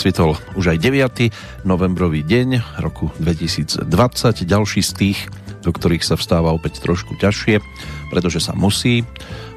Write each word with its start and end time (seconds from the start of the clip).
nám 0.00 0.08
svitol 0.08 0.32
už 0.56 0.72
aj 0.72 0.78
9. 0.80 1.68
novembrový 1.68 2.24
deň 2.24 2.80
roku 2.80 3.12
2020, 3.20 3.84
ďalší 4.48 4.80
z 4.80 4.92
tých, 4.96 5.28
do 5.60 5.76
ktorých 5.76 6.00
sa 6.00 6.16
vstáva 6.16 6.56
opäť 6.56 6.80
trošku 6.80 7.20
ťažšie, 7.20 7.60
pretože 8.08 8.40
sa 8.40 8.56
musí, 8.56 9.04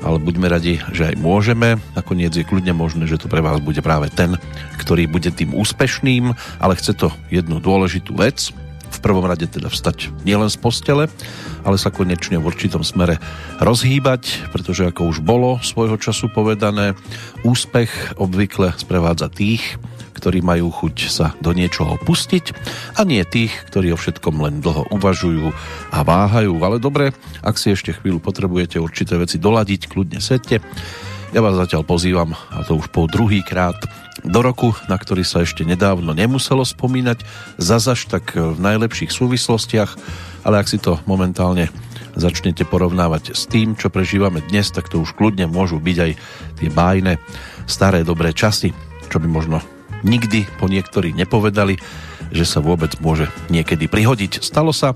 ale 0.03 0.19
buďme 0.19 0.51
radi, 0.51 0.83
že 0.91 1.07
aj 1.07 1.15
môžeme. 1.15 1.79
Nakoniec 1.95 2.35
je 2.35 2.43
kľudne 2.43 2.75
možné, 2.75 3.07
že 3.07 3.23
to 3.23 3.31
pre 3.31 3.39
vás 3.39 3.63
bude 3.63 3.79
práve 3.79 4.11
ten, 4.11 4.35
ktorý 4.83 5.07
bude 5.07 5.31
tým 5.31 5.55
úspešným, 5.55 6.35
ale 6.59 6.75
chce 6.75 6.91
to 6.91 7.07
jednu 7.31 7.63
dôležitú 7.63 8.11
vec, 8.11 8.51
v 8.91 8.99
prvom 8.99 9.23
rade 9.23 9.47
teda 9.47 9.71
vstať 9.71 10.11
nielen 10.27 10.51
z 10.51 10.59
postele, 10.59 11.07
ale 11.63 11.79
sa 11.79 11.87
konečne 11.87 12.35
v 12.35 12.51
určitom 12.51 12.83
smere 12.83 13.15
rozhýbať, 13.63 14.51
pretože 14.51 14.91
ako 14.91 15.07
už 15.07 15.23
bolo 15.23 15.63
svojho 15.63 15.95
času 15.95 16.27
povedané, 16.27 16.99
úspech 17.47 18.19
obvykle 18.19 18.75
sprevádza 18.75 19.31
tých, 19.31 19.79
ktorí 20.23 20.39
majú 20.39 20.71
chuť 20.71 21.11
sa 21.11 21.35
do 21.43 21.51
niečoho 21.51 21.99
pustiť 21.99 22.55
a 22.95 23.03
nie 23.03 23.19
tých, 23.27 23.51
ktorí 23.67 23.91
o 23.91 23.99
všetkom 23.99 24.39
len 24.39 24.63
dlho 24.63 24.87
uvažujú 24.95 25.51
a 25.91 25.99
váhajú. 25.99 26.55
Ale 26.63 26.79
dobre, 26.79 27.11
ak 27.43 27.59
si 27.59 27.75
ešte 27.75 27.91
chvíľu 27.91 28.23
potrebujete 28.23 28.79
určité 28.79 29.19
veci 29.19 29.35
doladiť, 29.35 29.91
kľudne 29.91 30.23
sete. 30.23 30.63
Ja 31.35 31.43
vás 31.43 31.59
zatiaľ 31.59 31.83
pozývam, 31.83 32.31
a 32.55 32.63
to 32.63 32.79
už 32.79 32.87
po 32.95 33.03
druhý 33.11 33.43
krát, 33.43 33.75
do 34.23 34.39
roku, 34.39 34.71
na 34.87 34.95
ktorý 34.95 35.27
sa 35.27 35.43
ešte 35.43 35.67
nedávno 35.67 36.15
nemuselo 36.15 36.63
spomínať, 36.63 37.27
zazaž 37.59 38.07
tak 38.07 38.31
v 38.37 38.55
najlepších 38.55 39.11
súvislostiach 39.11 39.91
ale 40.43 40.59
ak 40.59 40.67
si 40.67 40.77
to 40.77 40.99
momentálne 41.07 41.71
začnete 42.13 42.67
porovnávať 42.67 43.33
s 43.33 43.49
tým, 43.49 43.73
čo 43.73 43.89
prežívame 43.89 44.43
dnes, 44.45 44.69
tak 44.69 44.91
to 44.91 45.01
už 45.01 45.17
kľudne 45.17 45.49
môžu 45.49 45.81
byť 45.81 45.97
aj 45.97 46.11
tie 46.61 46.69
bájne 46.69 47.17
staré 47.65 48.05
dobré 48.05 48.35
časy, 48.35 48.75
čo 49.09 49.17
by 49.17 49.25
možno 49.25 49.72
nikdy 50.03 50.45
po 50.59 50.69
niektorí 50.69 51.15
nepovedali, 51.15 51.79
že 52.29 52.45
sa 52.45 52.59
vôbec 52.59 52.99
môže 52.99 53.27
niekedy 53.49 53.87
prihodiť. 53.87 54.43
Stalo 54.43 54.71
sa, 54.71 54.95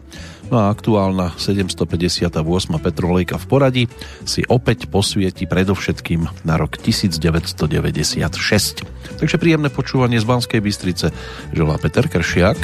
no 0.52 0.59
a 0.61 0.72
aktuálna 0.72 1.33
758. 1.36 2.31
Petrolejka 2.77 3.41
v 3.41 3.45
poradí 3.49 3.83
si 4.23 4.45
opäť 4.47 4.88
posvieti 4.88 5.49
predovšetkým 5.49 6.45
na 6.45 6.55
rok 6.55 6.77
1996. 6.77 8.86
Takže 9.17 9.36
príjemné 9.41 9.73
počúvanie 9.73 10.22
z 10.22 10.25
Banskej 10.27 10.61
Bystrice 10.61 11.09
želá 11.52 11.75
Peter 11.81 12.05
Kršiak. 12.05 12.59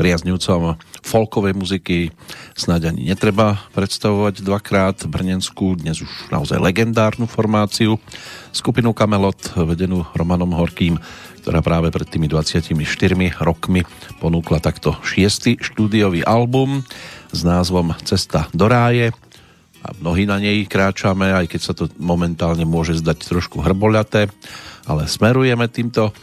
Priaznivcom 0.00 0.80
folkovej 1.04 1.52
muziky 1.52 2.08
snáď 2.56 2.96
ani 2.96 3.12
netreba 3.12 3.60
predstavovať 3.76 4.40
dvakrát. 4.40 4.96
Brnenskú, 5.04 5.76
dnes 5.76 6.00
už 6.00 6.32
naozaj 6.32 6.56
legendárnu 6.56 7.28
formáciu, 7.28 8.00
skupinu 8.48 8.96
Kamelot 8.96 9.52
vedenú 9.60 10.08
Romanom 10.16 10.56
Horkým, 10.56 10.96
ktorá 11.44 11.60
práve 11.60 11.92
pred 11.92 12.08
tými 12.08 12.32
24 12.32 12.72
rokmi 13.44 13.84
ponúkla 14.24 14.64
takto 14.64 14.96
šiestý 15.04 15.60
štúdiový 15.60 16.24
album 16.24 16.80
s 17.28 17.44
názvom 17.44 17.92
Cesta 18.00 18.48
do 18.56 18.72
ráje. 18.72 19.12
A 19.84 19.92
mnohí 20.00 20.24
na 20.24 20.40
nej 20.40 20.64
kráčame, 20.64 21.28
aj 21.28 21.44
keď 21.52 21.60
sa 21.60 21.72
to 21.76 21.92
momentálne 22.00 22.64
môže 22.64 22.96
zdať 23.04 23.36
trošku 23.36 23.60
hrboľaté, 23.60 24.32
ale 24.88 25.04
smerujeme 25.04 25.68
týmto 25.68 26.16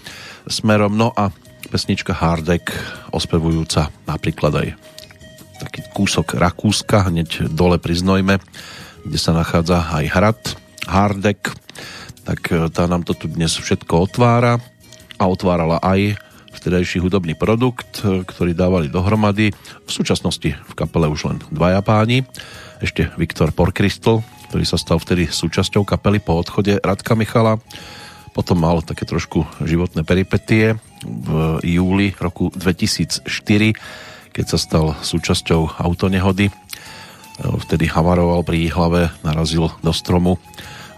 smerom. 0.50 0.98
No 0.98 1.14
a 1.14 1.30
pesnička 1.68 2.16
Hardek 2.16 2.72
ospevujúca 3.12 3.92
napríklad 4.08 4.54
aj 4.64 4.68
taký 5.60 5.82
kúsok 5.92 6.38
Rakúska, 6.38 7.10
hneď 7.12 7.50
dole 7.52 7.82
pri 7.82 7.98
Znojme, 7.98 8.36
kde 9.04 9.18
sa 9.20 9.36
nachádza 9.36 9.90
aj 9.90 10.06
hrad 10.10 10.42
Hardek, 10.88 11.52
tak 12.24 12.40
e, 12.52 12.72
tá 12.72 12.88
nám 12.88 13.04
to 13.04 13.16
tu 13.16 13.28
dnes 13.28 13.52
všetko 13.52 14.08
otvára 14.08 14.60
a 15.18 15.24
otvárala 15.26 15.82
aj 15.82 16.20
vtedajší 16.56 17.04
hudobný 17.04 17.34
produkt, 17.36 18.04
e, 18.04 18.24
ktorý 18.24 18.56
dávali 18.56 18.88
dohromady. 18.88 19.52
V 19.88 19.92
súčasnosti 19.92 20.56
v 20.56 20.74
kapele 20.76 21.12
už 21.12 21.32
len 21.32 21.38
dvaja 21.52 21.84
páni, 21.84 22.24
ešte 22.80 23.10
Viktor 23.18 23.52
Porkristl, 23.52 24.22
ktorý 24.52 24.64
sa 24.64 24.80
stal 24.80 25.02
vtedy 25.02 25.28
súčasťou 25.28 25.84
kapely 25.84 26.24
po 26.24 26.38
odchode 26.38 26.80
Radka 26.80 27.18
Michala. 27.18 27.60
Potom 28.38 28.62
mal 28.62 28.86
také 28.86 29.02
trošku 29.10 29.50
životné 29.66 30.06
peripetie 30.06 30.78
v 31.02 31.58
júli 31.66 32.14
roku 32.22 32.54
2004, 32.54 33.26
keď 34.30 34.46
sa 34.46 34.62
stal 34.62 34.94
súčasťou 34.94 35.82
autonehody. 35.82 36.54
Vtedy 37.66 37.90
havaroval 37.90 38.46
pri 38.46 38.70
hlave, 38.70 39.10
narazil 39.26 39.74
do 39.82 39.90
stromu. 39.90 40.38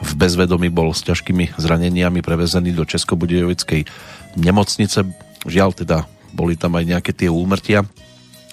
V 0.04 0.12
bezvedomí 0.20 0.68
bol 0.68 0.92
s 0.92 1.00
ťažkými 1.08 1.56
zraneniami 1.56 2.20
prevezený 2.20 2.76
do 2.76 2.84
Českobudejovickej 2.84 3.88
nemocnice. 4.36 5.08
Žiaľ 5.48 5.70
teda, 5.80 5.98
boli 6.36 6.60
tam 6.60 6.76
aj 6.76 6.84
nejaké 6.92 7.16
tie 7.16 7.32
úmrtia, 7.32 7.88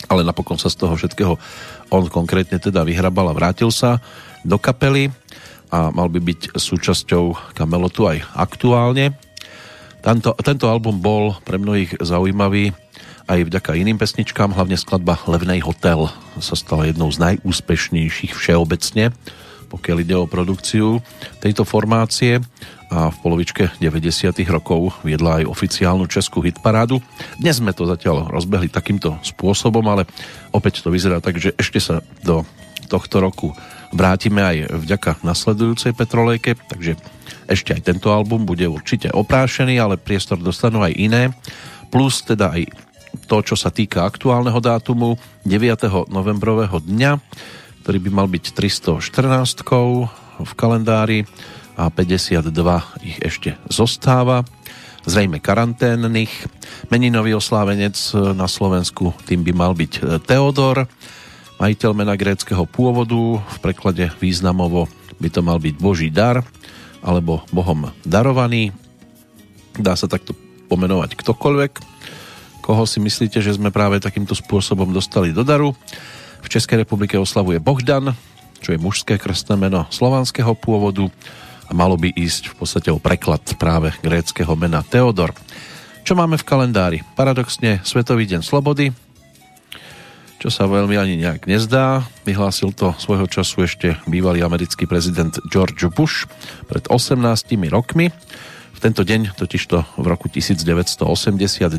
ale 0.06 0.22
napokon 0.22 0.62
sa 0.62 0.70
z 0.70 0.78
toho 0.78 0.94
všetkého 0.94 1.34
on 1.90 2.06
konkrétne 2.06 2.62
teda 2.62 2.86
vyhrabal 2.86 3.30
a 3.30 3.34
vrátil 3.34 3.74
sa 3.74 3.98
do 4.46 4.58
kapely 4.62 5.10
a 5.70 5.90
mal 5.90 6.08
by 6.08 6.20
byť 6.22 6.40
súčasťou 6.54 7.54
Kamelotu 7.54 8.06
aj 8.06 8.22
aktuálne. 8.34 9.16
Tento, 10.00 10.36
tento 10.38 10.66
album 10.70 11.02
bol 11.02 11.34
pre 11.42 11.58
mnohých 11.58 11.98
zaujímavý 11.98 12.70
aj 13.26 13.42
vďaka 13.42 13.74
iným 13.74 13.98
pesničkám, 13.98 14.54
hlavne 14.54 14.78
skladba 14.78 15.18
Levnej 15.26 15.58
hotel 15.66 16.06
sa 16.38 16.54
stala 16.54 16.86
jednou 16.86 17.10
z 17.10 17.18
najúspešnejších 17.18 18.30
všeobecne, 18.30 19.10
pokiaľ 19.66 19.96
ide 19.98 20.14
o 20.14 20.30
produkciu 20.30 21.02
tejto 21.42 21.66
formácie 21.66 22.38
a 22.86 23.10
v 23.10 23.16
polovičke 23.18 23.82
90. 23.82 24.30
rokov 24.46 24.94
viedla 25.02 25.42
aj 25.42 25.50
oficiálnu 25.50 26.06
českú 26.06 26.38
hitparádu. 26.38 27.02
Dnes 27.42 27.58
sme 27.58 27.74
to 27.74 27.82
zatiaľ 27.82 28.30
rozbehli 28.30 28.70
takýmto 28.70 29.18
spôsobom, 29.26 29.82
ale 29.90 30.06
opäť 30.54 30.86
to 30.86 30.94
vyzerá 30.94 31.18
tak, 31.18 31.42
že 31.42 31.50
ešte 31.58 31.82
sa 31.82 31.98
do 32.22 32.46
tohto 32.86 33.18
roku 33.18 33.50
vrátime 33.96 34.44
aj 34.44 34.56
vďaka 34.76 35.24
nasledujúcej 35.24 35.96
Petrolejke, 35.96 36.54
takže 36.68 37.00
ešte 37.48 37.72
aj 37.72 37.88
tento 37.88 38.12
album 38.12 38.44
bude 38.44 38.68
určite 38.68 39.08
oprášený, 39.10 39.80
ale 39.80 39.96
priestor 39.96 40.36
dostanú 40.36 40.84
aj 40.84 40.92
iné, 40.94 41.32
plus 41.88 42.20
teda 42.20 42.52
aj 42.52 42.68
to, 43.26 43.40
čo 43.40 43.56
sa 43.56 43.72
týka 43.72 44.04
aktuálneho 44.04 44.60
dátumu 44.60 45.16
9. 45.48 46.12
novembrového 46.12 46.78
dňa, 46.84 47.16
ktorý 47.82 47.98
by 48.04 48.10
mal 48.12 48.28
byť 48.28 48.44
314 48.52 49.00
v 50.36 50.52
kalendári 50.52 51.24
a 51.80 51.88
52 51.88 52.52
ich 53.06 53.16
ešte 53.24 53.56
zostáva. 53.72 54.44
Zrejme 55.06 55.38
karanténnych. 55.38 56.50
Meninový 56.90 57.38
oslávenec 57.38 57.94
na 58.34 58.50
Slovensku 58.50 59.14
tým 59.24 59.46
by 59.46 59.52
mal 59.54 59.72
byť 59.72 60.20
Teodor, 60.26 60.90
majiteľ 61.56 61.90
mena 61.96 62.14
gréckého 62.16 62.64
pôvodu, 62.68 63.40
v 63.40 63.58
preklade 63.64 64.12
významovo 64.20 64.88
by 65.16 65.28
to 65.32 65.40
mal 65.40 65.56
byť 65.56 65.74
Boží 65.80 66.08
dar, 66.12 66.44
alebo 67.00 67.44
Bohom 67.54 67.88
darovaný. 68.04 68.74
Dá 69.76 69.96
sa 69.96 70.08
takto 70.08 70.32
pomenovať 70.66 71.16
ktokoľvek. 71.16 71.72
Koho 72.60 72.82
si 72.84 72.98
myslíte, 72.98 73.38
že 73.38 73.54
sme 73.54 73.70
práve 73.70 74.02
takýmto 74.02 74.34
spôsobom 74.34 74.90
dostali 74.90 75.30
do 75.30 75.46
daru? 75.46 75.72
V 76.42 76.48
Českej 76.50 76.82
republike 76.82 77.14
oslavuje 77.14 77.62
Bohdan, 77.62 78.12
čo 78.58 78.74
je 78.74 78.82
mužské 78.82 79.16
krstné 79.16 79.54
meno 79.54 79.86
slovanského 79.94 80.52
pôvodu 80.58 81.06
a 81.66 81.72
malo 81.74 81.94
by 81.94 82.10
ísť 82.14 82.54
v 82.54 82.54
podstate 82.58 82.88
o 82.90 82.98
preklad 82.98 83.42
práve 83.58 83.94
gréckého 84.02 84.52
mena 84.58 84.82
Teodor. 84.82 85.34
Čo 86.06 86.14
máme 86.14 86.38
v 86.38 86.46
kalendári? 86.46 86.98
Paradoxne 87.18 87.82
Svetový 87.82 88.30
deň 88.30 88.42
slobody, 88.42 88.94
čo 90.36 90.52
sa 90.52 90.68
veľmi 90.68 90.96
ani 91.00 91.14
nejak 91.16 91.48
nezdá. 91.48 92.04
Vyhlásil 92.28 92.76
to 92.76 92.92
svojho 93.00 93.24
času 93.26 93.64
ešte 93.64 93.88
bývalý 94.04 94.44
americký 94.44 94.84
prezident 94.84 95.32
George 95.48 95.88
Bush 95.88 96.28
pred 96.68 96.84
18 96.86 97.16
rokmi. 97.72 98.12
V 98.76 98.78
tento 98.84 99.08
deň, 99.08 99.32
totižto 99.40 99.96
v 99.96 100.04
roku 100.04 100.28
1989, 100.28 101.72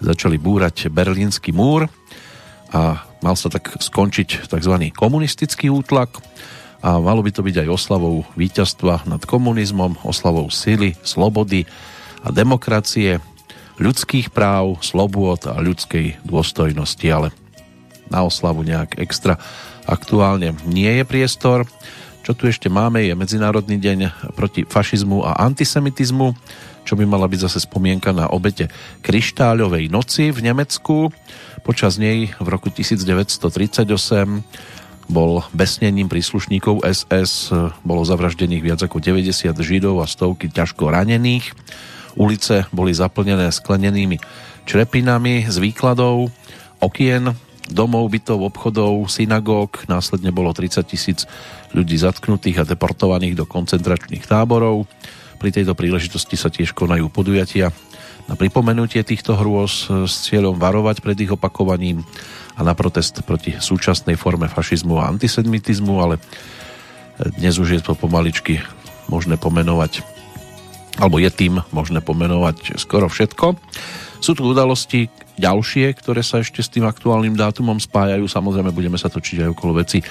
začali 0.00 0.36
búrať 0.40 0.88
Berlínsky 0.88 1.52
múr 1.52 1.92
a 2.72 3.04
mal 3.20 3.36
sa 3.36 3.52
tak 3.52 3.76
skončiť 3.76 4.48
tzv. 4.48 4.74
komunistický 4.96 5.68
útlak 5.68 6.16
a 6.80 6.96
malo 6.96 7.20
by 7.20 7.30
to 7.32 7.44
byť 7.44 7.64
aj 7.64 7.68
oslavou 7.68 8.24
víťazstva 8.40 9.04
nad 9.04 9.20
komunizmom, 9.28 10.00
oslavou 10.00 10.48
sily, 10.48 10.96
slobody 11.04 11.68
a 12.24 12.32
demokracie, 12.32 13.20
ľudských 13.76 14.32
práv, 14.32 14.80
slobôd 14.80 15.44
a 15.44 15.60
ľudskej 15.60 16.24
dôstojnosti, 16.24 17.06
ale 17.12 17.43
na 18.08 18.24
oslavu 18.26 18.64
nejak 18.64 19.00
extra 19.00 19.40
aktuálne 19.84 20.56
nie 20.64 20.88
je 20.88 21.04
priestor. 21.04 21.68
Čo 22.24 22.32
tu 22.32 22.48
ešte 22.48 22.72
máme 22.72 23.04
je 23.04 23.12
Medzinárodný 23.12 23.76
deň 23.76 24.32
proti 24.32 24.64
fašizmu 24.64 25.28
a 25.28 25.44
antisemitizmu, 25.44 26.32
čo 26.88 26.96
by 26.96 27.04
mala 27.04 27.28
byť 27.28 27.40
zase 27.48 27.68
spomienka 27.68 28.16
na 28.16 28.32
obete 28.32 28.72
Kryštáľovej 29.04 29.92
noci 29.92 30.32
v 30.32 30.40
Nemecku. 30.40 31.12
Počas 31.64 32.00
nej 32.00 32.32
v 32.36 32.46
roku 32.48 32.72
1938 32.72 33.84
bol 35.04 35.44
besnením 35.52 36.08
príslušníkov 36.08 36.80
SS, 36.80 37.52
bolo 37.84 38.08
zavraždených 38.08 38.64
viac 38.64 38.80
ako 38.80 39.04
90 39.04 39.52
židov 39.60 40.00
a 40.00 40.08
stovky 40.08 40.48
ťažko 40.48 40.88
ranených. 40.88 41.52
Ulice 42.16 42.64
boli 42.72 42.96
zaplnené 42.96 43.52
sklenenými 43.52 44.16
črepinami 44.64 45.44
z 45.44 45.56
výkladov, 45.60 46.32
okien, 46.80 47.36
domov, 47.70 48.12
bytov, 48.12 48.44
obchodov, 48.44 49.08
synagóg. 49.08 49.88
Následne 49.88 50.34
bolo 50.34 50.52
30 50.52 50.84
tisíc 50.84 51.24
ľudí 51.72 51.96
zatknutých 51.96 52.64
a 52.64 52.68
deportovaných 52.68 53.38
do 53.38 53.44
koncentračných 53.48 54.24
táborov. 54.24 54.84
Pri 55.40 55.50
tejto 55.52 55.76
príležitosti 55.76 56.36
sa 56.36 56.52
tiež 56.52 56.72
konajú 56.76 57.08
podujatia 57.08 57.72
na 58.24 58.34
pripomenutie 58.36 59.04
týchto 59.04 59.36
hrôz 59.36 59.88
s 60.08 60.14
cieľom 60.24 60.56
varovať 60.56 61.04
pred 61.04 61.18
ich 61.20 61.32
opakovaním 61.32 62.00
a 62.56 62.64
na 62.64 62.72
protest 62.72 63.20
proti 63.26 63.52
súčasnej 63.52 64.16
forme 64.16 64.48
fašizmu 64.48 64.96
a 64.96 65.12
antisemitizmu, 65.12 65.94
ale 66.00 66.16
dnes 67.36 67.60
už 67.60 67.76
je 67.76 67.82
to 67.84 67.92
pomaličky 67.92 68.64
možné 69.12 69.36
pomenovať 69.36 70.14
alebo 70.98 71.18
je 71.18 71.30
tým 71.30 71.58
možné 71.74 71.98
pomenovať 71.98 72.78
skoro 72.78 73.10
všetko. 73.10 73.58
Sú 74.22 74.38
tu 74.38 74.46
udalosti 74.46 75.10
ďalšie, 75.38 75.94
ktoré 75.98 76.20
sa 76.22 76.40
ešte 76.40 76.62
s 76.62 76.70
tým 76.70 76.86
aktuálnym 76.86 77.34
dátumom 77.34 77.78
spájajú. 77.78 78.26
Samozrejme, 78.26 78.74
budeme 78.74 78.98
sa 79.00 79.10
točiť 79.10 79.46
aj 79.46 79.52
okolo 79.54 79.82
veci, 79.82 80.02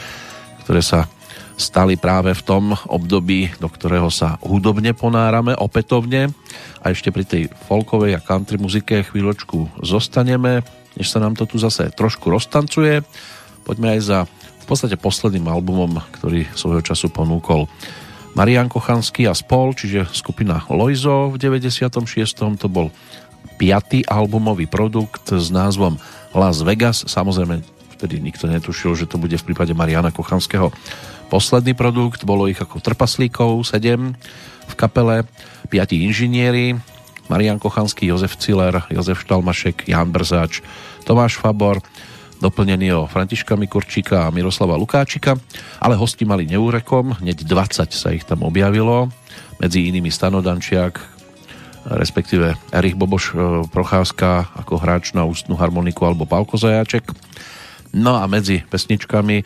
ktoré 0.64 0.84
sa 0.84 1.08
stali 1.54 1.96
práve 2.02 2.34
v 2.34 2.42
tom 2.42 2.74
období, 2.74 3.54
do 3.62 3.70
ktorého 3.70 4.10
sa 4.10 4.42
hudobne 4.42 4.98
ponárame 4.98 5.54
opätovne. 5.54 6.34
A 6.82 6.92
ešte 6.92 7.14
pri 7.14 7.24
tej 7.24 7.44
folkovej 7.70 8.18
a 8.18 8.24
country 8.24 8.58
muzike 8.58 9.06
chvíľočku 9.06 9.86
zostaneme 9.86 10.66
než 10.98 11.10
sa 11.10 11.22
nám 11.22 11.34
to 11.34 11.50
tu 11.50 11.58
zase 11.58 11.90
trošku 11.94 12.30
roztancuje. 12.30 13.02
Poďme 13.66 13.98
aj 13.98 14.02
za 14.02 14.20
v 14.64 14.66
podstate 14.66 14.96
posledným 14.96 15.50
albumom, 15.52 16.00
ktorý 16.16 16.48
svojho 16.56 16.80
času 16.80 17.12
ponúkol 17.12 17.68
Marian 18.34 18.72
Kochanský 18.72 19.28
a 19.30 19.36
spol, 19.36 19.76
čiže 19.76 20.10
skupina 20.10 20.66
Loizo 20.72 21.30
v 21.30 21.38
96. 21.38 22.00
To 22.58 22.68
bol 22.72 22.90
piatý 23.56 24.04
albumový 24.06 24.66
produkt 24.66 25.30
s 25.32 25.54
názvom 25.54 25.98
Las 26.34 26.62
Vegas. 26.66 27.06
Samozrejme, 27.06 27.62
vtedy 28.00 28.20
nikto 28.20 28.50
netušil, 28.50 28.98
že 28.98 29.08
to 29.08 29.22
bude 29.22 29.38
v 29.38 29.48
prípade 29.48 29.72
Mariana 29.72 30.12
Kochanského 30.12 30.74
posledný 31.32 31.72
produkt. 31.78 32.28
Bolo 32.28 32.52
ich 32.52 32.60
ako 32.60 32.84
trpaslíkov, 32.84 33.64
sedem 33.64 34.18
v 34.68 34.74
kapele, 34.76 35.24
piatí 35.70 36.04
inžinieri, 36.04 36.76
Marian 37.32 37.60
Kochanský, 37.60 38.12
Jozef 38.12 38.36
Ciller, 38.36 38.84
Jozef 38.92 39.24
Štalmašek, 39.24 39.88
Jan 39.88 40.12
Brzáč, 40.12 40.60
Tomáš 41.08 41.40
Fabor, 41.40 41.80
doplnený 42.44 42.92
o 42.92 43.08
Františka 43.08 43.56
Mikurčíka 43.56 44.28
a 44.28 44.34
Miroslava 44.34 44.76
Lukáčika, 44.76 45.40
ale 45.80 45.96
hosti 45.96 46.28
mali 46.28 46.44
neúrekom, 46.44 47.24
hneď 47.24 47.48
20 47.48 47.88
sa 47.96 48.12
ich 48.12 48.28
tam 48.28 48.44
objavilo, 48.44 49.08
medzi 49.64 49.88
inými 49.88 50.12
Stanodančiak, 50.12 51.00
respektíve 51.88 52.56
Erich 52.72 52.96
Boboš 52.96 53.26
e, 53.32 53.36
Procházka 53.68 54.52
ako 54.56 54.80
hráč 54.80 55.12
na 55.12 55.28
ústnu 55.28 55.60
harmoniku 55.60 56.08
alebo 56.08 56.28
Pálko 56.28 56.56
Zajáček. 56.56 57.12
No 57.94 58.18
a 58.18 58.26
medzi 58.26 58.64
pesničkami, 58.66 59.44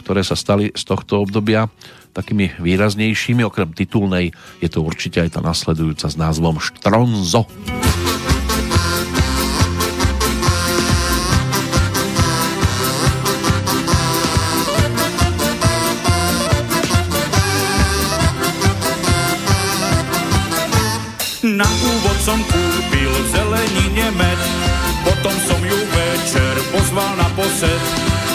ktoré 0.00 0.24
sa 0.24 0.38
stali 0.38 0.72
z 0.72 0.82
tohto 0.86 1.20
obdobia 1.20 1.68
takými 2.10 2.58
výraznejšími, 2.58 3.46
okrem 3.46 3.70
titulnej, 3.70 4.34
je 4.58 4.68
to 4.70 4.82
určite 4.82 5.22
aj 5.22 5.38
tá 5.38 5.40
nasledujúca 5.44 6.10
s 6.10 6.16
názvom 6.18 6.58
Štronzo. 6.58 7.46
Štronzo. 7.46 7.89
Med, 23.88 24.40
potom 25.04 25.36
som 25.48 25.60
ju 25.64 25.78
večer 25.78 26.54
pozval 26.72 27.16
na 27.16 27.28
posed. 27.38 27.82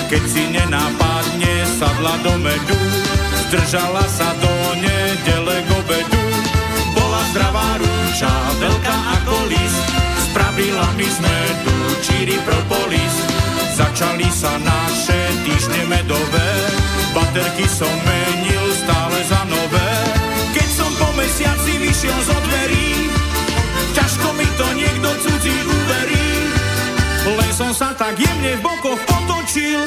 Keď 0.10 0.24
si 0.26 0.44
nenápadne 0.54 1.54
sadla 1.78 2.16
do 2.22 2.34
medu, 2.40 2.80
zdržala 3.50 4.06
sa 4.06 4.30
do 4.42 4.54
nedele 4.80 5.58
k 5.66 5.70
obedu. 5.82 6.24
Bola 6.94 7.22
zdravá 7.34 7.82
rúča, 7.82 8.32
veľká 8.62 8.98
ako 9.22 9.36
list, 9.50 9.86
spravila 10.30 10.88
mi 10.96 11.08
z 11.10 11.18
medu 11.20 11.78
číri 12.06 12.38
propolis. 12.46 13.16
Začali 13.76 14.30
sa 14.32 14.56
naše 14.62 15.20
týždne 15.44 15.84
medové, 15.92 16.52
baterky 17.12 17.68
som 17.68 17.92
menil 18.08 18.66
stále 18.72 19.20
za 19.28 19.42
nové. 19.52 19.92
Keď 20.56 20.70
som 20.72 20.92
po 20.96 21.12
mesiaci 21.20 21.76
vyšiel 21.84 22.20
zo 22.24 22.38
dverí, 22.40 23.12
ťažko 23.92 24.28
mi 24.40 24.48
to 24.56 24.68
niekto 24.80 25.05
som 27.56 27.72
sa 27.72 27.96
tak 27.96 28.20
jemne 28.20 28.60
v 28.60 28.62
bokoch 28.68 29.00
potočil 29.08 29.80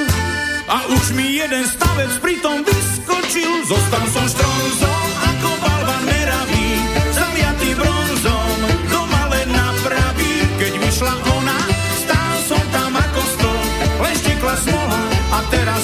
a 0.72 0.88
už 0.88 1.12
mi 1.12 1.37
jeden 1.37 1.68
stavec 1.68 2.16
pritom 2.16 2.64
vyskočil. 2.64 3.60
Zostal 3.68 4.04
som 4.08 4.25
štronzom 4.25 5.08
ako 5.28 5.50
balvan 5.60 6.02
meravý, 6.08 6.68
zaliatý 7.12 7.76
bronzom, 7.76 8.56
doma 8.88 9.22
len 9.37 9.52
napraví. 9.52 10.48
Keď 10.56 10.72
vyšla 10.80 11.12
ona, 11.12 11.58
stál 12.00 12.34
som 12.48 12.64
tam 12.72 12.96
ako 12.96 13.20
stol, 13.37 13.60
len 14.00 14.14
štekla 14.16 14.54
smola 14.64 15.02
a 15.37 15.38
teraz 15.52 15.82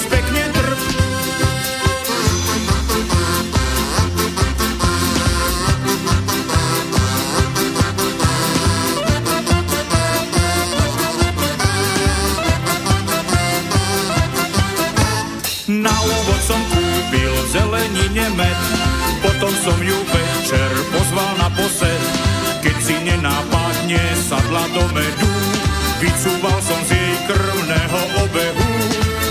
med. 18.15 18.57
Potom 19.19 19.51
som 19.59 19.75
ju 19.83 19.97
večer 20.07 20.71
pozval 20.95 21.35
na 21.35 21.51
posed, 21.51 22.03
keď 22.63 22.75
si 22.79 22.95
nenápadne 23.03 23.99
sadla 24.23 24.63
do 24.71 24.87
medu. 24.95 25.31
Vycúval 25.99 26.55
som 26.63 26.79
z 26.87 26.95
jej 26.95 27.15
krvného 27.27 28.01
obehu, 28.23 28.71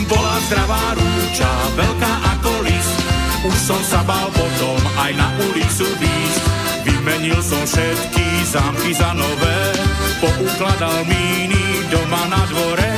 bola 0.05 0.37
zdravá 0.49 0.85
rúča, 1.01 1.49
veľká 1.81 2.13
ako 2.37 2.53
list. 2.69 2.97
Už 3.49 3.57
som 3.57 3.81
sa 3.89 4.05
bál 4.05 4.29
potom 4.37 4.81
aj 5.01 5.13
na 5.17 5.29
ulicu 5.49 5.89
výsť. 6.01 6.45
Vymenil 6.85 7.41
som 7.41 7.65
všetky 7.65 8.45
zámky 8.53 8.93
za 8.93 9.17
nové, 9.17 9.61
poukladal 10.21 11.09
míny 11.09 11.89
doma 11.89 12.29
na 12.29 12.43
dvore. 12.53 12.91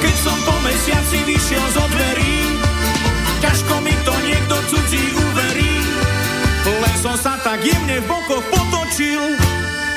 Keď 0.00 0.14
som 0.24 0.36
po 0.48 0.56
mesiaci 0.64 1.20
vyšiel 1.28 1.66
zo 1.76 1.84
dverí, 1.84 2.36
ťažko 3.44 3.74
mi 3.84 3.94
to 4.04 4.14
niekto 4.24 4.56
cudzí 4.72 5.17
som 6.98 7.14
sa 7.14 7.38
tak 7.46 7.62
jemne 7.62 8.02
v 8.02 8.06
bokoch 8.10 8.42
potočil 8.50 9.22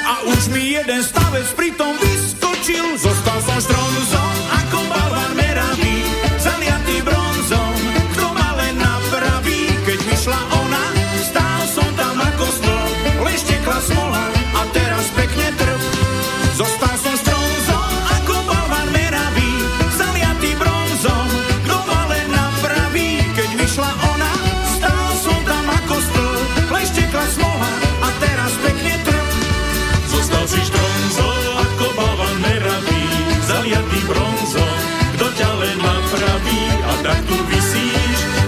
a 0.05 0.21
už 0.29 0.53
mi 0.53 0.77
jeden 0.77 1.01
stavec 1.01 1.49
pritom 1.57 1.97
vyskočil. 1.97 2.93
Zostal 3.01 3.41
som 3.41 3.57
štronzom 3.57 4.33
ako 4.53 4.79
balvan 4.85 5.31
meravý, 5.33 6.05
zaliatý 6.37 7.01
bronzom, 7.01 7.73
kto 8.13 8.25
ma 8.37 8.49
len 8.61 8.77
napraví, 8.77 9.73
keď 9.81 9.99
vyšla 10.13 10.39
ona, 10.45 10.50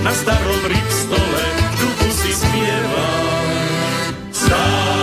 na 0.04 0.12
starom 0.12 0.62
rybstole 0.68 1.46
dubu 1.80 2.08
si 2.12 2.32
spieva 2.36 3.08
Stále 4.32 5.03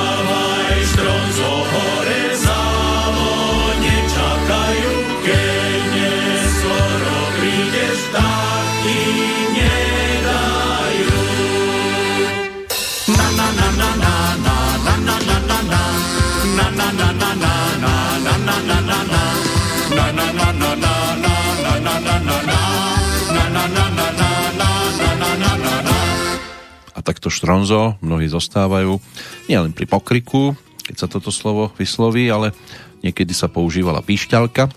takto 27.00 27.32
štronzo 27.32 28.00
mnohí 28.00 28.28
zostávajú 28.30 29.00
nielen 29.48 29.72
pri 29.72 29.86
pokriku, 29.88 30.54
keď 30.86 30.96
sa 30.96 31.06
toto 31.06 31.30
slovo 31.32 31.70
vysloví, 31.76 32.28
ale 32.28 32.52
niekedy 33.00 33.32
sa 33.32 33.48
používala 33.48 34.04
píšťalka 34.04 34.70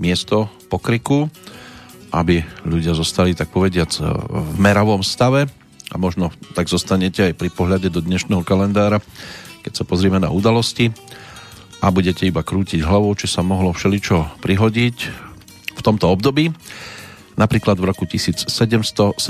miesto 0.00 0.48
pokriku, 0.72 1.28
aby 2.10 2.42
ľudia 2.66 2.96
zostali 2.96 3.36
tak 3.36 3.52
povediac 3.54 3.90
v 4.00 4.56
meravom 4.58 5.04
stave 5.04 5.46
a 5.90 5.96
možno 5.98 6.30
tak 6.54 6.70
zostanete 6.70 7.30
aj 7.30 7.34
pri 7.38 7.50
pohľade 7.50 7.90
do 7.90 8.02
dnešného 8.02 8.46
kalendára, 8.46 9.02
keď 9.62 9.82
sa 9.82 9.84
pozrieme 9.84 10.18
na 10.22 10.30
udalosti 10.30 10.94
a 11.80 11.88
budete 11.88 12.28
iba 12.28 12.44
krútiť 12.44 12.84
hlavou, 12.84 13.12
či 13.16 13.26
sa 13.28 13.40
mohlo 13.40 13.72
všeličo 13.72 14.42
prihodiť 14.44 14.96
v 15.76 15.80
tomto 15.80 16.12
období. 16.12 16.52
Napríklad 17.40 17.80
v 17.80 17.88
roku 17.88 18.04
1776, 18.04 19.24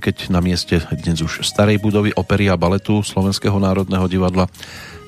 keď 0.00 0.16
na 0.32 0.40
mieste 0.40 0.80
dnes 0.96 1.20
už 1.20 1.44
starej 1.44 1.76
budovy 1.76 2.16
opery 2.16 2.48
a 2.48 2.56
baletu 2.56 3.04
Slovenského 3.04 3.60
národného 3.60 4.08
divadla 4.08 4.48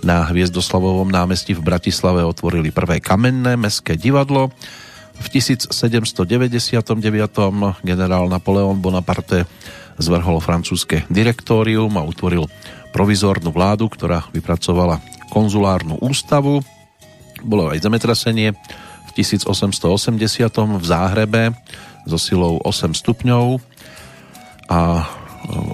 na 0.04 0.28
Hviezdoslavovom 0.28 1.08
námestí 1.08 1.56
v 1.56 1.64
Bratislave 1.64 2.20
otvorili 2.28 2.68
prvé 2.68 3.00
kamenné 3.00 3.56
mestské 3.56 3.96
divadlo. 3.96 4.52
V 5.16 5.26
1799. 5.32 5.72
generál 7.88 8.28
Napoleon 8.28 8.76
Bonaparte 8.76 9.48
zvrhol 9.96 10.44
francúzske 10.44 11.08
direktórium 11.08 11.96
a 11.96 12.04
utvoril 12.04 12.52
provizórnu 12.92 13.48
vládu, 13.48 13.88
ktorá 13.88 14.28
vypracovala 14.36 15.00
konzulárnu 15.32 16.04
ústavu. 16.04 16.60
Bolo 17.40 17.72
aj 17.72 17.80
zemetrasenie, 17.80 18.52
v 19.10 19.26
1880 19.26 20.14
v 20.78 20.84
Záhrebe 20.86 21.42
so 22.06 22.16
silou 22.16 22.62
8 22.62 22.94
stupňov 22.94 23.58
a 24.70 25.04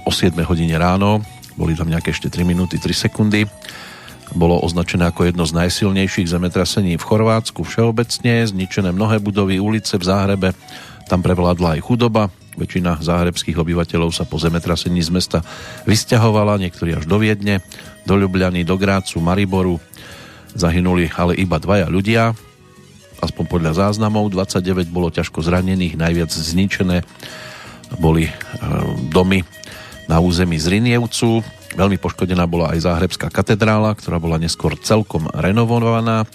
o 0.03 0.11
7 0.11 0.33
hodine 0.49 0.73
ráno, 0.75 1.21
boli 1.53 1.77
tam 1.77 1.87
nejaké 1.87 2.09
ešte 2.09 2.33
3 2.33 2.41
minúty 2.41 2.81
3 2.81 3.07
sekundy, 3.07 3.45
bolo 4.33 4.59
označené 4.59 5.07
ako 5.07 5.29
jedno 5.29 5.45
z 5.45 5.55
najsilnejších 5.55 6.27
zemetrasení 6.27 6.97
v 6.97 7.07
Chorvátsku 7.07 7.63
všeobecne, 7.63 8.43
zničené 8.43 8.89
mnohé 8.91 9.21
budovy, 9.21 9.61
ulice 9.61 9.95
v 10.01 10.03
Záhrebe, 10.03 10.49
tam 11.07 11.21
prevládla 11.23 11.77
aj 11.77 11.81
chudoba, 11.85 12.33
Väčšina 12.57 12.97
záhrebských 12.97 13.53
obyvateľov 13.53 14.09
sa 14.09 14.25
po 14.25 14.41
zemetrasení 14.41 14.97
z 15.05 15.13
mesta 15.13 15.45
vysťahovala, 15.85 16.57
niektorí 16.57 16.97
až 16.97 17.05
do 17.05 17.21
Viedne, 17.21 17.61
do 18.09 18.17
Ljubljany, 18.17 18.65
do 18.65 18.81
Grácu, 18.81 19.21
Mariboru. 19.21 19.77
Zahynuli 20.57 21.13
ale 21.13 21.37
iba 21.37 21.61
dvaja 21.61 21.85
ľudia, 21.85 22.33
aspoň 23.21 23.45
podľa 23.49 23.71
záznamov, 23.77 24.29
29 24.29 24.89
bolo 24.89 25.09
ťažko 25.09 25.41
zranených, 25.41 25.97
najviac 25.97 26.29
zničené 26.29 27.01
boli 27.97 28.27
e, 28.27 28.31
domy 29.09 29.41
na 30.11 30.19
území 30.19 30.59
Zrinievcu. 30.59 31.43
Veľmi 31.75 31.99
poškodená 31.99 32.43
bola 32.47 32.73
aj 32.75 32.87
Záhrebská 32.87 33.27
katedrála, 33.31 33.95
ktorá 33.95 34.17
bola 34.19 34.39
neskôr 34.39 34.75
celkom 34.79 35.27
renovovaná 35.35 36.27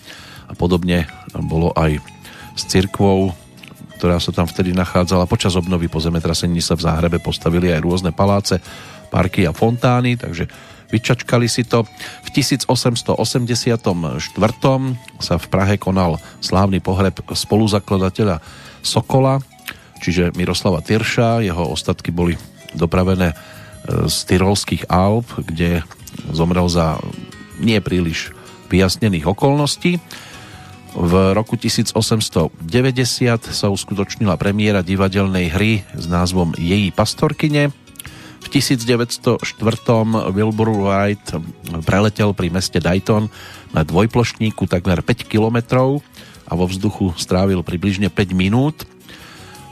a 0.49 0.53
podobne 0.57 1.09
bolo 1.33 1.73
aj 1.73 1.99
s 2.53 2.63
cirkvou, 2.69 3.33
ktorá 3.97 4.21
sa 4.21 4.35
tam 4.35 4.45
vtedy 4.45 4.77
nachádzala. 4.77 5.31
Počas 5.31 5.57
obnovy 5.57 5.89
po 5.89 6.03
zemetrasení 6.03 6.61
sa 6.61 6.77
v 6.77 6.85
Záhrebe 6.85 7.19
postavili 7.23 7.73
aj 7.73 7.81
rôzne 7.81 8.11
paláce, 8.13 8.61
parky 9.09 9.49
a 9.49 9.53
fontány, 9.57 10.21
takže 10.21 10.49
vyčačkali 10.93 11.49
si 11.49 11.65
to. 11.65 11.89
V 12.23 12.29
1884. 12.37 13.17
sa 15.19 15.35
v 15.41 15.47
Prahe 15.49 15.75
konal 15.81 16.21
slávny 16.45 16.85
pohreb 16.85 17.17
spoluzakladateľa 17.25 18.45
Sokola, 18.85 19.41
čiže 20.05 20.37
Miroslava 20.37 20.85
Tyrša. 20.85 21.41
Jeho 21.41 21.73
ostatky 21.73 22.13
boli 22.13 22.37
dopravené 22.77 23.33
z 23.89 24.17
Tyrolských 24.31 24.87
Alp, 24.93 25.27
kde 25.43 25.83
zomrel 26.31 26.69
za 26.71 27.01
nie 27.59 27.81
príliš 27.83 28.31
vyjasnených 28.71 29.27
okolností. 29.27 29.99
V 30.93 31.13
roku 31.33 31.57
1890 31.57 32.53
sa 33.49 33.67
uskutočnila 33.73 34.37
premiéra 34.37 34.85
divadelnej 34.85 35.49
hry 35.49 35.73
s 35.97 36.05
názvom 36.05 36.53
Její 36.61 36.93
pastorkyne. 36.93 37.73
V 38.43 38.47
1904. 38.51 39.39
Wilbur 40.35 40.69
Wright 40.75 41.23
preletel 41.87 42.35
pri 42.35 42.51
meste 42.51 42.83
Dayton 42.83 43.31
na 43.71 43.87
dvojplošníku 43.87 44.67
takmer 44.67 45.01
5 45.01 45.31
kilometrov 45.31 46.03
a 46.45 46.53
vo 46.59 46.67
vzduchu 46.67 47.15
strávil 47.17 47.63
približne 47.63 48.11
5 48.11 48.35
minút. 48.35 48.85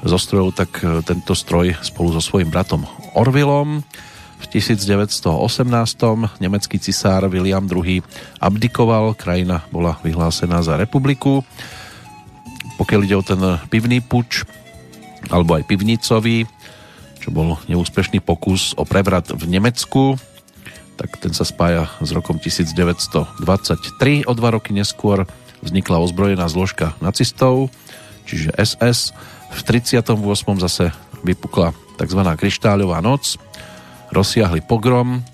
Zostrojil 0.00 0.54
tak 0.56 0.80
tento 1.04 1.36
stroj 1.36 1.76
spolu 1.84 2.16
so 2.16 2.22
svojím 2.24 2.48
bratom 2.48 2.88
Orvillom. 3.12 3.84
V 4.40 4.46
1918. 4.48 5.28
nemecký 6.40 6.80
cisár 6.80 7.28
William 7.28 7.68
II 7.68 8.00
abdikoval, 8.40 9.12
krajina 9.12 9.68
bola 9.68 10.00
vyhlásená 10.00 10.64
za 10.64 10.80
republiku. 10.80 11.44
Pokiaľ 12.80 13.00
ide 13.04 13.16
o 13.18 13.20
ten 13.20 13.36
pivný 13.68 14.00
puč, 14.00 14.48
alebo 15.28 15.60
aj 15.60 15.68
pivnicový, 15.68 16.48
čo 17.20 17.28
bol 17.30 17.60
neúspešný 17.68 18.24
pokus 18.24 18.72
o 18.80 18.88
prevrat 18.88 19.28
v 19.28 19.44
Nemecku, 19.44 20.16
tak 20.96 21.16
ten 21.16 21.32
sa 21.32 21.48
spája 21.48 21.88
s 22.00 22.12
rokom 22.12 22.36
1923. 22.36 24.28
O 24.28 24.32
dva 24.36 24.48
roky 24.52 24.72
neskôr 24.76 25.24
vznikla 25.64 26.00
ozbrojená 26.00 26.48
zložka 26.48 26.96
nacistov, 27.00 27.72
čiže 28.28 28.52
SS. 28.56 29.12
V 29.52 29.60
38. 29.64 30.12
zase 30.60 30.92
vypukla 31.24 31.72
tzv. 32.00 32.20
kryštáľová 32.20 33.00
noc, 33.04 33.36
rozsiahli 34.12 34.64
pogrom, 34.64 35.24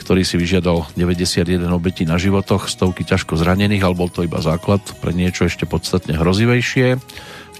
ktorý 0.00 0.24
si 0.24 0.40
vyžiadal 0.40 0.88
91 0.96 1.60
obetí 1.68 2.08
na 2.08 2.16
životoch, 2.16 2.72
stovky 2.72 3.04
ťažko 3.04 3.36
zranených, 3.36 3.84
ale 3.84 3.94
bol 3.96 4.08
to 4.08 4.24
iba 4.24 4.40
základ 4.40 4.80
pre 5.04 5.12
niečo 5.12 5.44
ešte 5.44 5.68
podstatne 5.68 6.16
hrozivejšie. 6.16 6.96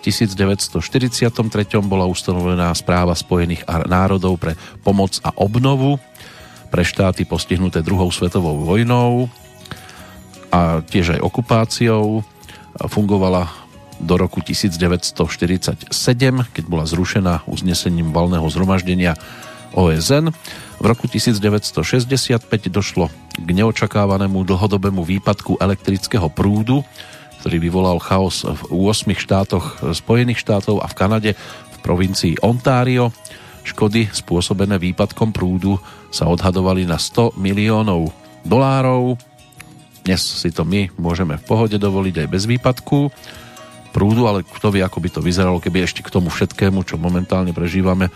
V 0.00 0.08
1943 0.08 1.20
bola 1.84 2.08
ustanovená 2.08 2.72
správa 2.72 3.12
Spojených 3.12 3.68
národov 3.84 4.40
pre 4.40 4.56
pomoc 4.80 5.20
a 5.20 5.28
obnovu 5.36 6.00
pre 6.72 6.80
štáty 6.80 7.28
postihnuté 7.28 7.84
druhou 7.84 8.08
svetovou 8.08 8.64
vojnou 8.64 9.28
a 10.48 10.80
tiež 10.80 11.18
aj 11.18 11.20
okupáciou. 11.20 12.24
Fungovala 12.88 13.52
do 14.00 14.16
roku 14.16 14.40
1947, 14.40 15.92
keď 16.48 16.64
bola 16.64 16.88
zrušená 16.88 17.44
uznesením 17.44 18.16
valného 18.16 18.48
zhromaždenia 18.48 19.20
OSN. 19.76 20.32
V 20.80 20.84
roku 20.88 21.12
1965 21.12 22.40
došlo 22.72 23.12
k 23.36 23.48
neočakávanému 23.52 24.48
dlhodobému 24.48 25.04
výpadku 25.04 25.60
elektrického 25.60 26.32
prúdu, 26.32 26.80
ktorý 27.40 27.56
vyvolal 27.56 27.98
chaos 27.98 28.44
v 28.44 28.60
8 28.68 29.16
štátoch 29.16 29.80
Spojených 29.96 30.44
štátov 30.44 30.84
a 30.84 30.86
v 30.86 30.94
Kanade 30.96 31.30
v 31.36 31.76
provincii 31.80 32.36
Ontario. 32.44 33.10
Škody 33.64 34.08
spôsobené 34.12 34.76
výpadkom 34.76 35.32
prúdu 35.32 35.80
sa 36.12 36.28
odhadovali 36.28 36.84
na 36.84 37.00
100 37.00 37.36
miliónov 37.40 38.12
dolárov. 38.44 39.16
Dnes 40.04 40.20
si 40.20 40.48
to 40.52 40.64
my 40.64 40.88
môžeme 40.96 41.36
v 41.36 41.44
pohode 41.44 41.76
dovoliť 41.76 42.24
aj 42.24 42.28
bez 42.28 42.44
výpadku 42.48 43.12
prúdu, 43.90 44.24
ale 44.30 44.46
kto 44.46 44.70
vie, 44.72 44.80
ako 44.80 45.02
by 45.02 45.08
to 45.10 45.20
vyzeralo, 45.20 45.58
keby 45.58 45.84
ešte 45.84 46.00
k 46.00 46.14
tomu 46.14 46.30
všetkému, 46.30 46.86
čo 46.86 46.96
momentálne 46.96 47.50
prežívame, 47.50 48.08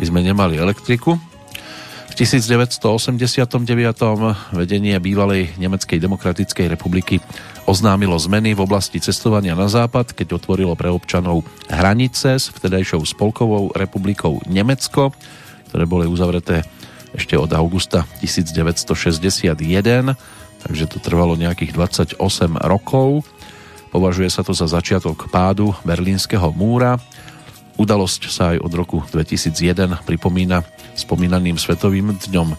by 0.00 0.04
sme 0.08 0.24
nemali 0.24 0.56
elektriku. 0.56 1.20
V 2.08 2.14
1989. 2.16 3.54
vedenie 4.56 4.98
bývalej 4.98 5.54
Nemeckej 5.60 6.02
demokratickej 6.02 6.66
republiky 6.66 7.22
oznámilo 7.68 8.16
zmeny 8.16 8.56
v 8.56 8.64
oblasti 8.64 8.96
cestovania 8.96 9.52
na 9.52 9.68
západ, 9.68 10.16
keď 10.16 10.40
otvorilo 10.40 10.72
pre 10.72 10.88
občanov 10.88 11.44
hranice 11.68 12.40
s 12.40 12.48
vtedajšou 12.48 13.04
spolkovou 13.04 13.76
republikou 13.76 14.40
Nemecko, 14.48 15.12
ktoré 15.68 15.84
boli 15.84 16.08
uzavreté 16.08 16.64
ešte 17.12 17.36
od 17.36 17.52
augusta 17.52 18.08
1961, 18.24 20.16
takže 20.64 20.84
to 20.88 20.96
trvalo 20.96 21.36
nejakých 21.36 21.76
28 22.16 22.16
rokov. 22.64 23.28
Považuje 23.92 24.32
sa 24.32 24.40
to 24.40 24.56
za 24.56 24.64
začiatok 24.64 25.28
pádu 25.28 25.76
Berlínskeho 25.84 26.48
múra. 26.56 26.96
Udalosť 27.76 28.22
sa 28.32 28.56
aj 28.56 28.64
od 28.64 28.72
roku 28.72 29.04
2001 29.12 30.08
pripomína 30.08 30.64
spomínaným 30.96 31.60
Svetovým 31.60 32.16
dňom 32.16 32.56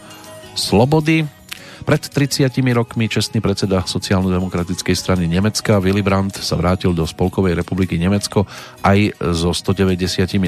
slobody. 0.53 1.38
Pred 1.87 2.01
30 2.11 2.51
rokmi 2.75 3.07
čestný 3.07 3.39
predseda 3.39 3.87
sociálno-demokratickej 3.87 4.95
strany 4.95 5.25
Nemecka 5.31 5.79
Willy 5.79 6.03
Brandt 6.03 6.35
sa 6.37 6.59
vrátil 6.59 6.91
do 6.91 7.07
Spolkovej 7.07 7.55
republiky 7.55 7.95
Nemecko 7.95 8.43
aj 8.83 9.15
so 9.31 9.55
193 9.55 10.39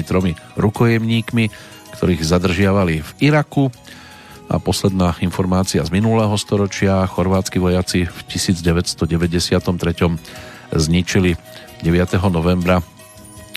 rukojemníkmi, 0.60 1.44
ktorých 1.96 2.22
zadržiavali 2.22 3.00
v 3.00 3.10
Iraku. 3.24 3.72
A 4.52 4.60
posledná 4.60 5.16
informácia 5.24 5.80
z 5.80 5.88
minulého 5.88 6.36
storočia. 6.36 7.08
Chorvátsky 7.08 7.56
vojaci 7.56 8.04
v 8.04 8.18
1993 8.28 9.64
zničili 10.76 11.40
9. 11.80 12.20
novembra 12.28 12.84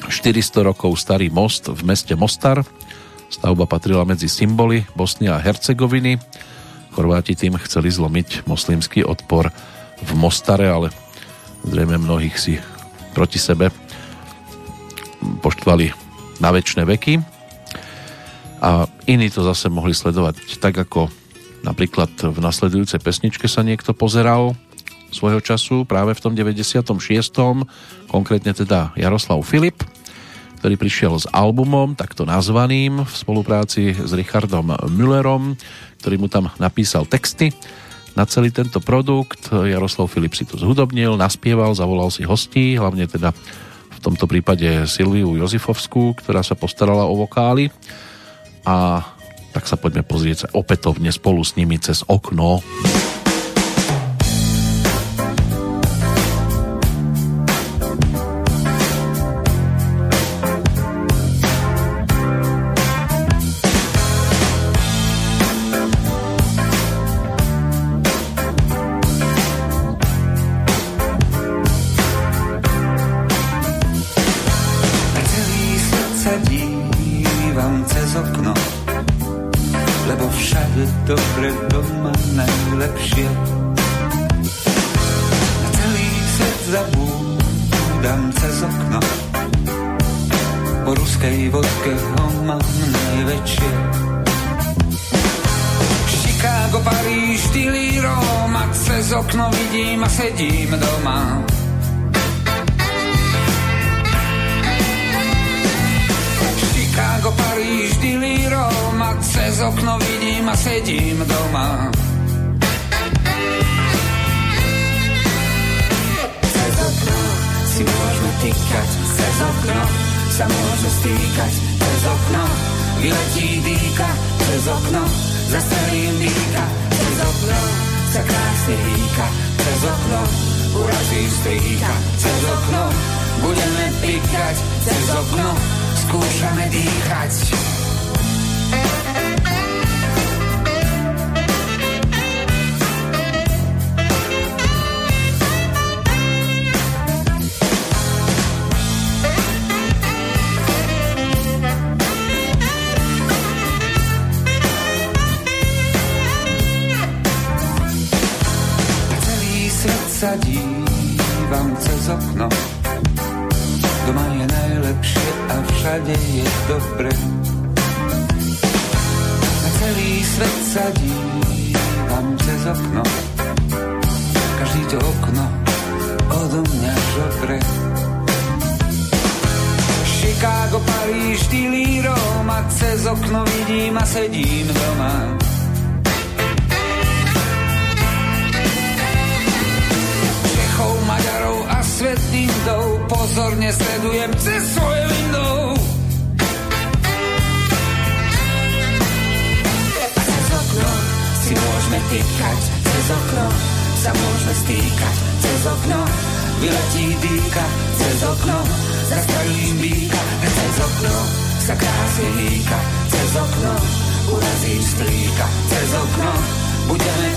400 0.07 0.71
rokov 0.71 0.95
starý 0.95 1.27
most 1.27 1.67
v 1.67 1.81
meste 1.83 2.15
Mostar. 2.15 2.63
Stavba 3.27 3.67
patrila 3.67 4.07
medzi 4.07 4.31
symboly 4.31 4.87
Bosny 4.95 5.27
a 5.27 5.41
Hercegoviny. 5.41 6.15
Chorváti 6.95 7.35
tým 7.35 7.59
chceli 7.59 7.91
zlomiť 7.91 8.47
moslimský 8.47 9.03
odpor 9.03 9.51
v 9.99 10.11
Mostare, 10.15 10.71
ale 10.71 10.87
zrejme 11.67 11.99
mnohých 11.99 12.35
si 12.39 12.55
proti 13.11 13.35
sebe 13.35 13.67
poštvali 15.43 15.91
na 16.39 16.55
väčšie 16.55 16.87
veky. 16.87 17.13
A 18.63 18.87
iní 19.11 19.27
to 19.27 19.43
zase 19.43 19.67
mohli 19.67 19.91
sledovať 19.91 20.55
tak, 20.63 20.79
ako 20.79 21.11
napríklad 21.67 22.15
v 22.31 22.39
nasledujúcej 22.39 23.03
pesničke 23.03 23.51
sa 23.51 23.59
niekto 23.59 23.91
pozeral 23.91 24.55
svojho 25.11 25.43
času 25.43 25.83
práve 25.83 26.15
v 26.15 26.23
tom 26.23 26.31
96. 26.31 26.87
konkrétne 28.07 28.51
teda 28.55 28.95
Jaroslav 28.95 29.43
Filip, 29.43 29.83
ktorý 30.59 30.75
prišiel 30.81 31.13
s 31.19 31.29
albumom 31.29 31.93
takto 31.93 32.25
nazvaným 32.25 33.05
v 33.05 33.13
spolupráci 33.13 33.95
s 33.95 34.11
Richardom 34.15 34.75
Müllerom, 34.91 35.59
ktorý 36.05 36.21
mu 36.21 36.29
tam 36.29 36.53
napísal 36.61 37.09
texty 37.09 37.49
na 38.13 38.29
celý 38.29 38.53
tento 38.53 38.77
produkt. 38.77 39.49
Jaroslav 39.49 40.05
Filip 40.05 40.37
si 40.37 40.45
to 40.45 40.53
zhudobnil, 40.53 41.17
naspieval, 41.17 41.73
zavolal 41.73 42.13
si 42.13 42.21
hostí, 42.21 42.77
hlavne 42.77 43.09
teda 43.09 43.33
v 43.89 43.99
tomto 44.05 44.29
prípade 44.29 44.85
Silviu 44.85 45.33
Jozifovskú, 45.33 46.13
ktorá 46.13 46.45
sa 46.45 46.53
postarala 46.53 47.09
o 47.09 47.17
vokály 47.17 47.73
a 48.69 49.01
tak 49.49 49.65
sa 49.65 49.81
poďme 49.81 50.05
pozrieť 50.05 50.53
opätovne 50.53 51.09
spolu 51.09 51.41
s 51.41 51.57
nimi 51.57 51.81
cez 51.81 52.05
okno. 52.05 52.61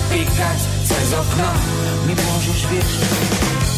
Píkať, 0.09 0.59
cez 0.89 1.07
okno 1.13 1.49
mi 2.09 2.13
môžeš 2.17 2.59
vieš. 2.73 3.68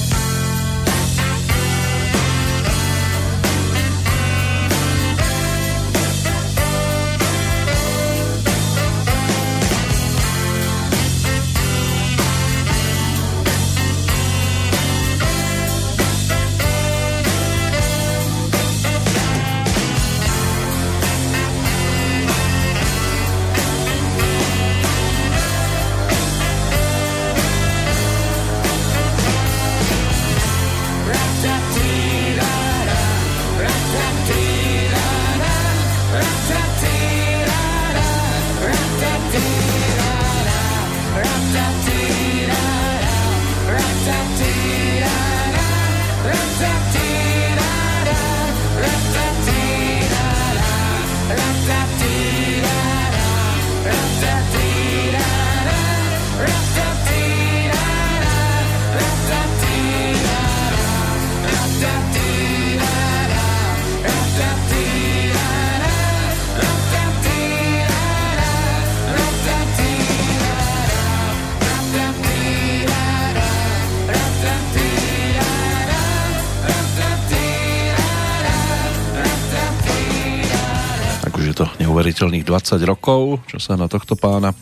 Neuveriteľných 82.21 82.45
20 82.45 82.85
rokov, 82.85 83.41
čo 83.49 83.57
sa 83.57 83.73
na 83.73 83.89
tohto 83.89 84.13
pána 84.13 84.53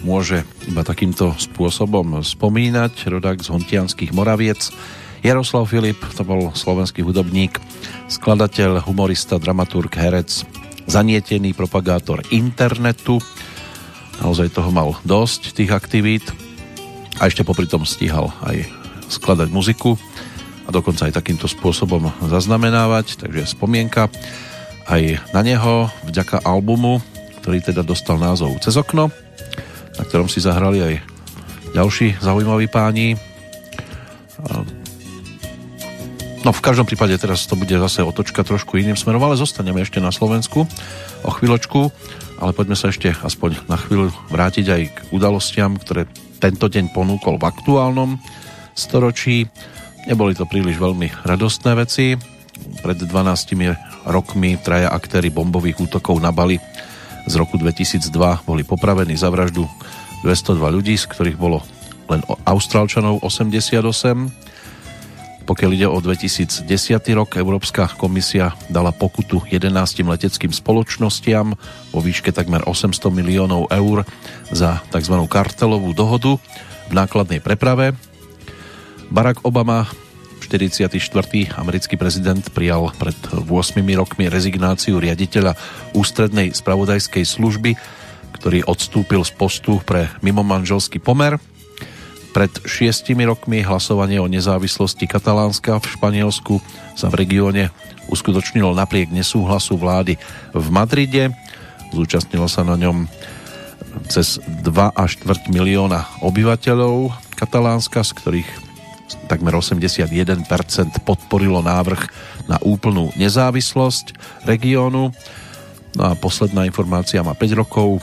môže 0.00 0.48
iba 0.64 0.80
takýmto 0.80 1.36
spôsobom 1.36 2.24
spomínať. 2.24 3.04
Rodák 3.04 3.44
z 3.44 3.52
Hontianských 3.52 4.16
Moraviec. 4.16 4.72
Jaroslav 5.20 5.68
Filip, 5.68 6.00
to 6.16 6.24
bol 6.24 6.56
slovenský 6.56 7.04
hudobník, 7.04 7.60
skladateľ, 8.08 8.88
humorista, 8.88 9.36
dramaturg, 9.36 9.92
herec, 9.92 10.48
zanietený 10.88 11.52
propagátor 11.52 12.24
internetu. 12.32 13.20
Naozaj 14.24 14.56
toho 14.56 14.72
mal 14.72 14.96
dosť, 15.04 15.52
tých 15.52 15.68
aktivít. 15.68 16.24
A 17.20 17.28
ešte 17.28 17.44
popri 17.44 17.68
tom 17.68 17.84
stíhal 17.84 18.32
aj 18.40 18.64
skladať 19.12 19.52
muziku 19.52 20.00
a 20.64 20.72
dokonca 20.72 21.12
aj 21.12 21.20
takýmto 21.20 21.44
spôsobom 21.44 22.08
zaznamenávať, 22.24 23.20
takže 23.20 23.52
spomienka 23.52 24.08
aj 24.88 25.20
na 25.36 25.40
neho 25.44 25.90
vďaka 26.06 26.42
albumu, 26.42 27.02
ktorý 27.42 27.58
teda 27.58 27.82
dostal 27.82 28.18
názov 28.22 28.58
Cez 28.62 28.78
okno, 28.78 29.10
na 29.98 30.02
ktorom 30.06 30.30
si 30.30 30.38
zahrali 30.38 30.78
aj 30.82 30.94
ďalší 31.74 32.20
zaujímaví 32.22 32.70
páni. 32.70 33.18
No 36.42 36.50
v 36.50 36.64
každom 36.64 36.86
prípade 36.86 37.14
teraz 37.22 37.46
to 37.46 37.54
bude 37.54 37.70
zase 37.70 38.02
otočka 38.02 38.42
trošku 38.42 38.74
iným 38.74 38.98
smerom, 38.98 39.22
ale 39.22 39.38
zostaneme 39.38 39.82
ešte 39.82 40.02
na 40.02 40.10
Slovensku 40.10 40.66
o 41.22 41.30
chvíľočku, 41.30 41.80
ale 42.42 42.50
poďme 42.50 42.74
sa 42.74 42.90
ešte 42.90 43.14
aspoň 43.14 43.70
na 43.70 43.78
chvíľu 43.78 44.10
vrátiť 44.34 44.66
aj 44.66 44.82
k 44.90 44.98
udalostiam, 45.14 45.78
ktoré 45.78 46.10
tento 46.42 46.66
deň 46.66 46.90
ponúkol 46.90 47.38
v 47.38 47.46
aktuálnom 47.46 48.18
storočí. 48.74 49.46
Neboli 50.10 50.34
to 50.34 50.42
príliš 50.50 50.82
veľmi 50.82 51.22
radostné 51.22 51.78
veci. 51.78 52.18
Pred 52.82 52.98
12 53.06 53.91
rokmi 54.06 54.58
traja 54.60 54.90
aktéry 54.90 55.30
bombových 55.30 55.88
útokov 55.90 56.18
na 56.18 56.30
Bali 56.34 56.58
z 57.26 57.34
roku 57.38 57.54
2002 57.54 58.10
boli 58.42 58.66
popravení 58.66 59.14
za 59.14 59.30
vraždu 59.30 59.66
202 60.26 60.58
ľudí, 60.74 60.94
z 60.98 61.06
ktorých 61.06 61.38
bolo 61.38 61.62
len 62.10 62.22
Austrálčanov 62.46 63.22
88. 63.22 63.82
Pokiaľ 65.42 65.70
ide 65.74 65.88
o 65.90 65.98
2010 65.98 66.66
rok, 67.18 67.34
Európska 67.34 67.90
komisia 67.98 68.54
dala 68.70 68.94
pokutu 68.94 69.42
11 69.50 69.74
leteckým 70.06 70.54
spoločnostiam 70.54 71.54
vo 71.90 71.98
výške 71.98 72.30
takmer 72.30 72.62
800 72.62 73.10
miliónov 73.10 73.66
eur 73.70 74.06
za 74.54 74.78
tzv. 74.94 75.14
kartelovú 75.26 75.94
dohodu 75.94 76.38
v 76.86 76.92
nákladnej 76.94 77.42
preprave. 77.42 77.94
Barack 79.10 79.42
Obama 79.42 79.90
44. 80.52 80.92
americký 81.56 81.96
prezident 81.96 82.44
prijal 82.52 82.92
pred 83.00 83.16
8 83.32 83.48
rokmi 83.96 84.28
rezignáciu 84.28 85.00
riaditeľa 85.00 85.56
ústrednej 85.96 86.52
spravodajskej 86.52 87.24
služby, 87.24 87.72
ktorý 88.36 88.68
odstúpil 88.68 89.24
z 89.24 89.32
postu 89.32 89.80
pre 89.80 90.12
mimomanželský 90.20 91.00
pomer– 91.00 91.40
pred 92.32 92.48
šiestimi 92.64 93.28
rokmi 93.28 93.60
hlasovanie 93.60 94.16
o 94.16 94.24
nezávislosti 94.24 95.04
Katalánska 95.04 95.76
v 95.84 95.86
Španielsku 96.00 96.54
sa 96.96 97.12
v 97.12 97.28
regióne 97.28 97.68
uskutočnilo 98.08 98.72
napriek 98.72 99.12
nesúhlasu 99.12 99.76
vlády 99.76 100.16
v 100.56 100.66
Madride. 100.72 101.36
Zúčastnilo 101.92 102.48
sa 102.48 102.64
na 102.64 102.80
ňom 102.80 103.04
cez 104.08 104.40
2 104.40 104.64
až 104.96 105.20
4 105.20 105.52
milióna 105.52 106.08
obyvateľov 106.24 107.12
Katalánska, 107.36 108.00
z 108.00 108.16
ktorých 108.16 108.71
takmer 109.28 109.54
81% 109.54 110.46
podporilo 111.06 111.60
návrh 111.64 112.00
na 112.50 112.58
úplnú 112.62 113.14
nezávislosť 113.14 114.16
regiónu. 114.44 115.14
No 115.92 116.02
a 116.02 116.16
posledná 116.16 116.64
informácia 116.64 117.20
má 117.20 117.36
5 117.36 117.60
rokov 117.60 118.00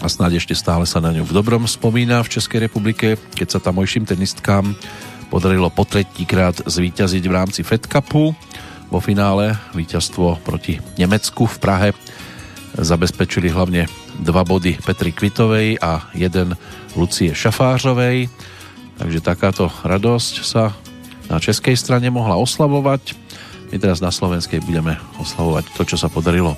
a 0.00 0.08
snáď 0.08 0.40
ešte 0.40 0.56
stále 0.56 0.88
sa 0.88 1.02
na 1.02 1.12
ňu 1.12 1.28
v 1.28 1.36
dobrom 1.36 1.68
spomína 1.68 2.24
v 2.24 2.32
Českej 2.40 2.70
republike, 2.70 3.20
keď 3.36 3.58
sa 3.58 3.60
tamojším 3.60 4.08
tenistkám 4.08 4.72
podarilo 5.30 5.70
po 5.70 5.86
tretíkrát 5.86 6.58
zvíťaziť 6.66 7.24
v 7.28 7.36
rámci 7.36 7.60
Fed 7.62 7.86
Cupu. 7.86 8.34
Vo 8.90 8.98
finále 8.98 9.54
víťazstvo 9.78 10.42
proti 10.42 10.82
Nemecku 10.98 11.46
v 11.46 11.56
Prahe 11.62 11.88
zabezpečili 12.74 13.46
hlavne 13.46 13.86
dva 14.18 14.42
body 14.42 14.82
Petri 14.82 15.14
Kvitovej 15.14 15.78
a 15.78 16.10
jeden 16.18 16.58
Lucie 16.98 17.30
Šafářovej. 17.30 18.26
Takže 19.00 19.24
takáto 19.24 19.72
radosť 19.80 20.34
sa 20.44 20.76
na 21.32 21.40
českej 21.40 21.72
strane 21.72 22.12
mohla 22.12 22.36
oslavovať. 22.36 23.16
My 23.72 23.80
teraz 23.80 24.04
na 24.04 24.12
slovenskej 24.12 24.60
budeme 24.60 25.00
oslavovať 25.16 25.72
to, 25.72 25.82
čo 25.88 25.96
sa 25.96 26.12
podarilo 26.12 26.52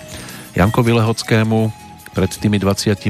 Jankovi 0.59 0.91
Lehockému, 0.91 1.71
pred 2.13 2.29
tými 2.29 2.61
24 2.61 3.09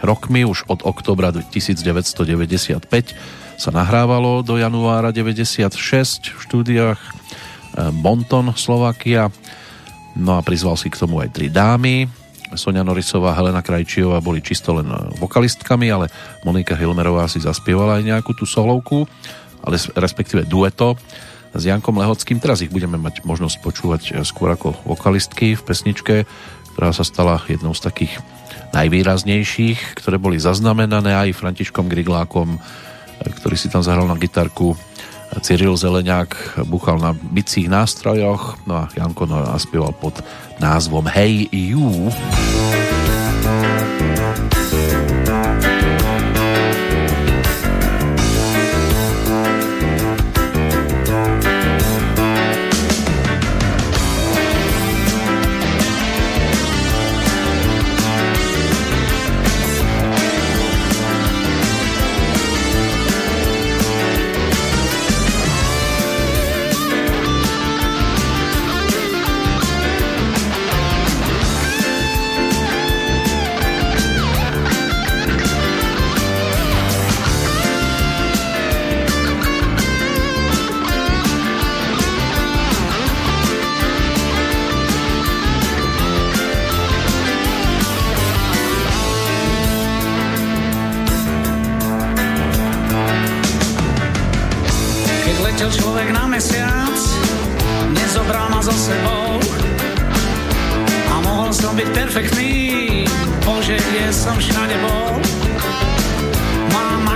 rokmi, 0.00 0.40
už 0.48 0.64
od 0.70 0.88
oktobra 0.88 1.28
1995 1.34 2.88
sa 3.60 3.70
nahrávalo 3.70 4.40
do 4.40 4.56
januára 4.56 5.12
96 5.12 5.68
v 6.32 6.38
štúdiách 6.40 6.96
eh, 6.96 7.12
Bonton, 7.92 8.56
Slovakia. 8.56 9.28
No 10.16 10.36
a 10.36 10.40
prizval 10.40 10.80
si 10.80 10.88
k 10.88 10.96
tomu 10.96 11.20
aj 11.20 11.34
tri 11.36 11.52
dámy. 11.52 12.21
Sonia 12.54 12.84
Norisová, 12.84 13.36
Helena 13.36 13.64
Krajčiová 13.64 14.20
boli 14.20 14.44
čisto 14.44 14.76
len 14.76 14.88
eh, 14.88 14.98
vokalistkami, 15.18 15.88
ale 15.88 16.06
Monika 16.46 16.76
Hilmerová 16.76 17.26
si 17.28 17.42
zaspievala 17.42 18.00
aj 18.00 18.06
nejakú 18.08 18.32
tú 18.36 18.44
solovku, 18.44 19.08
ale 19.62 19.76
respektíve 19.96 20.44
dueto 20.46 20.98
s 21.52 21.62
Jankom 21.68 22.00
Lehockým. 22.00 22.40
Teraz 22.40 22.64
ich 22.64 22.72
budeme 22.72 22.96
mať 22.96 23.24
možnosť 23.24 23.56
počúvať 23.60 24.02
eh, 24.12 24.26
skôr 24.26 24.52
ako 24.52 24.76
vokalistky 24.84 25.54
v 25.54 25.62
pesničke, 25.62 26.14
ktorá 26.72 26.90
sa 26.96 27.04
stala 27.04 27.44
jednou 27.48 27.76
z 27.76 27.84
takých 27.84 28.12
najvýraznejších, 28.72 30.00
ktoré 30.00 30.16
boli 30.16 30.40
zaznamenané 30.40 31.12
aj 31.12 31.36
Františkom 31.36 31.92
Griglákom, 31.92 32.56
ktorý 33.20 33.56
si 33.60 33.68
tam 33.68 33.84
zahral 33.84 34.08
na 34.08 34.16
gitarku. 34.16 34.72
Cyril 35.40 35.76
Zeleňák 35.76 36.58
buchal 36.64 36.98
na 36.98 37.16
bicích 37.22 37.68
nástrojoch, 37.68 38.58
no 38.66 38.74
a 38.76 38.88
Janko 38.96 39.26
naspieval 39.26 39.92
pod 39.92 40.24
názvom 40.60 41.06
Hey 41.08 41.48
You. 41.52 42.12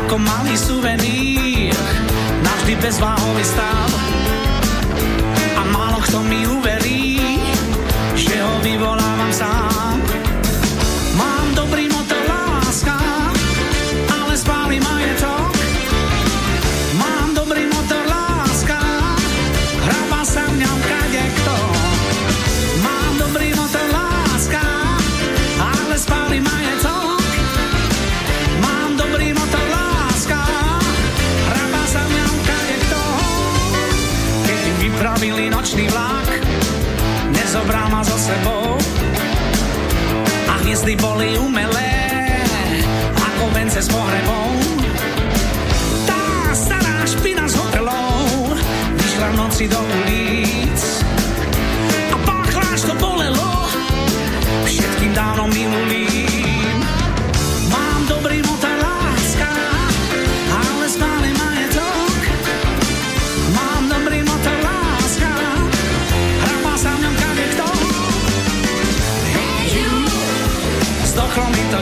ako 0.07 0.23
malý 0.23 0.55
suvenír, 0.55 1.75
navždy 2.38 2.79
bezváhový 2.79 3.42
stav. 3.42 3.90
A 5.59 5.62
málo 5.66 5.99
kto 5.99 6.23
mi 6.23 6.47
uverí, 6.47 6.75
hviezdy 40.87 41.03
boli 41.03 41.35
umelé, 41.35 41.99
ako 43.18 43.51
vence 43.51 43.83
s 43.83 43.90
pohrebom. 43.90 44.55
Tá 46.07 46.55
stará 46.55 47.03
špina 47.03 47.42
s 47.42 47.59
hotelou 47.59 48.55
vyšla 48.94 49.35
noci 49.35 49.66
do 49.66 49.83
ulic. 49.83 50.25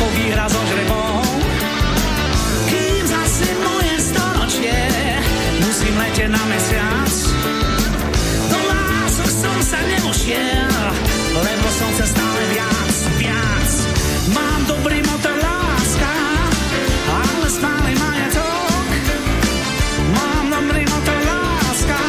po 0.00 0.06
výhra 0.16 0.48
žrebou. 0.48 1.20
Kým 2.72 3.04
zase 3.04 3.52
moje 3.60 3.94
musím 5.60 5.94
letieť 6.00 6.30
na 6.32 6.42
mesiac. 6.48 7.12
Do 8.48 8.58
lások 8.64 9.28
som 9.28 9.56
sa 9.60 9.80
nevošiel, 9.84 10.72
lebo 11.36 11.66
som 11.76 11.88
chcel 11.94 12.08
stále 12.16 12.42
viac, 12.56 12.94
viac. 13.20 13.70
Mám 14.32 14.60
dobrý 14.64 15.04
motor 15.04 15.36
láska, 15.36 16.14
ale 17.12 17.46
stále 17.52 17.90
majetok. 18.00 18.88
Mám 20.16 20.44
dobrý 20.48 20.82
motor 20.88 21.18
láska, 21.28 22.00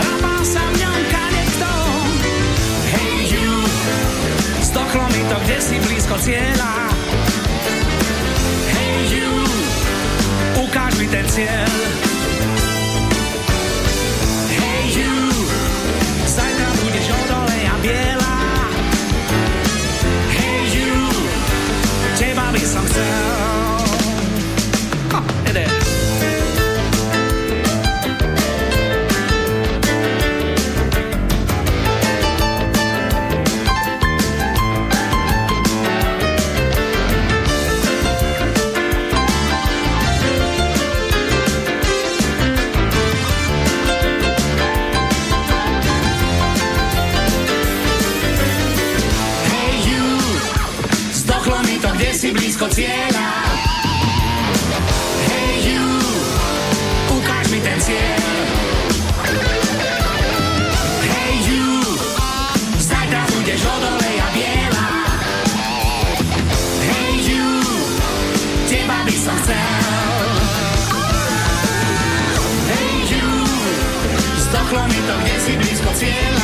hrabá 0.00 0.36
sa 0.48 0.62
v 0.72 0.74
ňom 0.80 1.00
kadekto. 1.12 1.72
Hej, 2.88 3.14
you, 3.36 3.52
to 5.26 5.36
kde 5.42 5.56
si 5.58 5.76
blízko 5.82 6.14
cieľa. 6.22 6.85
Mi 10.76 11.08
ten 11.08 11.24
cieľ. 11.32 11.68
Hej, 14.52 15.00
you, 15.00 15.16
zajtra 16.28 16.68
budeš 16.84 17.06
odole 17.16 17.58
a 17.64 17.74
biela. 17.80 18.36
Hej, 20.36 20.60
you, 20.76 21.00
teba 22.20 22.52
by 22.52 22.60
som 22.60 22.84
chcel. 22.92 23.75
Cieľa. 52.76 53.28
Hej, 55.32 55.72
you, 55.72 55.88
ukáž 57.08 57.48
mi 57.48 57.56
ten 57.64 57.80
cieľ. 57.80 58.20
Hej, 61.08 61.32
you, 61.48 61.64
zajtra 62.76 63.24
budeš 63.32 63.64
odole 63.64 64.10
a 64.20 64.28
biela. 64.36 64.88
Hej, 66.84 67.12
you, 67.32 67.48
teba 68.68 69.08
by 69.08 69.16
som 69.24 69.36
chcel. 69.40 70.28
Hej, 72.76 72.92
you, 73.08 73.28
zdochlo 74.36 74.84
mi 74.84 75.00
to, 75.00 75.14
kde 75.24 75.34
si 75.40 75.52
blízko 75.56 75.90
cieľa. 75.96 76.35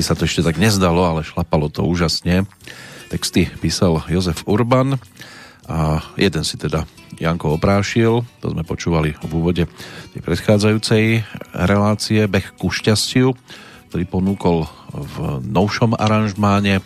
Vtedy 0.00 0.16
sa 0.16 0.16
to 0.16 0.24
ešte 0.24 0.48
tak 0.48 0.56
nezdalo, 0.56 1.04
ale 1.04 1.20
šlapalo 1.20 1.68
to 1.68 1.84
úžasne. 1.84 2.48
Texty 3.12 3.52
písal 3.60 4.00
Jozef 4.08 4.48
Urban 4.48 4.96
a 5.68 6.00
jeden 6.16 6.40
si 6.40 6.56
teda 6.56 6.88
Janko 7.20 7.60
oprášil, 7.60 8.24
to 8.40 8.48
sme 8.48 8.64
počúvali 8.64 9.12
v 9.20 9.28
úvode 9.36 9.68
tej 10.16 10.20
predchádzajúcej 10.24 11.20
relácie 11.52 12.24
Beh 12.32 12.48
ku 12.56 12.72
šťastiu, 12.72 13.36
ktorý 13.92 14.04
ponúkol 14.08 14.64
v 14.88 15.44
novšom 15.44 15.92
aranžmáne 15.92 16.80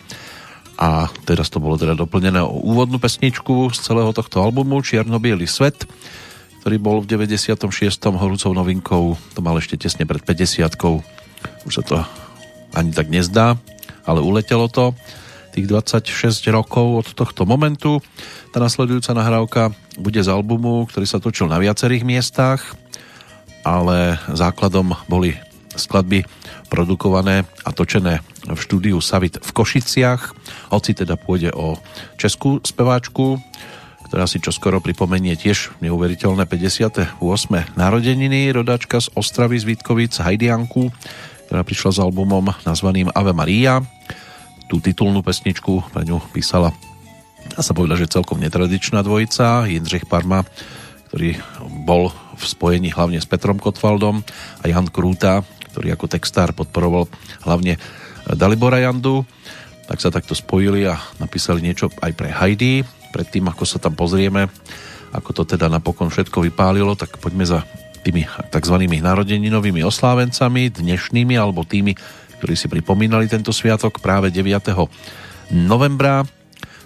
a 0.75 1.07
teraz 1.23 1.47
to 1.47 1.63
bolo 1.63 1.79
teda 1.79 1.95
doplnené 1.95 2.43
o 2.43 2.51
úvodnú 2.67 2.99
pesničku 2.99 3.71
z 3.71 3.79
celého 3.79 4.11
tohto 4.11 4.43
albumu 4.43 4.83
Čierno-biely 4.83 5.47
svet, 5.47 5.87
ktorý 6.67 6.83
bol 6.83 6.99
v 6.99 7.15
96. 7.15 7.63
horúcou 8.11 8.51
novinkou, 8.51 9.15
to 9.15 9.39
mal 9.39 9.55
ešte 9.55 9.79
tesne 9.79 10.03
pred 10.03 10.19
50 10.19 10.67
už 11.63 11.71
sa 11.71 11.83
to 11.87 12.24
ani 12.75 12.91
tak 12.91 13.07
nezdá, 13.09 13.55
ale 14.05 14.19
uletelo 14.21 14.67
to 14.67 14.93
tých 15.55 15.71
26 15.71 16.51
rokov 16.51 16.85
od 16.99 17.07
tohto 17.15 17.47
momentu. 17.47 18.03
Tá 18.51 18.59
nasledujúca 18.59 19.15
nahrávka 19.15 19.71
bude 19.95 20.19
z 20.19 20.27
albumu, 20.27 20.83
ktorý 20.91 21.07
sa 21.07 21.23
točil 21.23 21.47
na 21.47 21.63
viacerých 21.63 22.03
miestach, 22.03 22.75
ale 23.63 24.19
základom 24.35 24.93
boli 25.07 25.39
skladby 25.75 26.27
produkované 26.67 27.47
a 27.63 27.71
točené 27.71 28.19
v 28.47 28.59
štúdiu 28.59 28.99
Savit 28.99 29.39
v 29.39 29.49
Košiciach, 29.51 30.21
hoci 30.71 30.91
teda 30.91 31.15
pôjde 31.15 31.55
o 31.55 31.79
českú 32.19 32.59
speváčku, 32.63 33.39
ktorá 34.11 34.27
si 34.29 34.39
čoskoro 34.39 34.79
pripomenie 34.79 35.35
tiež 35.35 35.75
neuveriteľné 35.81 36.45
58. 36.47 37.19
narodeniny, 37.75 38.53
rodáčka 38.53 39.01
z 39.01 39.11
Ostravy 39.17 39.59
z 39.59 39.65
Vítkovic, 39.67 40.13
Hajdianku, 40.19 40.93
ktorá 41.45 41.61
prišla 41.61 41.91
s 41.95 41.99
albumom 42.01 42.49
nazvaným 42.65 43.13
Ave 43.13 43.33
Maria. 43.33 43.81
Tú 44.65 44.81
titulnú 44.81 45.21
pesničku 45.21 45.93
pre 45.93 46.03
ňu 46.03 46.21
písala 46.33 46.73
dá 47.53 47.61
sa 47.61 47.77
povedať, 47.77 48.05
že 48.05 48.15
celkom 48.17 48.41
netradičná 48.41 49.05
dvojica, 49.05 49.69
Jindřich 49.69 50.09
Parma, 50.09 50.41
ktorý 51.09 51.37
bol 51.85 52.09
v 52.35 52.43
spojení 52.43 52.89
hlavne 52.89 53.21
s 53.21 53.29
Petrom 53.29 53.61
Kotwaldom 53.61 54.25
a 54.59 54.65
Jan 54.65 54.89
Krúta, 54.89 55.45
ktorý 55.71 55.93
ako 55.93 56.09
textár 56.09 56.55
podporoval 56.57 57.05
hlavne 57.45 57.77
Dalibora 58.33 58.81
Jandu, 58.81 59.21
tak 59.85 60.01
sa 60.01 60.09
takto 60.09 60.33
spojili 60.33 60.89
a 60.89 60.97
napísali 61.21 61.61
niečo 61.61 61.93
aj 62.01 62.11
pre 62.17 62.33
Heidi. 62.33 62.81
Predtým, 63.13 63.45
ako 63.45 63.63
sa 63.69 63.77
tam 63.77 63.93
pozrieme, 63.93 64.49
ako 65.13 65.29
to 65.31 65.43
teda 65.55 65.69
napokon 65.69 66.09
všetko 66.09 66.41
vypálilo, 66.49 66.97
tak 66.97 67.21
poďme 67.21 67.45
za 67.45 67.63
tými 68.05 68.29
tzv. 68.53 68.75
narodeninovými 69.01 69.81
oslávencami, 69.81 70.69
dnešnými 70.69 71.33
alebo 71.33 71.65
tými, 71.65 71.97
ktorí 72.37 72.53
si 72.53 72.69
pripomínali 72.69 73.25
tento 73.25 73.49
sviatok 73.49 73.97
práve 73.97 74.29
9. 74.29 74.45
novembra. 75.65 76.21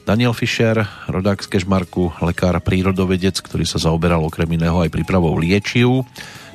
Daniel 0.07 0.31
Fischer, 0.31 0.79
rodák 1.11 1.43
z 1.43 1.51
Kežmarku, 1.51 2.15
lekár 2.23 2.55
prírodovedec, 2.63 3.35
ktorý 3.43 3.67
sa 3.67 3.77
zaoberal 3.77 4.23
okrem 4.23 4.47
iného 4.55 4.79
aj 4.79 4.89
prípravou 4.89 5.35
liečiv. 5.35 6.07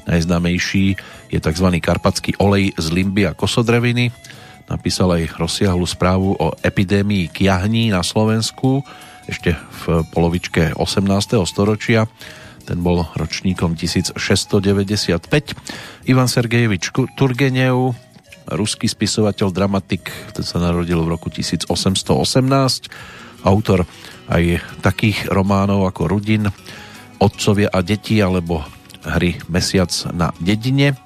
Najznámejší 0.09 0.97
je 1.29 1.39
tzv. 1.39 1.69
karpatský 1.79 2.41
olej 2.41 2.73
z 2.75 2.87
limby 2.89 3.29
a 3.29 3.37
kosodreviny. 3.37 4.11
Napísal 4.65 5.13
aj 5.21 5.37
rozsiahlu 5.37 5.85
správu 5.85 6.35
o 6.41 6.57
epidémii 6.65 7.29
kiahní 7.29 7.93
na 7.93 8.01
Slovensku 8.01 8.81
ešte 9.29 9.57
v 9.85 10.05
polovičke 10.13 10.77
18. 10.77 11.41
storočia. 11.45 12.09
Ten 12.65 12.81
bol 12.81 13.05
ročníkom 13.17 13.77
1695. 13.77 14.17
Ivan 16.09 16.29
Sergejevič 16.29 16.97
Turgenev, 17.17 17.93
ruský 18.49 18.89
spisovateľ, 18.89 19.53
dramatik, 19.53 20.09
ten 20.33 20.45
sa 20.45 20.61
narodil 20.61 21.01
v 21.05 21.09
roku 21.13 21.29
1818 21.29 22.09
autor 23.45 23.85
aj 24.33 24.65
takých 24.81 25.29
románov 25.29 25.85
ako 25.85 26.09
Rudin, 26.09 26.49
Otcovia 27.21 27.69
a 27.69 27.85
deti 27.85 28.19
alebo 28.25 28.65
hry 29.05 29.37
Mesiac 29.53 29.93
na 30.17 30.33
dedine. 30.41 30.97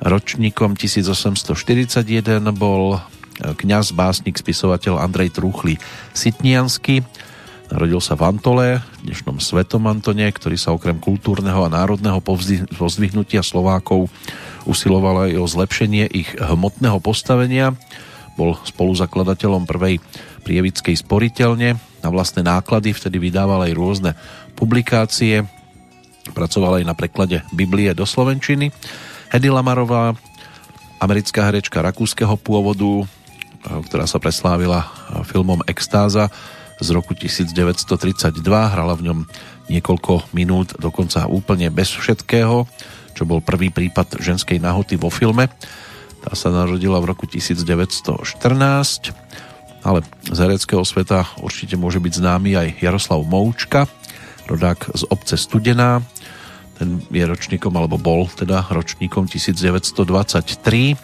Ročníkom 0.00 0.78
1841 0.78 2.40
bol 2.56 3.02
kňaz, 3.40 3.92
básnik, 3.92 4.38
spisovateľ 4.38 5.02
Andrej 5.02 5.36
Trúchly 5.36 5.76
Sitniansky. 6.16 7.04
Narodil 7.70 8.02
sa 8.02 8.18
v 8.18 8.26
Antole, 8.26 8.82
dnešnom 9.06 9.38
Svetom 9.38 9.86
Antone, 9.86 10.26
ktorý 10.26 10.58
sa 10.58 10.74
okrem 10.74 10.98
kultúrneho 10.98 11.62
a 11.62 11.70
národného 11.70 12.18
pozdvihnutia 12.74 13.46
Slovákov 13.46 14.10
usiloval 14.66 15.30
aj 15.30 15.38
o 15.38 15.46
zlepšenie 15.46 16.10
ich 16.10 16.34
hmotného 16.34 16.98
postavenia. 16.98 17.78
Bol 18.34 18.58
spoluzakladateľom 18.66 19.70
prvej 19.70 20.02
prievickej 20.42 20.98
sporiteľne 20.98 21.78
na 22.02 22.08
vlastné 22.10 22.42
náklady, 22.42 22.90
vtedy 22.90 23.22
vydával 23.22 23.62
aj 23.62 23.78
rôzne 23.78 24.10
publikácie, 24.58 25.46
pracoval 26.34 26.82
aj 26.82 26.84
na 26.90 26.98
preklade 26.98 27.46
Biblie 27.54 27.94
do 27.94 28.02
Slovenčiny. 28.02 28.74
Hedy 29.30 29.46
Lamarová, 29.46 30.18
americká 30.98 31.46
herečka 31.46 31.78
rakúskeho 31.86 32.34
pôvodu, 32.34 33.06
ktorá 33.62 34.10
sa 34.10 34.18
preslávila 34.18 34.90
filmom 35.22 35.62
Extáza 35.70 36.34
z 36.80 36.88
roku 36.96 37.12
1932, 37.12 38.40
hrala 38.44 38.96
v 38.96 39.12
ňom 39.12 39.18
niekoľko 39.68 40.32
minút, 40.32 40.80
dokonca 40.80 41.28
úplne 41.28 41.68
bez 41.70 41.92
všetkého, 41.92 42.64
čo 43.14 43.22
bol 43.28 43.44
prvý 43.44 43.70
prípad 43.70 44.18
ženskej 44.18 44.58
nahoty 44.58 44.96
vo 44.96 45.12
filme. 45.12 45.52
Tá 46.20 46.36
sa 46.36 46.52
narodila 46.52 47.00
v 47.00 47.12
roku 47.12 47.24
1914 47.28 49.12
ale 49.80 50.04
z 50.28 50.38
hereckého 50.38 50.84
sveta 50.84 51.24
určite 51.40 51.76
môže 51.80 52.00
byť 52.00 52.12
známy 52.20 52.56
aj 52.56 52.68
Jaroslav 52.84 53.24
Moučka, 53.24 53.88
rodák 54.44 54.92
z 54.92 55.02
obce 55.08 55.36
Studená. 55.40 56.04
Ten 56.76 57.00
je 57.12 57.24
ročníkom, 57.24 57.72
alebo 57.76 58.00
bol 58.00 58.28
teda 58.28 58.64
ročníkom 58.72 59.28
1923. 59.28 60.96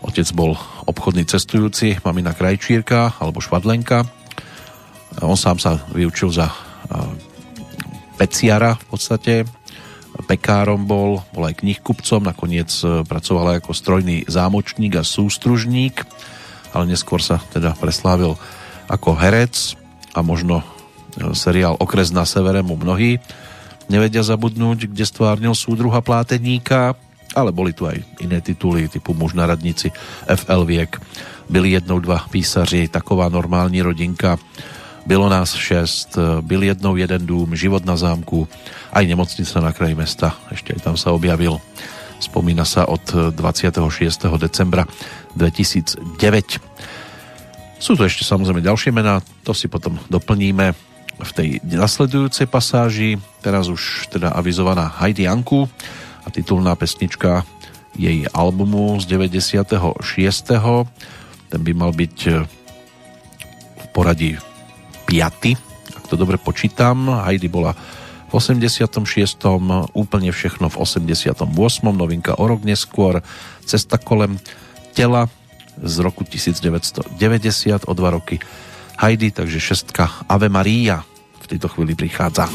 Otec 0.00 0.28
bol 0.32 0.56
obchodný 0.86 1.28
cestujúci, 1.28 2.00
mamina 2.02 2.34
krajčírka 2.34 3.14
alebo 3.18 3.42
švadlenka. 3.42 4.19
On 5.18 5.34
sám 5.34 5.58
sa 5.58 5.82
vyučil 5.90 6.30
za 6.30 6.48
peciara 8.20 8.76
v 8.76 8.84
podstate, 8.86 9.34
pekárom 10.28 10.84
bol, 10.84 11.24
bol 11.32 11.48
aj 11.48 11.64
knihkupcom, 11.64 12.20
nakoniec 12.22 12.68
e, 12.84 13.02
pracoval 13.08 13.56
aj 13.56 13.66
ako 13.66 13.72
strojný 13.72 14.16
zámočník 14.28 15.00
a 15.00 15.02
sústružník, 15.06 16.04
ale 16.76 16.84
neskôr 16.86 17.18
sa 17.24 17.40
teda 17.50 17.74
preslávil 17.80 18.36
ako 18.86 19.16
herec 19.16 19.74
a 20.12 20.20
možno 20.20 20.60
e, 20.60 20.64
seriál 21.32 21.80
Okres 21.80 22.12
na 22.12 22.28
severe 22.28 22.60
mu 22.60 22.76
mnohí 22.76 23.18
nevedia 23.90 24.22
zabudnúť, 24.22 24.86
kde 24.92 25.02
stvárnil 25.02 25.56
súdruha 25.56 25.98
pláteníka, 26.04 26.94
ale 27.34 27.50
boli 27.50 27.74
tu 27.74 27.90
aj 27.90 27.98
iné 28.22 28.38
tituly 28.38 28.86
typu 28.86 29.14
Muž 29.14 29.34
na 29.34 29.46
radnici, 29.50 29.90
FL 30.26 30.62
Viek, 30.62 30.98
byli 31.50 31.74
jednou 31.74 31.98
dva 31.98 32.22
písaři, 32.30 32.86
taková 32.86 33.26
normální 33.26 33.82
rodinka, 33.82 34.38
bylo 35.06 35.28
nás 35.28 35.54
šest, 35.54 36.18
byl 36.40 36.62
jednou 36.62 36.96
jeden 36.96 37.26
dům, 37.26 37.56
život 37.56 37.84
na 37.84 37.96
zámku, 37.96 38.48
aj 38.92 39.06
nemocnica 39.06 39.60
na 39.60 39.72
kraji 39.72 39.94
mesta, 39.94 40.36
ešte 40.50 40.74
aj 40.76 40.80
tam 40.84 40.96
sa 40.96 41.14
objavil. 41.14 41.60
Spomína 42.20 42.68
sa 42.68 42.84
od 42.84 43.32
26. 43.32 43.80
decembra 44.36 44.84
2009. 45.36 46.60
Sú 47.80 47.96
tu 47.96 48.04
ešte 48.04 48.28
samozrejme 48.28 48.60
ďalšie 48.60 48.92
mená, 48.92 49.24
to 49.40 49.56
si 49.56 49.72
potom 49.72 49.96
doplníme 50.12 50.76
v 51.20 51.30
tej 51.32 51.64
nasledujúcej 51.64 52.44
pasáži. 52.44 53.16
Teraz 53.40 53.72
už 53.72 54.12
teda 54.12 54.36
avizovaná 54.36 54.88
Heidi 55.00 55.24
Anku 55.24 55.64
a 56.24 56.28
titulná 56.28 56.76
pesnička 56.76 57.48
jej 57.96 58.28
albumu 58.36 59.00
z 59.00 59.08
96. 59.08 59.96
Ten 61.48 61.60
by 61.64 61.72
mal 61.72 61.96
byť 61.96 62.16
v 63.80 63.86
poradí 63.96 64.36
5. 64.36 64.49
Ak 65.98 66.06
to 66.06 66.14
dobre 66.14 66.38
počítam, 66.38 67.10
Heidi 67.26 67.50
bola 67.50 67.74
v 68.30 68.32
86. 68.38 68.94
úplne 69.90 70.30
všechno 70.30 70.70
v 70.70 70.76
88. 70.78 71.42
novinka 71.90 72.38
o 72.38 72.44
rok 72.46 72.62
neskôr 72.62 73.18
Cesta 73.66 73.98
kolem 73.98 74.38
tela 74.94 75.26
z 75.82 75.94
roku 75.98 76.22
1990 76.22 77.90
o 77.90 77.92
dva 77.98 78.10
roky 78.14 78.38
Heidi, 79.02 79.34
takže 79.34 79.58
šestka 79.58 80.30
Ave 80.30 80.46
Maria 80.46 81.02
v 81.42 81.46
tejto 81.50 81.66
chvíli 81.66 81.98
prichádza. 81.98 82.46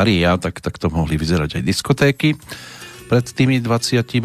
Maria, 0.00 0.40
tak, 0.40 0.64
tak 0.64 0.80
to 0.80 0.88
mohli 0.88 1.20
vyzerať 1.20 1.60
aj 1.60 1.62
diskotéky 1.62 2.32
pred 3.12 3.26
tými 3.36 3.60
24 3.60 4.16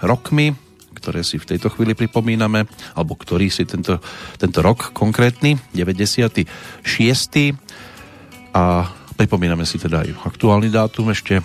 rokmi, 0.00 0.56
ktoré 0.96 1.20
si 1.20 1.36
v 1.36 1.44
tejto 1.44 1.68
chvíli 1.68 1.92
pripomíname, 1.92 2.64
alebo 2.96 3.12
ktorý 3.20 3.52
si 3.52 3.68
tento, 3.68 4.00
tento 4.40 4.64
rok 4.64 4.96
konkrétny, 4.96 5.60
96. 5.76 6.48
A 8.56 8.88
pripomíname 9.20 9.68
si 9.68 9.76
teda 9.76 10.08
aj 10.08 10.24
aktuálny 10.24 10.72
dátum 10.72 11.12
ešte, 11.12 11.44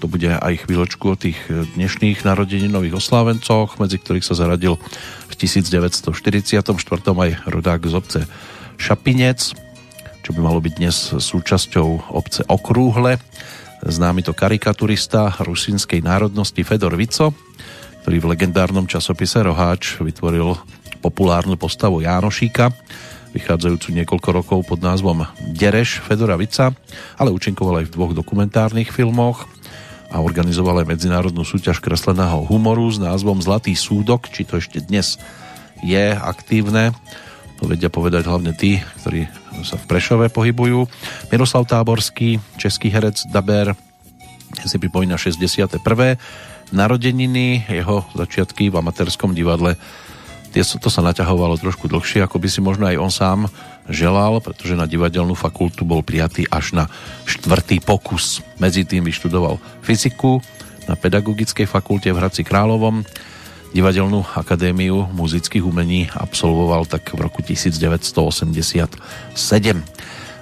to 0.00 0.08
bude 0.08 0.32
aj 0.32 0.64
chvíľočku 0.64 1.04
o 1.12 1.20
tých 1.20 1.36
dnešných 1.48 2.24
narodeninových 2.24 2.96
oslávencoch, 2.96 3.76
medzi 3.76 4.00
ktorých 4.00 4.24
sa 4.24 4.32
zaradil 4.32 4.80
v 5.28 5.34
1944. 5.36 6.72
aj 7.12 7.30
rodák 7.48 7.80
z 7.84 7.94
obce 7.96 8.20
Šapinec, 8.80 9.56
čo 10.24 10.32
by 10.32 10.40
malo 10.40 10.56
byť 10.64 10.74
dnes 10.80 10.96
súčasťou 11.20 12.16
obce 12.16 12.40
Okrúhle. 12.48 13.20
Známy 13.84 14.24
to 14.24 14.32
karikaturista 14.32 15.36
rusínskej 15.36 16.00
národnosti 16.00 16.64
Fedor 16.64 16.96
Vico, 16.96 17.36
ktorý 18.00 18.16
v 18.24 18.30
legendárnom 18.32 18.88
časopise 18.88 19.44
Roháč 19.44 20.00
vytvoril 20.00 20.56
populárnu 21.04 21.60
postavu 21.60 22.00
Jánošíka, 22.00 22.72
vychádzajúcu 23.36 24.00
niekoľko 24.00 24.28
rokov 24.32 24.58
pod 24.64 24.80
názvom 24.80 25.28
Dereš 25.52 26.00
Fedora 26.00 26.40
Vica, 26.40 26.72
ale 27.20 27.28
účinkoval 27.28 27.84
aj 27.84 27.92
v 27.92 27.94
dvoch 27.94 28.16
dokumentárnych 28.16 28.88
filmoch 28.88 29.44
a 30.08 30.24
organizoval 30.24 30.80
aj 30.80 30.96
medzinárodnú 30.96 31.44
súťaž 31.44 31.84
kresleného 31.84 32.48
humoru 32.48 32.88
s 32.88 32.96
názvom 32.96 33.44
Zlatý 33.44 33.76
súdok, 33.76 34.32
či 34.32 34.48
to 34.48 34.56
ešte 34.56 34.80
dnes 34.88 35.20
je 35.84 36.16
aktívne 36.16 36.96
to 37.64 37.70
vedia 37.70 37.88
povedať 37.88 38.26
hlavne 38.26 38.52
tí, 38.52 38.76
ktorí 39.02 39.24
sa 39.62 39.78
v 39.78 39.84
Prešove 39.86 40.26
pohybujú. 40.34 40.90
Miroslav 41.30 41.68
Táborský, 41.70 42.42
český 42.58 42.90
herec 42.90 43.30
Daber, 43.30 43.78
si 44.64 44.76
pripomína 44.80 45.14
61. 45.20 45.78
narodeniny, 46.74 47.68
jeho 47.70 48.02
začiatky 48.18 48.72
v 48.72 48.80
amatérskom 48.82 49.36
divadle 49.36 49.78
to 50.62 50.86
sa 50.86 51.02
naťahovalo 51.02 51.58
trošku 51.58 51.90
dlhšie, 51.90 52.22
ako 52.22 52.38
by 52.38 52.46
si 52.46 52.62
možno 52.62 52.86
aj 52.86 52.96
on 53.02 53.10
sám 53.10 53.40
želal, 53.90 54.38
pretože 54.38 54.78
na 54.78 54.86
divadelnú 54.86 55.34
fakultu 55.34 55.82
bol 55.82 56.06
prijatý 56.06 56.46
až 56.46 56.78
na 56.78 56.84
štvrtý 57.26 57.82
pokus. 57.82 58.38
Medzi 58.62 58.86
tým 58.86 59.02
vyštudoval 59.02 59.58
fyziku 59.82 60.38
na 60.86 60.94
pedagogickej 60.94 61.66
fakulte 61.66 62.14
v 62.14 62.18
Hradci 62.22 62.46
Královom 62.46 63.02
Divadelnú 63.74 64.22
akadémiu 64.22 65.10
muzických 65.10 65.66
umení 65.66 66.06
absolvoval 66.14 66.86
tak 66.86 67.10
v 67.10 67.26
roku 67.26 67.42
1987. 67.42 69.34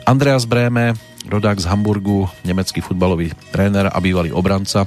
Andreas 0.05 0.45
Bréme, 0.45 0.93
rodák 1.33 1.57
z 1.57 1.65
Hamburgu, 1.65 2.29
nemecký 2.45 2.85
futbalový 2.85 3.33
tréner 3.49 3.89
a 3.89 3.97
bývalý 4.05 4.37
obranca, 4.37 4.85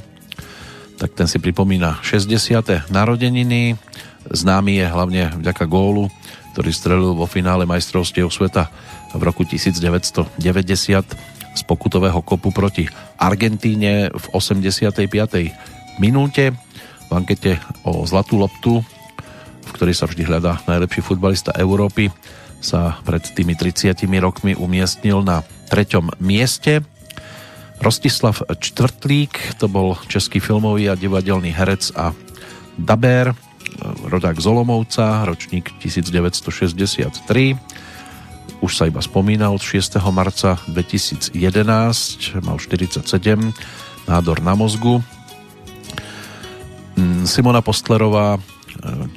tak 1.02 1.18
ten 1.18 1.26
si 1.26 1.41
pripomína 1.41 2.06
60. 2.06 2.86
narodeniny. 2.93 3.82
Známy 4.30 4.78
je 4.78 4.86
hlavne 4.93 5.24
vďaka 5.41 5.66
gólu, 5.66 6.14
ktorý 6.54 6.70
strelil 6.70 7.12
vo 7.18 7.26
finále 7.26 7.66
majstrovstiev 7.66 8.30
sveta 8.30 8.70
v 9.18 9.22
roku 9.26 9.41
1990 9.41 10.38
z 11.56 11.62
pokutového 11.66 12.22
kopu 12.22 12.54
proti 12.54 12.86
Argentíne 13.18 14.14
v 14.14 14.26
85. 14.38 15.02
minúte 15.98 16.54
v 17.10 17.12
ankete 17.14 17.51
o 17.86 18.06
Zlatú 18.06 18.39
loptu, 18.41 18.82
v 19.66 19.72
ktorej 19.74 19.95
sa 19.97 20.06
vždy 20.06 20.24
hľadá 20.26 20.62
najlepší 20.66 21.01
futbalista 21.01 21.53
Európy, 21.58 22.10
sa 22.64 22.97
pred 23.06 23.22
tými 23.22 23.53
30 23.53 23.93
rokmi 24.22 24.58
umiestnil 24.58 25.22
na 25.22 25.45
treťom 25.70 26.18
mieste. 26.18 26.82
Rostislav 27.78 28.41
Čtvrtlík, 28.41 29.60
to 29.60 29.68
bol 29.68 29.99
český 30.08 30.39
filmový 30.39 30.89
a 30.89 30.97
divadelný 30.97 31.51
herec 31.51 31.91
a 31.93 32.16
daber, 32.80 33.36
rodák 34.08 34.39
Zolomovca, 34.39 35.28
ročník 35.28 35.76
1963. 35.84 37.60
Už 38.64 38.72
sa 38.72 38.88
iba 38.88 39.03
spomínal, 39.03 39.60
6. 39.60 39.99
marca 40.10 40.58
2011 40.72 41.36
mal 42.41 42.58
47, 42.58 43.03
nádor 44.08 44.39
na 44.39 44.56
mozgu, 44.56 45.03
Simona 47.26 47.66
Postlerová, 47.66 48.38
e, 48.38 48.39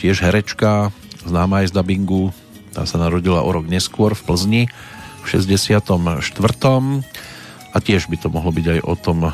tiež 0.00 0.24
herečka, 0.24 0.90
známa 1.22 1.62
aj 1.62 1.70
z 1.70 1.76
dubbingu, 1.76 2.32
tá 2.72 2.88
sa 2.88 2.96
narodila 2.96 3.44
o 3.44 3.50
rok 3.52 3.68
neskôr 3.68 4.16
v 4.16 4.22
Plzni 4.24 4.62
v 5.22 5.26
64. 5.28 5.84
A 7.68 7.84
tiež 7.84 8.08
by 8.08 8.16
to 8.16 8.32
mohlo 8.32 8.48
byť 8.48 8.66
aj 8.74 8.80
o 8.80 8.94
tom, 8.96 9.18
e, 9.28 9.32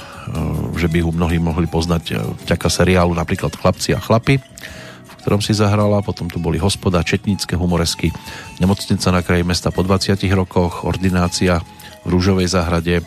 že 0.75 0.91
by 0.91 0.99
ho 1.07 1.15
mnohí 1.15 1.39
mohli 1.39 1.71
poznať 1.71 2.05
e, 2.11 2.15
vďaka 2.45 2.67
seriálu 2.67 3.15
napríklad 3.15 3.55
Chlapci 3.55 3.95
a 3.95 4.03
chlapi, 4.03 4.43
v 5.07 5.15
ktorom 5.23 5.39
si 5.39 5.55
zahrala, 5.55 6.03
potom 6.03 6.27
tu 6.27 6.43
boli 6.43 6.59
Hospoda, 6.59 7.07
Četnícke 7.07 7.55
humoresky, 7.55 8.11
Nemocnica 8.59 9.09
na 9.15 9.23
kraji 9.23 9.47
mesta 9.47 9.71
po 9.71 9.87
20 9.87 10.19
rokoch, 10.35 10.83
Ordinácia 10.83 11.63
v 12.05 12.07
Rúžovej 12.11 12.51
záhrade, 12.51 13.07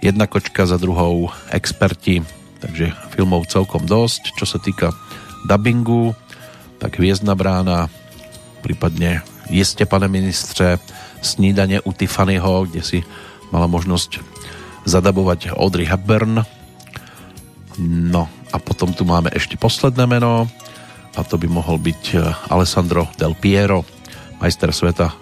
Jedna 0.00 0.26
kočka 0.26 0.66
za 0.66 0.76
druhou, 0.76 1.32
Experti, 1.52 2.24
takže 2.64 2.96
filmov 3.12 3.44
celkom 3.52 3.84
dosť. 3.84 4.32
Čo 4.40 4.48
sa 4.48 4.56
týka 4.56 4.96
dubbingu, 5.44 6.16
tak 6.80 6.96
Hviezdna 6.96 7.36
brána, 7.36 7.92
prípadne 8.64 9.20
Jeste, 9.52 9.84
pane 9.84 10.08
ministře, 10.08 10.80
Snídanie 11.20 11.84
u 11.84 11.92
Tiffanyho, 11.92 12.64
kde 12.64 12.80
si 12.80 12.98
mala 13.52 13.68
možnosť 13.68 14.24
zadabovať 14.88 15.52
Audrey 15.52 15.84
Hepburn. 15.84 16.44
No 17.80 18.28
a 18.52 18.56
potom 18.56 18.96
tu 18.96 19.04
máme 19.04 19.28
ešte 19.32 19.60
posledné 19.60 20.08
meno 20.08 20.48
a 21.14 21.20
to 21.22 21.36
by 21.36 21.48
mohol 21.48 21.76
byť 21.76 22.02
eh, 22.16 22.20
Alessandro 22.48 23.08
Del 23.20 23.36
Piero, 23.36 23.84
majster 24.40 24.72
sveta, 24.72 25.12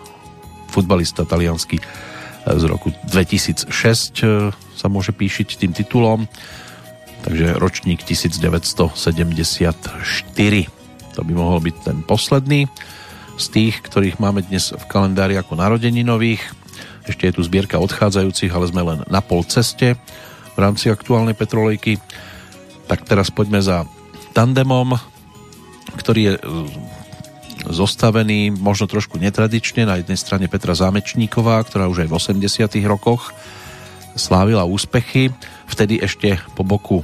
futbalista 0.71 1.23
taliansky 1.27 1.79
eh, 1.79 1.85
z 2.47 2.65
roku 2.67 2.91
2006 3.11 3.71
eh, 3.71 4.51
sa 4.75 4.87
môže 4.91 5.15
píšiť 5.15 5.49
tým 5.59 5.73
titulom 5.73 6.27
takže 7.23 7.57
ročník 7.57 8.03
1974. 8.03 8.93
To 11.13 11.21
by 11.23 11.33
mohol 11.33 11.59
byť 11.63 11.77
ten 11.87 12.03
posledný 12.03 12.67
z 13.39 13.47
tých, 13.49 13.81
ktorých 13.81 14.21
máme 14.21 14.45
dnes 14.45 14.75
v 14.75 14.85
kalendári 14.91 15.39
ako 15.39 15.57
narodeninových. 15.57 16.43
Ešte 17.09 17.31
je 17.31 17.35
tu 17.35 17.43
zbierka 17.43 17.81
odchádzajúcich, 17.81 18.53
ale 18.53 18.71
sme 18.71 18.83
len 18.85 18.99
na 19.09 19.25
pol 19.25 19.43
ceste 19.47 19.97
v 20.53 20.59
rámci 20.59 20.93
aktuálnej 20.93 21.35
petrolejky. 21.35 21.99
Tak 22.87 23.09
teraz 23.09 23.33
poďme 23.33 23.65
za 23.65 23.89
tandemom, 24.37 24.95
ktorý 25.97 26.21
je 26.21 26.35
e, 26.37 26.41
zostavený 27.73 28.53
možno 28.53 28.87
trošku 28.89 29.17
netradične. 29.17 29.89
Na 29.89 29.99
jednej 29.99 30.19
strane 30.21 30.47
Petra 30.47 30.77
Zámečníková, 30.77 31.63
ktorá 31.65 31.89
už 31.89 32.07
aj 32.07 32.09
v 32.11 32.17
80 32.19 32.85
rokoch 32.85 33.33
slávila 34.13 34.69
úspechy, 34.69 35.33
vtedy 35.69 36.01
ešte 36.03 36.39
po 36.57 36.63
boku 36.67 37.03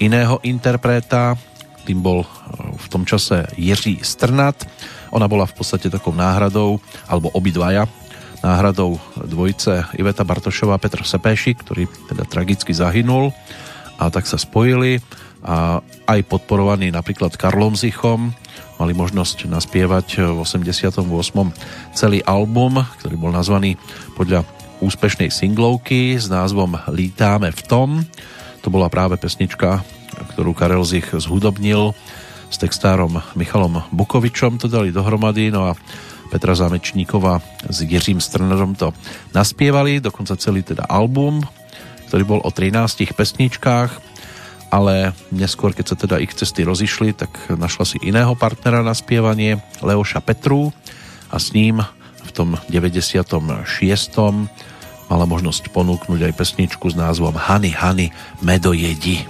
iného 0.00 0.40
interpreta, 0.42 1.36
tým 1.84 2.00
bol 2.00 2.24
e, 2.24 2.28
v 2.76 2.86
tom 2.88 3.04
čase 3.04 3.48
Jiří 3.56 4.00
Strnat. 4.00 4.64
Ona 5.12 5.28
bola 5.28 5.44
v 5.44 5.54
podstate 5.56 5.92
takou 5.92 6.16
náhradou, 6.16 6.80
alebo 7.10 7.32
obidvaja, 7.36 7.84
náhradou 8.40 8.96
dvojice 9.20 9.92
Iveta 10.00 10.24
Bartošová 10.24 10.80
a 10.80 10.82
Petr 10.82 11.04
Sepéši, 11.04 11.52
ktorý 11.60 11.84
teda 12.08 12.24
tragicky 12.24 12.72
zahynul 12.72 13.34
a 14.00 14.08
tak 14.08 14.24
sa 14.24 14.40
spojili 14.40 15.04
a 15.40 15.80
aj 16.04 16.20
podporovaní 16.28 16.92
napríklad 16.92 17.32
Karlom 17.36 17.72
Zichom 17.72 18.32
mali 18.76 18.92
možnosť 18.96 19.48
naspievať 19.48 20.36
v 20.36 20.38
88. 20.40 21.04
celý 21.96 22.20
album, 22.24 22.80
ktorý 23.00 23.16
bol 23.16 23.32
nazvaný 23.32 23.76
podľa 24.16 24.44
úspešnej 24.80 25.28
singlovky 25.28 26.16
s 26.16 26.32
názvom 26.32 26.80
Lítáme 26.88 27.52
v 27.52 27.62
tom. 27.68 27.88
To 28.64 28.68
bola 28.72 28.88
práve 28.88 29.20
pesnička, 29.20 29.84
ktorú 30.34 30.56
Karel 30.56 30.84
Zich 30.88 31.12
zhudobnil 31.12 31.92
s 32.50 32.56
textárom 32.58 33.20
Michalom 33.38 33.86
Bukovičom, 33.94 34.58
to 34.58 34.66
dali 34.66 34.90
dohromady, 34.90 35.54
no 35.54 35.70
a 35.70 35.78
Petra 36.32 36.54
Zámečníková 36.54 37.42
s 37.70 37.82
Jiřím 37.82 38.18
Strnerom 38.18 38.74
to 38.74 38.94
naspievali, 39.34 40.02
dokonca 40.02 40.38
celý 40.38 40.62
teda 40.62 40.86
album, 40.88 41.42
ktorý 42.10 42.24
bol 42.26 42.40
o 42.42 42.50
13 42.50 43.14
pesničkách, 43.14 43.90
ale 44.70 45.12
neskôr, 45.34 45.74
keď 45.74 45.86
sa 45.86 45.96
teda 45.98 46.16
ich 46.22 46.34
cesty 46.34 46.62
rozišli, 46.62 47.14
tak 47.14 47.30
našla 47.50 47.84
si 47.86 47.98
iného 48.06 48.34
partnera 48.38 48.86
na 48.86 48.94
spievanie, 48.94 49.58
Leoša 49.82 50.22
Petru 50.22 50.70
a 51.30 51.36
s 51.38 51.50
ním 51.54 51.82
v 52.22 52.30
tom 52.30 52.54
96 52.70 53.66
mala 55.10 55.26
možnosť 55.26 55.74
ponúknuť 55.74 56.30
aj 56.30 56.32
pesničku 56.38 56.86
s 56.86 56.94
názvom 56.94 57.34
Hany 57.34 57.74
Hany 57.74 58.14
Medojedi. 58.38 59.26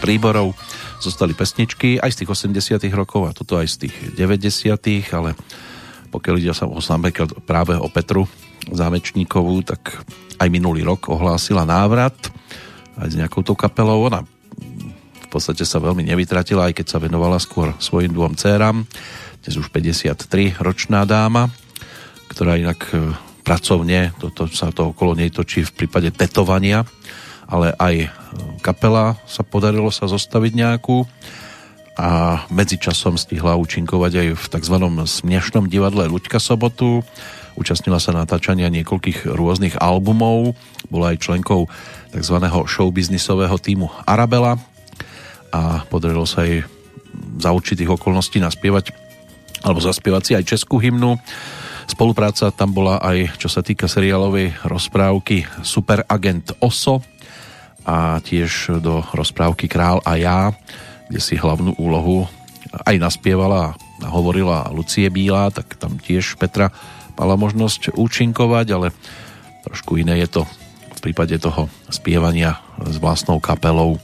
Príborov. 0.00 0.54
Zostali 1.02 1.34
pesničky 1.34 1.98
aj 1.98 2.14
z 2.14 2.16
tých 2.24 2.30
80 2.30 2.80
rokov 2.92 3.26
a 3.28 3.34
toto 3.34 3.56
aj 3.58 3.66
z 3.66 3.76
tých 3.86 3.94
90 4.14 5.14
ale 5.14 5.34
pokiaľ 6.10 6.34
ide 6.42 6.54
sa 6.54 6.66
o 6.66 6.82
práve 7.46 7.78
o 7.78 7.86
Petru 7.86 8.26
Zámečníkovú, 8.70 9.62
tak 9.62 10.02
aj 10.40 10.48
minulý 10.50 10.82
rok 10.82 11.08
ohlásila 11.08 11.64
návrat 11.64 12.16
aj 13.00 13.14
s 13.14 13.18
nejakou 13.18 13.40
tou 13.40 13.56
kapelou. 13.56 14.10
Ona 14.10 14.20
v 14.20 15.28
podstate 15.30 15.62
sa 15.62 15.78
veľmi 15.78 16.04
nevytratila, 16.10 16.68
aj 16.68 16.82
keď 16.82 16.86
sa 16.90 16.98
venovala 16.98 17.38
skôr 17.38 17.72
svojim 17.78 18.10
dvom 18.10 18.34
dcerám. 18.34 18.82
Dnes 19.40 19.54
už 19.56 19.72
53 19.72 20.60
ročná 20.60 21.06
dáma, 21.08 21.48
ktorá 22.28 22.58
inak 22.58 22.80
e, 22.92 23.14
pracovne, 23.46 24.12
toto 24.20 24.50
sa 24.50 24.74
to 24.74 24.92
okolo 24.92 25.16
nej 25.16 25.32
točí 25.32 25.64
v 25.64 25.72
prípade 25.72 26.12
tetovania, 26.12 26.84
ale 27.50 27.74
aj 27.76 28.08
kapela 28.62 29.18
sa 29.26 29.42
podarilo 29.42 29.90
sa 29.90 30.06
zostaviť 30.06 30.52
nejakú 30.54 31.04
a 32.00 32.42
medzičasom 32.48 33.20
stihla 33.20 33.60
účinkovať 33.60 34.12
aj 34.16 34.28
v 34.38 34.44
tzv. 34.56 34.76
smiešnom 35.04 35.68
divadle 35.68 36.08
Luďka 36.08 36.40
Sobotu. 36.40 37.04
Účastnila 37.58 38.00
sa 38.00 38.16
natáčania 38.16 38.72
niekoľkých 38.72 39.28
rôznych 39.28 39.76
albumov, 39.76 40.56
bola 40.88 41.12
aj 41.12 41.20
členkou 41.20 41.68
tzv. 42.14 42.36
showbiznisového 42.48 43.58
týmu 43.60 43.92
Arabela 44.08 44.56
a 45.52 45.84
podarilo 45.90 46.24
sa 46.24 46.46
jej 46.46 46.64
za 47.36 47.50
určitých 47.50 48.00
okolností 48.00 48.38
naspievať 48.40 48.94
alebo 49.60 49.82
zaspievať 49.82 50.22
si 50.24 50.32
aj 50.38 50.44
českú 50.56 50.80
hymnu. 50.80 51.20
Spolupráca 51.84 52.48
tam 52.54 52.70
bola 52.72 53.02
aj 53.02 53.36
čo 53.36 53.50
sa 53.50 53.60
týka 53.60 53.90
seriálovej 53.90 54.62
rozprávky 54.64 55.44
Super 55.60 56.06
Agent 56.06 56.54
Oso, 56.62 57.02
a 57.84 58.20
tiež 58.20 58.80
do 58.80 59.04
rozprávky 59.14 59.66
Král 59.66 60.00
a 60.04 60.16
ja, 60.16 60.52
kde 61.08 61.20
si 61.20 61.34
hlavnú 61.34 61.74
úlohu 61.80 62.28
aj 62.86 62.96
naspievala 63.02 63.74
a 64.00 64.08
hovorila 64.08 64.70
Lucie 64.70 65.10
Bílá, 65.10 65.50
tak 65.50 65.74
tam 65.76 65.98
tiež 65.98 66.38
Petra 66.38 66.70
mala 67.18 67.36
možnosť 67.36 67.98
účinkovať, 67.98 68.66
ale 68.72 68.86
trošku 69.66 70.00
iné 70.00 70.22
je 70.24 70.40
to 70.40 70.42
v 70.96 71.00
prípade 71.10 71.36
toho 71.40 71.68
spievania 71.88 72.60
s 72.80 72.96
vlastnou 72.96 73.40
kapelou 73.40 74.00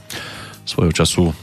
svojho 0.65 0.93
času 0.93 1.33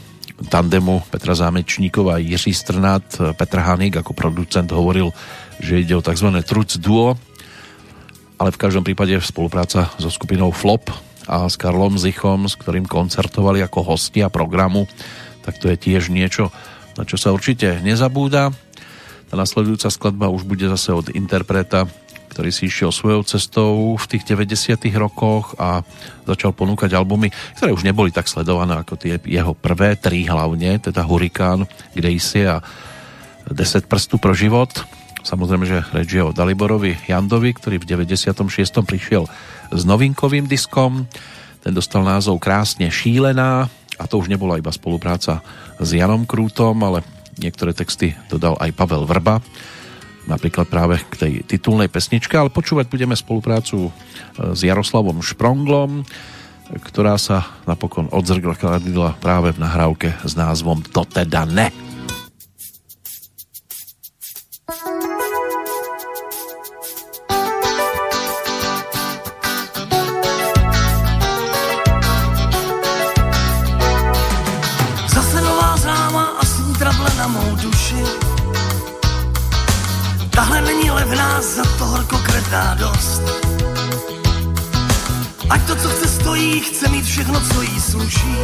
tandemu 0.51 1.03
Petra 1.07 1.35
Zámečníková 1.35 2.19
a 2.19 2.23
Jiří 2.23 2.51
Strnát. 2.51 3.03
Petr 3.39 3.63
Hanik 3.63 3.95
ako 3.99 4.11
producent 4.11 4.67
hovoril, 4.71 5.15
že 5.63 5.79
ide 5.79 5.95
o 5.95 6.03
tzv. 6.03 6.27
truc 6.43 6.75
duo, 6.75 7.15
ale 8.35 8.51
v 8.51 8.59
každom 8.59 8.83
prípade 8.83 9.15
spolupráca 9.23 9.87
so 9.95 10.11
skupinou 10.11 10.51
Flop 10.51 10.91
a 11.25 11.45
s 11.49 11.57
Karlom 11.57 11.97
Zichom, 11.97 12.45
s 12.45 12.57
ktorým 12.57 12.85
koncertovali 12.85 13.61
ako 13.65 13.95
hostia 13.95 14.29
programu, 14.29 14.85
tak 15.45 15.61
to 15.61 15.69
je 15.69 15.77
tiež 15.77 16.09
niečo, 16.09 16.49
na 16.97 17.05
čo 17.05 17.17
sa 17.17 17.33
určite 17.33 17.81
nezabúda. 17.85 18.49
Tá 19.29 19.35
nasledujúca 19.37 19.89
skladba 19.89 20.33
už 20.33 20.45
bude 20.45 20.65
zase 20.69 20.93
od 20.93 21.09
interpreta, 21.13 21.89
ktorý 22.35 22.51
si 22.51 22.67
išiel 22.67 22.91
svojou 22.91 23.23
cestou 23.23 23.95
v 23.95 24.05
tých 24.11 24.27
90 24.27 24.91
rokoch 24.99 25.55
a 25.55 25.87
začal 26.27 26.51
ponúkať 26.51 26.91
albumy, 26.91 27.31
ktoré 27.55 27.71
už 27.71 27.87
neboli 27.87 28.11
tak 28.11 28.27
sledované 28.27 28.75
ako 28.75 28.99
tie 28.99 29.15
jeho 29.23 29.55
prvé, 29.55 29.95
tri 29.95 30.27
hlavne, 30.27 30.83
teda 30.83 31.07
Hurikán, 31.07 31.63
Gracie 31.95 32.59
a 32.59 32.59
10 33.47 33.87
prstu 33.87 34.19
pro 34.19 34.35
život. 34.35 34.67
Samozrejme, 35.25 35.65
že 35.65 35.79
reč 35.95 36.11
je 36.11 36.21
o 36.21 36.35
Daliborovi 36.35 37.07
Jandovi, 37.09 37.55
ktorý 37.55 37.81
v 37.81 38.03
96. 38.03 38.35
prišiel 38.83 39.25
s 39.75 39.83
novinkovým 39.83 40.47
diskom. 40.47 41.05
Ten 41.61 41.75
dostal 41.75 42.01
názov 42.01 42.39
Krásne 42.39 42.87
šílená 42.87 43.67
a 43.95 44.03
to 44.07 44.19
už 44.19 44.31
nebola 44.31 44.59
iba 44.59 44.71
spolupráca 44.71 45.43
s 45.79 45.89
Janom 45.91 46.23
Krútom, 46.23 46.75
ale 46.83 47.03
niektoré 47.39 47.75
texty 47.75 48.15
dodal 48.31 48.55
aj 48.59 48.71
Pavel 48.75 49.03
Vrba 49.03 49.43
napríklad 50.25 50.65
práve 50.65 51.01
k 51.05 51.13
tej 51.15 51.33
titulnej 51.45 51.89
pesničke, 51.89 52.33
ale 52.33 52.53
počúvať 52.53 52.89
budeme 52.89 53.13
spoluprácu 53.13 53.89
e, 53.89 53.91
s 54.57 54.59
Jaroslavom 54.65 55.21
Špronglom, 55.21 56.01
ktorá 56.81 57.15
sa 57.21 57.45
napokon 57.69 58.09
odzrkadlila 58.09 59.21
práve 59.21 59.53
v 59.53 59.61
nahrávke 59.61 60.17
s 60.25 60.33
názvom 60.33 60.81
To 60.89 61.05
teda 61.05 61.45
ne. 61.45 61.69
Chce 86.75 86.89
mít 86.89 87.05
všechno, 87.05 87.41
co 87.53 87.61
jí 87.61 87.81
sluší. 87.81 88.35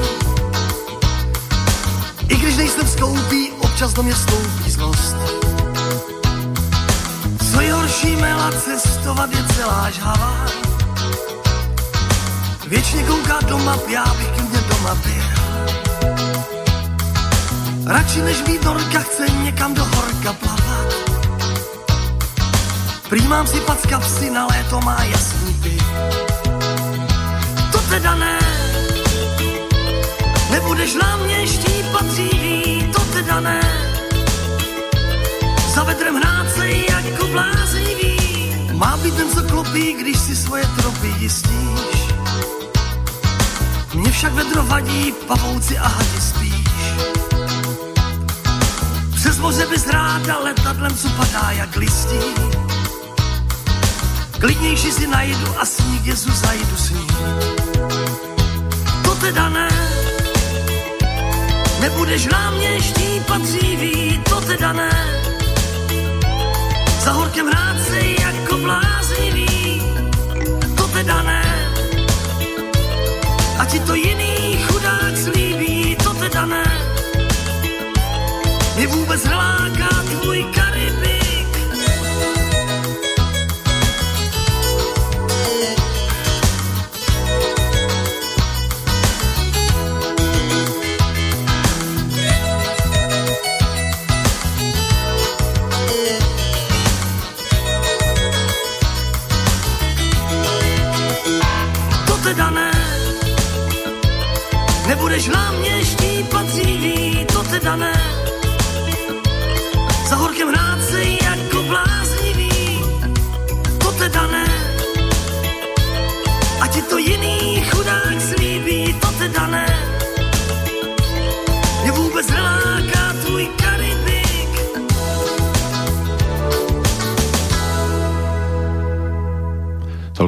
I 2.28 2.36
když 2.36 2.58
nejsem 2.58 2.88
skoupý, 2.88 3.52
občas 3.52 3.94
do 3.94 4.04
mě 4.04 4.16
stoupí 4.16 4.72
zlost. 4.72 5.16
Co 7.52 7.62
je 7.62 7.74
horší, 7.74 8.16
mela 8.16 8.52
cestovat 8.52 9.30
je 9.36 9.44
celá 9.56 9.90
žhavá. 9.90 10.46
Věčně 12.68 13.04
kouká 13.04 13.40
do 13.48 13.58
map, 13.58 13.88
já 13.88 14.06
bych 14.06 14.28
klidně 14.28 14.60
doma 14.70 14.96
byl. 14.96 15.24
Radši 17.86 18.22
než 18.22 18.42
být 18.42 18.66
horka, 18.66 19.00
chce 19.00 19.30
někam 19.44 19.74
do 19.74 19.86
horka 19.86 20.34
plavat. 20.34 20.71
Prý 23.12 23.28
mám 23.28 23.48
si 23.48 23.60
pat 23.60 23.88
kapsy, 23.88 24.30
na 24.30 24.48
léto 24.48 24.80
má 24.82 25.04
jasný 25.04 25.54
pět 25.54 25.82
teda 27.92 28.16
ne. 28.16 28.40
Nebudeš 30.52 30.94
na 30.94 31.18
mě 31.18 31.48
štípat 31.48 32.06
dříví, 32.06 32.92
to 32.94 33.00
teda 33.00 33.40
ne. 33.40 33.62
Za 35.76 35.84
vedrem 35.84 36.16
hrát 36.16 36.52
se 36.56 36.68
jako 36.68 37.28
bláznivý. 37.28 38.18
Má 38.74 38.98
být 38.98 39.16
ten, 39.16 39.30
co 39.30 39.44
klopí, 39.44 39.94
když 39.94 40.18
si 40.18 40.36
svoje 40.36 40.64
tropy 40.76 41.14
jistíš. 41.20 42.00
Mně 43.94 44.12
však 44.12 44.34
vedro 44.34 44.64
vadí, 44.64 45.14
pavouci 45.28 45.78
a 45.78 45.88
hadi 45.88 46.22
spíš. 46.22 46.66
Přes 49.16 49.38
moře 49.40 49.66
bys 49.66 49.88
ráda 49.88 50.40
letadlem, 50.40 50.98
co 50.98 51.10
padá 51.10 51.52
jak 51.52 51.76
listí. 51.76 52.61
Klidnější 54.42 54.92
si 54.92 55.08
najdu 55.08 55.60
a 55.60 55.66
sníh 55.66 56.06
jezu 56.06 56.32
zajdu 56.32 56.78
s 56.78 56.90
ním 56.90 57.08
teda 59.22 59.50
ne. 59.50 59.68
Nebudeš 61.80 62.26
na 62.26 62.52
mě 62.52 62.82
štípat 62.82 63.42
dříví, 63.42 64.22
to 64.30 64.42
teda 64.42 64.74
ne. 64.74 64.90
Za 67.00 67.12
horkem 67.12 67.48
hrát 67.48 67.78
se 67.88 68.00
jako 68.22 68.58
bláznivý, 68.58 69.82
to 70.78 70.88
teda 70.88 71.22
ne. 71.22 71.42
A 73.60 73.66
ti 73.66 73.80
to 73.80 73.96
jiný 73.96 74.58
chudák 74.68 75.18
slíbí, 75.18 75.98
to 76.04 76.14
teda 76.14 76.46
ne. 76.46 76.64
Mě 78.76 78.88
vůbec 78.88 79.24
neláká 79.24 79.81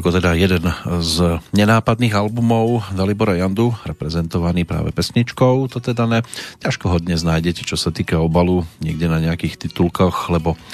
Toľko 0.03 0.19
teda 0.19 0.35
jeden 0.35 0.67
z 0.99 1.39
nenápadných 1.55 2.11
albumov 2.11 2.91
Dalibora 2.91 3.39
Jandu, 3.39 3.71
reprezentovaný 3.87 4.67
práve 4.67 4.91
pesničkou, 4.91 5.71
to 5.71 5.79
teda 5.79 6.03
ne. 6.03 6.19
Ťažko 6.59 6.91
ho 6.91 6.99
dnes 6.99 7.23
nájdete, 7.23 7.63
čo 7.63 7.79
sa 7.79 7.87
týka 7.87 8.19
obalu, 8.19 8.67
niekde 8.83 9.07
na 9.07 9.23
nejakých 9.23 9.63
titulkoch, 9.63 10.27
lebo 10.27 10.59
e, 10.59 10.67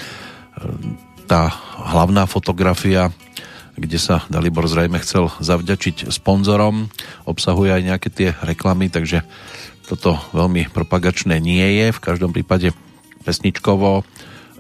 tá 1.30 1.54
hlavná 1.78 2.26
fotografia, 2.26 3.14
kde 3.78 4.02
sa 4.02 4.26
Dalibor 4.34 4.66
zrejme 4.66 4.98
chcel 4.98 5.30
zavďačiť 5.38 6.10
sponzorom, 6.10 6.90
obsahuje 7.30 7.70
aj 7.70 7.86
nejaké 7.86 8.10
tie 8.10 8.30
reklamy, 8.42 8.90
takže 8.90 9.22
toto 9.86 10.18
veľmi 10.34 10.74
propagačné 10.74 11.38
nie 11.38 11.78
je. 11.78 11.94
V 11.94 12.02
každom 12.02 12.34
prípade 12.34 12.74
pesničkovo 13.22 14.02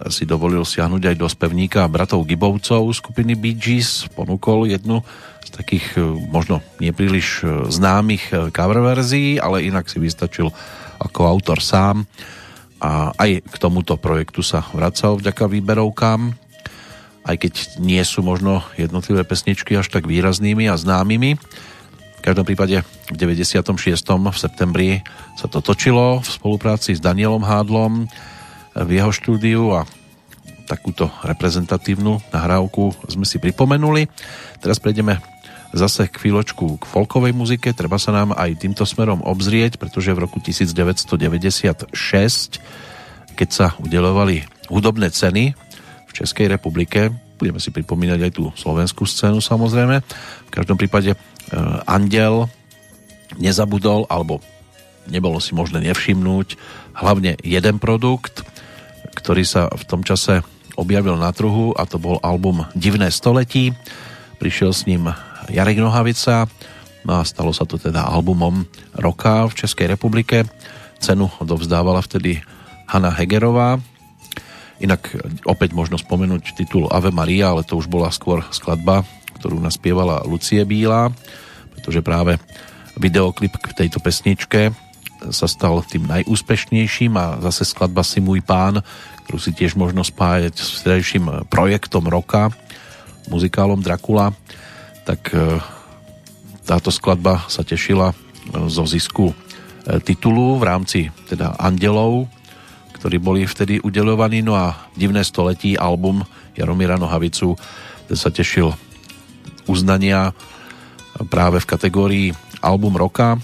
si 0.07 0.23
dovolil 0.23 0.63
siahnuť 0.63 1.11
aj 1.11 1.15
do 1.19 1.27
spevníka 1.27 1.83
bratov 1.91 2.23
Gibovcov 2.23 2.87
skupiny 2.95 3.35
Bee 3.35 3.57
Gees, 3.57 4.07
ponúkol 4.15 4.71
jednu 4.71 5.03
z 5.43 5.49
takých 5.51 5.85
e, 5.97 6.03
možno 6.31 6.63
nepríliš 6.79 7.27
e, 7.41 7.45
známych 7.67 8.31
e, 8.31 8.53
cover 8.55 8.79
verzií, 8.79 9.41
ale 9.41 9.67
inak 9.67 9.91
si 9.91 9.99
vystačil 9.99 10.53
ako 10.99 11.19
autor 11.27 11.59
sám 11.59 12.07
a 12.79 13.11
aj 13.19 13.43
k 13.43 13.55
tomuto 13.59 13.99
projektu 13.99 14.39
sa 14.39 14.63
vracal 14.71 15.19
vďaka 15.19 15.51
výberovkám, 15.51 16.31
aj 17.27 17.35
keď 17.35 17.53
nie 17.83 17.99
sú 18.07 18.23
možno 18.23 18.63
jednotlivé 18.79 19.27
pesničky 19.27 19.75
až 19.75 19.91
tak 19.91 20.07
výraznými 20.07 20.71
a 20.71 20.79
známymi. 20.79 21.35
V 22.19 22.21
každom 22.23 22.47
prípade 22.47 22.83
v 23.11 23.15
96. 23.15 23.63
v 23.99 24.35
septembri 24.35 24.89
sa 25.39 25.47
to 25.47 25.59
točilo 25.59 26.19
v 26.23 26.27
spolupráci 26.27 26.95
s 26.95 27.03
Danielom 27.03 27.43
Hádlom 27.43 28.07
v 28.75 28.89
jeho 28.89 29.11
štúdiu 29.13 29.73
a 29.73 29.85
takúto 30.69 31.09
reprezentatívnu 31.25 32.21
nahrávku 32.29 32.93
sme 33.09 33.25
si 33.25 33.41
pripomenuli. 33.41 34.05
Teraz 34.61 34.77
prejdeme 34.77 35.17
zase 35.73 36.09
chvíľočku 36.09 36.77
k 36.81 36.83
folkovej 36.85 37.33
muzike. 37.33 37.73
Treba 37.73 37.97
sa 37.97 38.13
nám 38.13 38.37
aj 38.37 38.61
týmto 38.61 38.85
smerom 38.85 39.25
obzrieť, 39.25 39.81
pretože 39.81 40.13
v 40.13 40.29
roku 40.29 40.37
1996, 40.41 41.89
keď 43.33 43.49
sa 43.49 43.73
udelovali 43.81 44.45
hudobné 44.69 45.09
ceny 45.09 45.57
v 46.05 46.11
Českej 46.13 46.49
republike, 46.49 47.09
budeme 47.37 47.61
si 47.61 47.73
pripomínať 47.73 48.19
aj 48.29 48.31
tú 48.33 48.51
slovenskú 48.57 49.05
scénu 49.05 49.39
samozrejme, 49.39 50.01
v 50.49 50.51
každom 50.51 50.75
prípade 50.75 51.13
e, 51.13 51.17
Andel 51.87 52.49
nezabudol, 53.37 54.09
alebo 54.09 54.41
nebolo 55.07 55.37
si 55.39 55.53
možné 55.53 55.85
nevšimnúť, 55.85 56.57
hlavne 56.97 57.37
jeden 57.45 57.77
produkt, 57.79 58.43
ktorý 59.19 59.43
sa 59.43 59.67
v 59.67 59.83
tom 59.83 60.01
čase 60.07 60.39
objavil 60.79 61.19
na 61.19 61.35
trhu 61.35 61.75
a 61.75 61.83
to 61.83 61.99
bol 61.99 62.23
album 62.23 62.63
Divné 62.71 63.11
století. 63.11 63.75
Prišiel 64.39 64.71
s 64.71 64.87
ním 64.87 65.11
Jarek 65.51 65.83
Nohavica 65.83 66.47
no 67.03 67.19
a 67.19 67.27
stalo 67.27 67.51
sa 67.51 67.67
to 67.67 67.75
teda 67.75 68.07
albumom 68.07 68.63
roka 68.95 69.47
v 69.51 69.57
Českej 69.59 69.91
republike. 69.91 70.47
Cenu 70.99 71.27
odovzdávala 71.39 71.99
vtedy 71.99 72.39
Hanna 72.87 73.11
Hegerová. 73.11 73.79
Inak 74.79 75.11
opäť 75.43 75.75
možno 75.75 75.99
spomenúť 75.99 76.55
titul 76.55 76.87
Ave 76.87 77.11
Maria, 77.11 77.51
ale 77.51 77.67
to 77.67 77.75
už 77.75 77.91
bola 77.91 78.07
skôr 78.15 78.47
skladba, 78.55 79.03
ktorú 79.39 79.59
naspievala 79.59 80.23
Lucie 80.23 80.63
Bílá, 80.63 81.11
pretože 81.75 81.99
práve 81.99 82.39
videoklip 82.95 83.59
k 83.59 83.75
tejto 83.75 83.99
pesničke 83.99 84.71
sa 85.27 85.47
stal 85.51 85.83
tým 85.83 86.07
najúspešnejším 86.07 87.13
a 87.19 87.43
zase 87.43 87.67
skladba 87.67 88.01
Si 88.07 88.23
môj 88.23 88.39
pán, 88.39 88.79
ktorú 89.27 89.37
si 89.37 89.51
tiež 89.51 89.75
možno 89.75 90.01
spájať 90.01 90.55
s 90.55 90.79
vtedajším 90.79 91.51
projektom 91.51 92.07
roka, 92.07 92.49
muzikálom 93.29 93.83
Dracula, 93.83 94.33
tak 95.05 95.29
e, 95.35 95.59
táto 96.65 96.89
skladba 96.89 97.45
sa 97.51 97.61
tešila 97.61 98.11
e, 98.11 98.15
zo 98.71 98.87
zisku 98.89 99.29
e, 99.29 99.35
titulu 100.01 100.57
v 100.57 100.63
rámci 100.65 100.99
teda 101.29 101.59
Andelov, 101.61 102.25
ktorí 102.97 103.21
boli 103.21 103.45
vtedy 103.45 103.83
udeľovaní. 103.83 104.41
No 104.41 104.57
a 104.57 104.89
Divné 104.97 105.21
století 105.21 105.77
album 105.77 106.25
Jaromíra 106.57 106.97
Nohavicu 106.97 107.53
ten 108.09 108.17
sa 108.17 108.33
tešil 108.33 108.73
uznania 109.69 110.33
práve 111.29 111.61
v 111.61 111.69
kategórii 111.69 112.27
album 112.65 112.97
roka. 112.97 113.37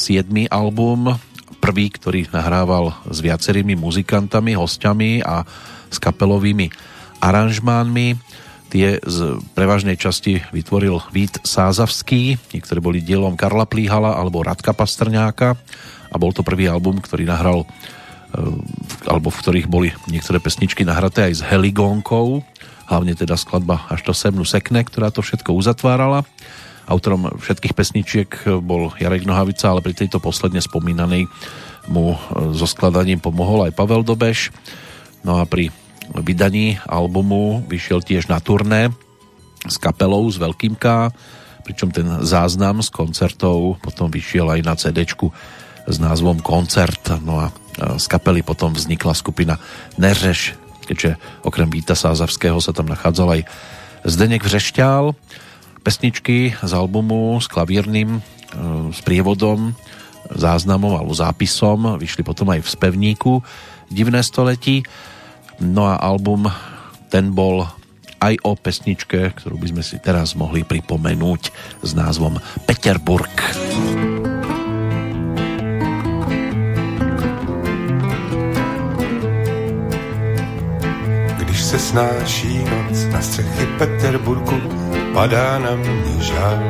7. 0.00 0.48
album, 0.48 1.12
prvý, 1.60 1.92
ktorý 1.92 2.24
nahrával 2.32 2.96
s 3.04 3.20
viacerými 3.20 3.76
muzikantami, 3.76 4.56
hostiami 4.56 5.20
a 5.20 5.44
s 5.92 6.00
kapelovými 6.00 6.72
aranžmánmi. 7.20 8.16
Tie 8.72 8.96
z 8.96 9.18
prevažnej 9.52 10.00
časti 10.00 10.40
vytvoril 10.56 11.04
Vít 11.12 11.36
Sázavský, 11.44 12.40
niektoré 12.56 12.80
boli 12.80 13.04
dielom 13.04 13.36
Karla 13.36 13.68
Plíhala 13.68 14.16
alebo 14.16 14.40
Radka 14.40 14.72
Pastrňáka 14.72 15.58
a 16.08 16.16
bol 16.16 16.32
to 16.32 16.40
prvý 16.40 16.70
album, 16.70 16.96
ktorý 17.02 17.28
nahral 17.28 17.66
eh, 17.66 18.40
alebo 19.04 19.28
v 19.28 19.40
ktorých 19.44 19.68
boli 19.68 19.92
niektoré 20.08 20.40
pesničky 20.40 20.86
nahraté 20.86 21.28
aj 21.28 21.42
s 21.42 21.42
Heligónkou, 21.44 22.40
hlavne 22.88 23.12
teda 23.12 23.36
skladba 23.36 23.84
Až 23.92 24.06
to 24.06 24.14
semnu 24.16 24.48
sekne, 24.48 24.80
ktorá 24.80 25.12
to 25.12 25.20
všetko 25.20 25.52
uzatvárala. 25.52 26.24
Autorom 26.90 27.30
všetkých 27.38 27.74
pesničiek 27.78 28.30
bol 28.58 28.90
Jarek 28.98 29.22
Nohavica, 29.22 29.70
ale 29.70 29.78
pri 29.78 29.94
tejto 29.94 30.18
posledne 30.18 30.58
spomínanej 30.58 31.30
mu 31.86 32.14
e, 32.14 32.18
so 32.50 32.66
skladaním 32.66 33.22
pomohol 33.22 33.70
aj 33.70 33.78
Pavel 33.78 34.02
Dobeš. 34.02 34.50
No 35.22 35.38
a 35.38 35.46
pri 35.46 35.70
vydaní 36.10 36.82
albumu 36.90 37.62
vyšiel 37.70 38.02
tiež 38.02 38.26
na 38.26 38.42
turné 38.42 38.90
s 39.62 39.78
kapelou 39.78 40.26
s 40.26 40.40
veľkým 40.40 40.74
K, 40.74 41.14
pričom 41.62 41.94
ten 41.94 42.26
záznam 42.26 42.82
z 42.82 42.90
koncertov 42.90 43.78
potom 43.78 44.10
vyšiel 44.10 44.50
aj 44.50 44.60
na 44.66 44.74
CD 44.74 45.06
s 45.86 45.96
názvom 46.02 46.42
Koncert. 46.42 47.22
No 47.22 47.38
a 47.38 47.46
e, 47.48 47.52
z 48.02 48.06
kapely 48.10 48.42
potom 48.42 48.74
vznikla 48.74 49.14
skupina 49.14 49.62
Neřeš, 49.94 50.58
keďže 50.90 51.14
okrem 51.46 51.70
Víta 51.70 51.94
Sázavského 51.94 52.58
sa 52.58 52.74
tam 52.74 52.90
nachádzal 52.90 53.38
aj 53.38 53.42
Zdenek 54.02 54.42
Vřešťál 54.42 55.14
pesničky 55.80 56.54
z 56.60 56.72
albumu 56.76 57.40
s 57.40 57.48
klavírnym, 57.48 58.18
e, 58.18 58.20
s 58.92 59.00
prievodom, 59.00 59.72
záznamom 60.30 60.94
alebo 60.94 61.16
zápisom, 61.16 61.96
vyšli 61.98 62.22
potom 62.22 62.52
aj 62.52 62.62
v 62.62 62.68
spevníku 62.68 63.32
Divné 63.90 64.22
století. 64.22 64.86
No 65.58 65.90
a 65.90 65.98
album 65.98 66.46
ten 67.10 67.34
bol 67.34 67.66
aj 68.20 68.36
o 68.44 68.52
pesničke, 68.54 69.32
ktorú 69.34 69.56
by 69.56 69.66
sme 69.74 69.82
si 69.82 69.96
teraz 69.98 70.36
mohli 70.36 70.62
pripomenúť 70.62 71.42
s 71.82 71.90
názvom 71.96 72.38
Peterburg. 72.68 73.32
Když 81.40 81.60
se 81.62 81.78
snáší 81.78 82.58
noc 82.58 83.04
na 83.12 83.20
střechy 83.20 83.66
Peterburgu, 83.78 84.89
padá 85.12 85.58
na 85.58 85.76
mě 85.76 86.14
žál. 86.18 86.62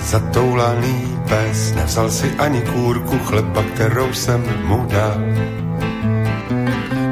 Zatoulaný 0.00 1.18
pes 1.28 1.74
nevzal 1.74 2.10
si 2.10 2.30
ani 2.38 2.60
kůrku 2.60 3.18
chleba, 3.18 3.62
kterou 3.74 4.12
jsem 4.12 4.44
mu 4.64 4.86
dal. 4.86 5.20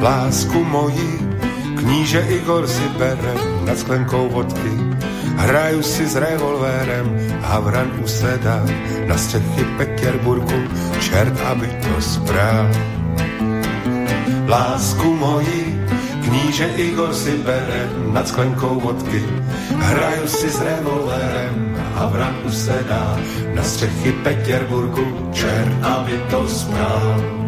Lásku 0.02 0.64
moji 0.64 1.30
kníže 1.78 2.20
Igor 2.20 2.66
si 2.66 2.88
bere 2.98 3.34
nad 3.64 3.78
sklenkou 3.78 4.28
vodky. 4.28 4.72
Hraju 5.36 5.82
si 5.82 6.06
s 6.06 6.16
revolvérem, 6.16 7.16
Havran 7.40 7.90
usedá 8.04 8.60
na 9.06 9.16
střechy 9.18 9.64
Peterburgu, 9.76 10.68
čert, 11.00 11.40
aby 11.40 11.66
to 11.66 12.00
zbrál. 12.00 12.68
Lásku 14.48 15.16
moji 15.16 15.69
Kníže 16.30 16.78
Igor 16.78 17.10
si 17.10 17.42
bere 17.42 17.90
nad 18.14 18.22
sklenkou 18.22 18.78
vodky, 18.78 19.18
hraju 19.74 20.30
si 20.30 20.46
s 20.46 20.62
revolverem 20.62 21.74
a 21.98 22.06
v 22.06 22.14
ranku 22.22 22.50
se 22.54 22.86
dá 22.86 23.18
na 23.54 23.62
střechy 23.62 24.12
Petěrburgu 24.22 25.34
čer, 25.34 25.66
aby 25.82 26.14
to 26.30 26.46
spral. 26.46 27.39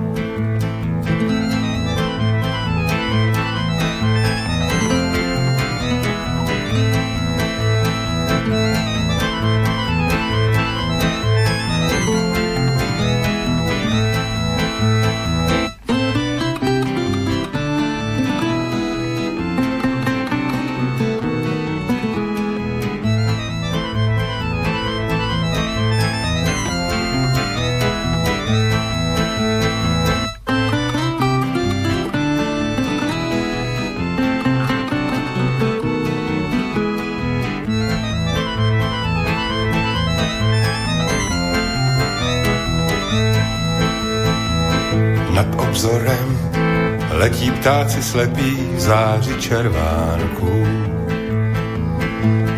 Ptáci 47.62 48.02
slepí 48.02 48.58
záři 48.76 49.34
červánku. 49.40 50.66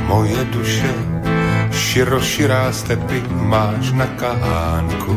Moje 0.08 0.44
duše 0.44 0.94
široširá 1.72 2.72
stepy 2.72 3.22
máš 3.28 3.92
na 3.92 4.06
kahánku. 4.06 5.16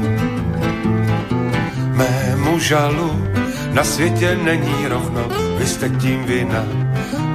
Mému 1.96 2.60
žalu 2.60 3.24
na 3.72 3.84
světě 3.84 4.38
není 4.44 4.88
rovno, 4.88 5.24
vy 5.58 5.66
jste 5.66 5.90
tím 5.90 6.24
vina. 6.24 6.64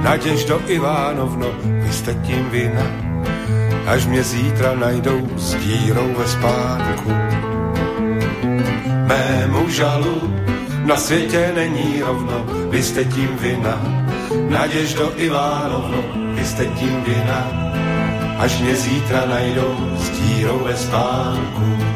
Naděždo 0.03 0.61
Ivánovno, 0.67 1.47
vy 1.63 1.93
jste 1.93 2.13
tím 2.13 2.49
vina. 2.49 2.85
Až 3.85 4.05
mě 4.05 4.23
zítra 4.23 4.75
najdou 4.75 5.29
s 5.37 5.55
dírou 5.55 6.13
ve 6.17 6.27
spánku. 6.27 7.09
Mému 9.07 9.69
žalu 9.69 10.43
na 10.85 10.95
světě 10.97 11.51
není 11.55 12.01
rovno, 12.01 12.45
vy 12.69 12.83
jste 12.83 13.05
tím 13.05 13.29
vina. 13.37 13.81
Naděždo 14.49 15.11
Ivánovno, 15.15 16.03
vy 16.15 16.45
jste 16.45 16.65
tím 16.65 17.03
vina. 17.03 17.47
Až 18.37 18.59
mě 18.59 18.75
zítra 18.75 19.25
najdou 19.25 19.75
s 19.97 20.09
dírou 20.09 20.59
ve 20.63 20.77
spánku. 20.77 21.92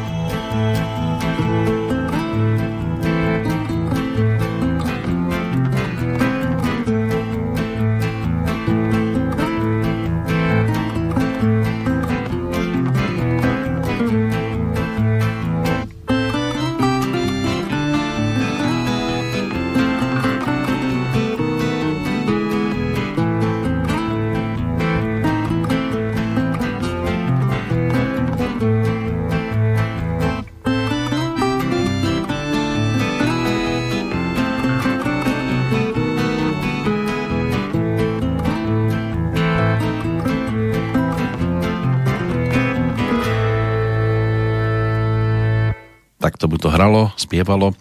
Hralo, 46.66 47.14
spievalo 47.14 47.78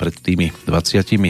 pred 0.00 0.16
tými 0.16 0.52
24 0.64 1.20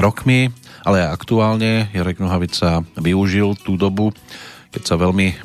rokmi, 0.00 0.48
ale 0.84 1.04
aktuálne 1.04 1.92
Jarek 1.92 2.20
Nohavica 2.20 2.84
využil 2.96 3.56
tú 3.60 3.76
dobu, 3.76 4.12
keď 4.72 4.82
sa 4.84 4.96
veľmi 4.96 5.36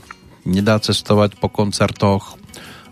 nedá 0.47 0.80
cestovať 0.80 1.39
po 1.39 1.51
koncertoch 1.51 2.39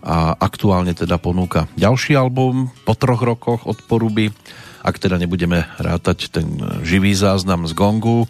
a 0.04 0.36
aktuálne 0.36 0.96
teda 0.96 1.20
ponúka 1.20 1.68
ďalší 1.76 2.16
album 2.16 2.72
po 2.84 2.96
troch 2.96 3.20
rokoch 3.20 3.68
od 3.68 3.80
Poruby. 3.84 4.32
Ak 4.80 4.96
teda 4.96 5.20
nebudeme 5.20 5.68
rátať 5.76 6.32
ten 6.32 6.48
živý 6.86 7.12
záznam 7.12 7.68
z 7.68 7.76
Gongu 7.76 8.24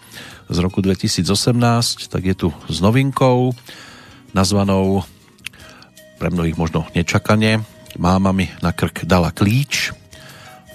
z 0.49 0.59
roku 0.59 0.81
2018, 0.81 2.09
tak 2.09 2.23
je 2.25 2.35
tu 2.35 2.49
s 2.67 2.81
novinkou 2.81 3.53
nazvanou 4.33 5.07
pre 6.19 6.35
mnohých 6.35 6.59
možno 6.59 6.89
nečakanie 6.97 7.63
Máma 7.99 8.31
mi 8.31 8.47
na 8.63 8.71
krk 8.71 9.03
dala 9.11 9.35
klíč 9.35 9.91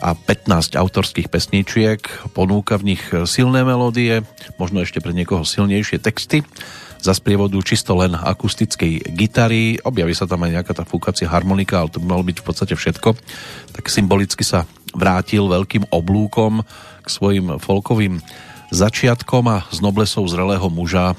a 0.04 0.12
15 0.12 0.76
autorských 0.76 1.32
pesničiek. 1.32 2.04
Ponúka 2.36 2.76
v 2.76 2.92
nich 2.94 3.04
silné 3.32 3.64
melódie, 3.64 4.28
možno 4.60 4.84
ešte 4.84 5.00
pre 5.00 5.16
niekoho 5.16 5.48
silnejšie 5.48 6.04
texty 6.04 6.44
za 7.00 7.16
sprievodu 7.16 7.56
čisto 7.64 7.96
len 7.96 8.12
akustickej 8.12 9.16
gitary. 9.16 9.80
Objaví 9.80 10.12
sa 10.12 10.28
tam 10.28 10.44
aj 10.44 10.52
nejaká 10.52 10.76
tá 10.76 10.84
fúkacia 10.84 11.32
harmonika, 11.32 11.80
ale 11.80 11.96
to 11.96 12.04
by 12.04 12.12
malo 12.12 12.28
byť 12.28 12.44
v 12.44 12.48
podstate 12.48 12.76
všetko. 12.76 13.16
Tak 13.72 13.88
symbolicky 13.88 14.44
sa 14.44 14.68
vrátil 14.92 15.48
veľkým 15.48 15.96
oblúkom 15.96 16.60
k 17.04 17.08
svojim 17.08 17.56
folkovým 17.64 18.20
začiatkom 18.76 19.48
a 19.48 19.64
z 19.72 19.80
noblesou 19.80 20.28
zrelého 20.28 20.68
muža 20.68 21.16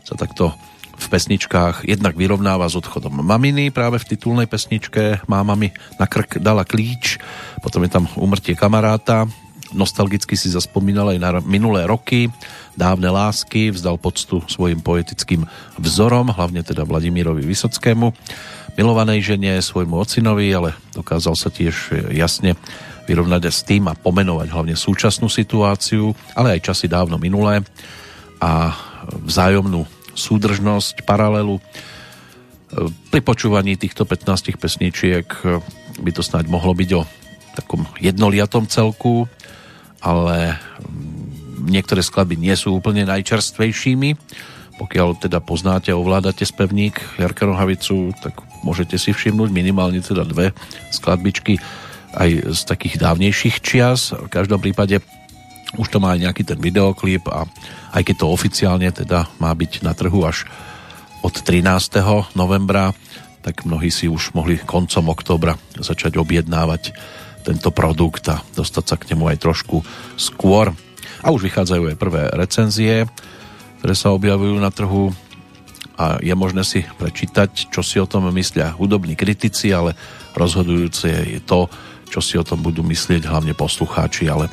sa 0.00 0.16
takto 0.16 0.56
v 1.02 1.10
pesničkách 1.10 1.90
jednak 1.90 2.14
vyrovnáva 2.14 2.70
s 2.70 2.78
odchodom 2.78 3.26
maminy 3.26 3.74
práve 3.74 3.98
v 3.98 4.14
titulnej 4.14 4.46
pesničke 4.46 5.26
Máma 5.26 5.58
mi 5.58 5.74
na 5.98 6.06
krk 6.06 6.38
dala 6.38 6.62
klíč 6.62 7.18
potom 7.58 7.82
je 7.82 7.90
tam 7.90 8.06
umrtie 8.14 8.54
kamaráta 8.54 9.26
nostalgicky 9.74 10.36
si 10.36 10.52
zaspomínal 10.52 11.16
aj 11.16 11.18
na 11.18 11.30
minulé 11.42 11.88
roky 11.88 12.28
dávne 12.76 13.08
lásky, 13.12 13.72
vzdal 13.72 14.00
poctu 14.00 14.40
svojim 14.48 14.80
poetickým 14.80 15.44
vzorom, 15.76 16.32
hlavne 16.32 16.64
teda 16.64 16.84
Vladimírovi 16.88 17.44
Vysockému, 17.44 18.12
milovanej 18.76 19.34
žene, 19.34 19.60
svojmu 19.60 19.96
ocinovi, 19.96 20.48
ale 20.52 20.76
dokázal 20.96 21.36
sa 21.36 21.52
tiež 21.52 22.08
jasne 22.12 22.56
vyrovnať 23.04 23.42
s 23.50 23.60
tým 23.66 23.90
a 23.90 23.98
pomenovať 23.98 24.48
hlavne 24.48 24.76
súčasnú 24.78 25.26
situáciu, 25.26 26.14
ale 26.32 26.56
aj 26.56 26.72
časy 26.72 26.86
dávno 26.88 27.18
minulé 27.20 27.60
a 28.38 28.72
vzájomnú 29.26 29.84
súdržnosť, 30.14 31.04
paralelu. 31.04 31.60
Pri 33.12 33.20
počúvaní 33.20 33.76
týchto 33.76 34.08
15 34.08 34.56
pesničiek 34.56 35.26
by 36.00 36.10
to 36.12 36.24
snáď 36.24 36.48
mohlo 36.48 36.72
byť 36.72 36.90
o 36.96 37.02
takom 37.52 37.84
jednoliatom 38.00 38.64
celku, 38.64 39.28
ale 40.00 40.56
niektoré 41.62 42.00
skladby 42.00 42.40
nie 42.40 42.56
sú 42.56 42.72
úplne 42.72 43.04
najčerstvejšími. 43.04 44.16
Pokiaľ 44.80 45.28
teda 45.28 45.38
poznáte 45.44 45.92
a 45.92 46.00
ovládate 46.00 46.48
spevník 46.48 46.96
Jarka 47.20 47.44
Nohavicu, 47.44 48.16
tak 48.24 48.40
môžete 48.64 48.96
si 48.96 49.12
všimnúť 49.12 49.52
minimálne 49.52 50.00
teda 50.00 50.24
dve 50.24 50.56
skladbičky 50.88 51.60
aj 52.16 52.56
z 52.56 52.60
takých 52.64 52.96
dávnejších 52.98 53.60
čias. 53.60 54.16
V 54.16 54.32
každom 54.32 54.64
prípade 54.64 55.04
už 55.80 55.88
to 55.88 55.98
má 56.00 56.12
aj 56.12 56.20
nejaký 56.28 56.42
ten 56.44 56.60
videoklip 56.60 57.24
a 57.32 57.48
aj 57.96 58.02
keď 58.04 58.16
to 58.24 58.26
oficiálne 58.32 58.88
teda 58.92 59.28
má 59.40 59.52
byť 59.52 59.84
na 59.84 59.96
trhu 59.96 60.20
až 60.24 60.44
od 61.22 61.32
13. 61.32 61.64
novembra, 62.36 62.92
tak 63.40 63.64
mnohí 63.64 63.88
si 63.88 64.10
už 64.10 64.34
mohli 64.36 64.58
koncom 64.58 65.10
októbra 65.10 65.54
začať 65.78 66.18
objednávať 66.18 66.92
tento 67.42 67.74
produkt 67.74 68.26
a 68.30 68.42
dostať 68.54 68.84
sa 68.86 68.96
k 68.98 69.14
nemu 69.14 69.34
aj 69.34 69.38
trošku 69.42 69.82
skôr. 70.14 70.70
A 71.22 71.30
už 71.30 71.46
vychádzajú 71.50 71.94
aj 71.94 72.00
prvé 72.00 72.22
recenzie, 72.34 73.06
ktoré 73.78 73.94
sa 73.98 74.14
objavujú 74.14 74.58
na 74.62 74.70
trhu 74.70 75.10
a 75.98 76.18
je 76.22 76.34
možné 76.34 76.62
si 76.66 76.86
prečítať, 76.98 77.70
čo 77.70 77.82
si 77.82 77.98
o 77.98 78.06
tom 78.06 78.30
myslia 78.30 78.74
hudobní 78.74 79.14
kritici, 79.18 79.70
ale 79.70 79.94
rozhodujúce 80.34 81.38
je 81.38 81.40
to, 81.42 81.66
čo 82.10 82.20
si 82.22 82.34
o 82.38 82.46
tom 82.46 82.62
budú 82.62 82.82
myslieť 82.82 83.26
hlavne 83.26 83.54
poslucháči, 83.54 84.28
ale 84.30 84.50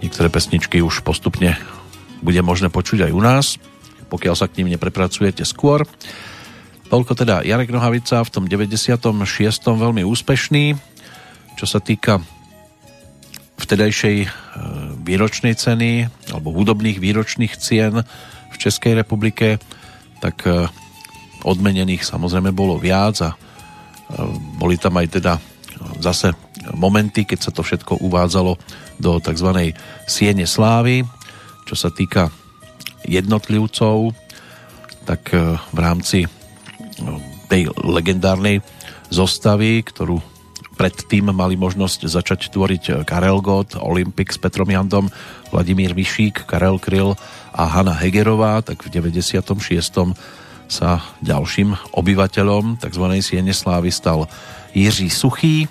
niektoré 0.00 0.28
pesničky 0.28 0.82
už 0.84 1.00
postupne 1.06 1.56
bude 2.24 2.40
možné 2.42 2.72
počuť 2.72 3.08
aj 3.08 3.12
u 3.12 3.20
nás, 3.20 3.46
pokiaľ 4.08 4.34
sa 4.34 4.48
k 4.48 4.62
ním 4.62 4.76
neprepracujete 4.76 5.44
skôr. 5.44 5.84
Toľko 6.86 7.12
teda 7.18 7.42
Jarek 7.42 7.74
Nohavica 7.74 8.22
v 8.22 8.30
tom 8.30 8.44
96. 8.46 9.02
veľmi 9.66 10.06
úspešný. 10.06 10.78
Čo 11.58 11.66
sa 11.66 11.82
týka 11.82 12.22
vtedajšej 13.56 14.16
e, 14.22 14.28
výročnej 15.02 15.56
ceny 15.56 16.06
alebo 16.30 16.54
hudobných 16.54 17.00
výročných 17.00 17.56
cien 17.58 18.04
v 18.52 18.56
Českej 18.56 18.94
republike, 18.94 19.58
tak 20.22 20.46
e, 20.46 20.70
odmenených 21.42 22.06
samozrejme 22.06 22.54
bolo 22.54 22.78
viac 22.78 23.16
a 23.24 23.30
e, 23.32 23.36
boli 24.60 24.78
tam 24.78 25.00
aj 25.00 25.06
teda 25.18 25.32
zase 25.98 26.32
momenty, 26.74 27.28
keď 27.28 27.38
sa 27.46 27.50
to 27.52 27.62
všetko 27.62 28.02
uvádzalo 28.02 28.58
do 28.98 29.10
tzv. 29.20 29.76
siene 30.08 30.46
slávy. 30.48 31.06
Čo 31.66 31.74
sa 31.76 31.90
týka 31.92 32.32
jednotlivcov, 33.06 34.14
tak 35.06 35.30
v 35.70 35.78
rámci 35.78 36.26
tej 37.46 37.70
legendárnej 37.84 38.62
zostavy, 39.10 39.82
ktorú 39.86 40.18
Predtým 40.76 41.32
mali 41.32 41.56
možnosť 41.56 42.04
začať 42.04 42.52
tvoriť 42.52 43.08
Karel 43.08 43.40
Gott, 43.40 43.80
Olympik 43.80 44.28
s 44.28 44.36
Petrom 44.36 44.68
Jandom, 44.68 45.08
Vladimír 45.48 45.96
Vyšík, 45.96 46.44
Karel 46.44 46.76
Kryl 46.76 47.16
a 47.56 47.64
Hanna 47.64 47.96
Hegerová, 47.96 48.60
tak 48.60 48.84
v 48.84 48.92
96. 48.92 49.56
sa 50.68 51.00
ďalším 51.24 51.96
obyvateľom 51.96 52.76
tzv. 52.76 53.04
Siene 53.24 53.56
Slávy 53.56 53.88
stal 53.88 54.28
Jiří 54.76 55.08
Suchý. 55.08 55.64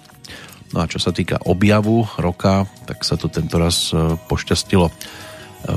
No 0.74 0.82
a 0.82 0.90
čo 0.90 0.98
sa 0.98 1.14
týka 1.14 1.38
objavu 1.46 2.08
roka, 2.18 2.66
tak 2.90 3.06
sa 3.06 3.20
to 3.20 3.30
tento 3.30 3.62
raz 3.62 3.94
e, 3.94 4.18
pošťastilo 4.18 4.90
e, 4.90 4.94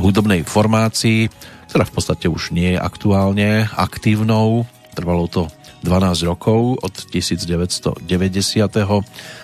hudobnej 0.01 0.47
formácii, 0.49 1.29
ktorá 1.69 1.85
v 1.85 1.93
podstate 1.93 2.27
už 2.31 2.57
nie 2.57 2.73
je 2.75 2.81
aktuálne 2.81 3.69
aktívnou. 3.77 4.65
Trvalo 4.97 5.29
to 5.29 5.53
12 5.85 6.25
rokov 6.25 6.81
od 6.81 6.95
1990. 7.13 8.01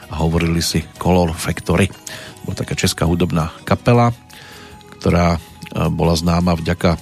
a 0.09 0.15
hovorili 0.17 0.65
si 0.65 0.83
Color 0.97 1.37
Factory. 1.37 1.93
Bola 2.43 2.57
taká 2.57 2.75
česká 2.75 3.05
hudobná 3.05 3.53
kapela, 3.69 4.17
ktorá 4.99 5.37
e, 5.37 5.39
bola 5.93 6.17
známa 6.17 6.57
vďaka 6.57 6.97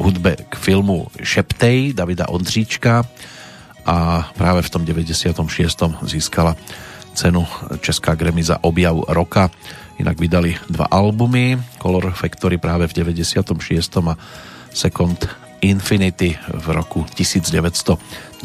hudbe 0.00 0.48
k 0.48 0.54
filmu 0.56 1.12
Šeptej 1.20 1.92
Davida 1.92 2.32
Ondříčka 2.32 3.04
a 3.84 4.28
práve 4.36 4.64
v 4.64 4.70
tom 4.72 4.82
96. 4.84 5.36
získala 6.04 6.56
cenu 7.20 7.44
Česká 7.84 8.16
Grammy 8.16 8.40
za 8.40 8.56
objav 8.64 8.96
roka. 9.12 9.52
Inak 10.00 10.16
vydali 10.16 10.56
dva 10.72 10.88
albumy, 10.88 11.60
Color 11.76 12.16
Factory 12.16 12.56
práve 12.56 12.88
v 12.88 13.04
96. 13.04 13.44
a 14.08 14.16
Second 14.72 15.28
Infinity 15.60 16.40
v 16.40 16.66
roku 16.72 17.04
1999. 17.12 18.40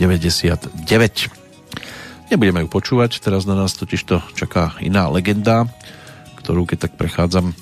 Nebudeme 2.28 2.59
ju 2.65 2.67
počúvať, 2.67 3.23
teraz 3.23 3.47
na 3.47 3.55
nás 3.55 3.80
totiž 3.80 4.01
to 4.03 4.19
čaká 4.36 4.76
iná 4.84 5.07
legenda, 5.07 5.71
ktorú 6.43 6.67
keď 6.67 6.89
tak 6.89 6.99
prechádzam 6.99 7.53
e, 7.53 7.55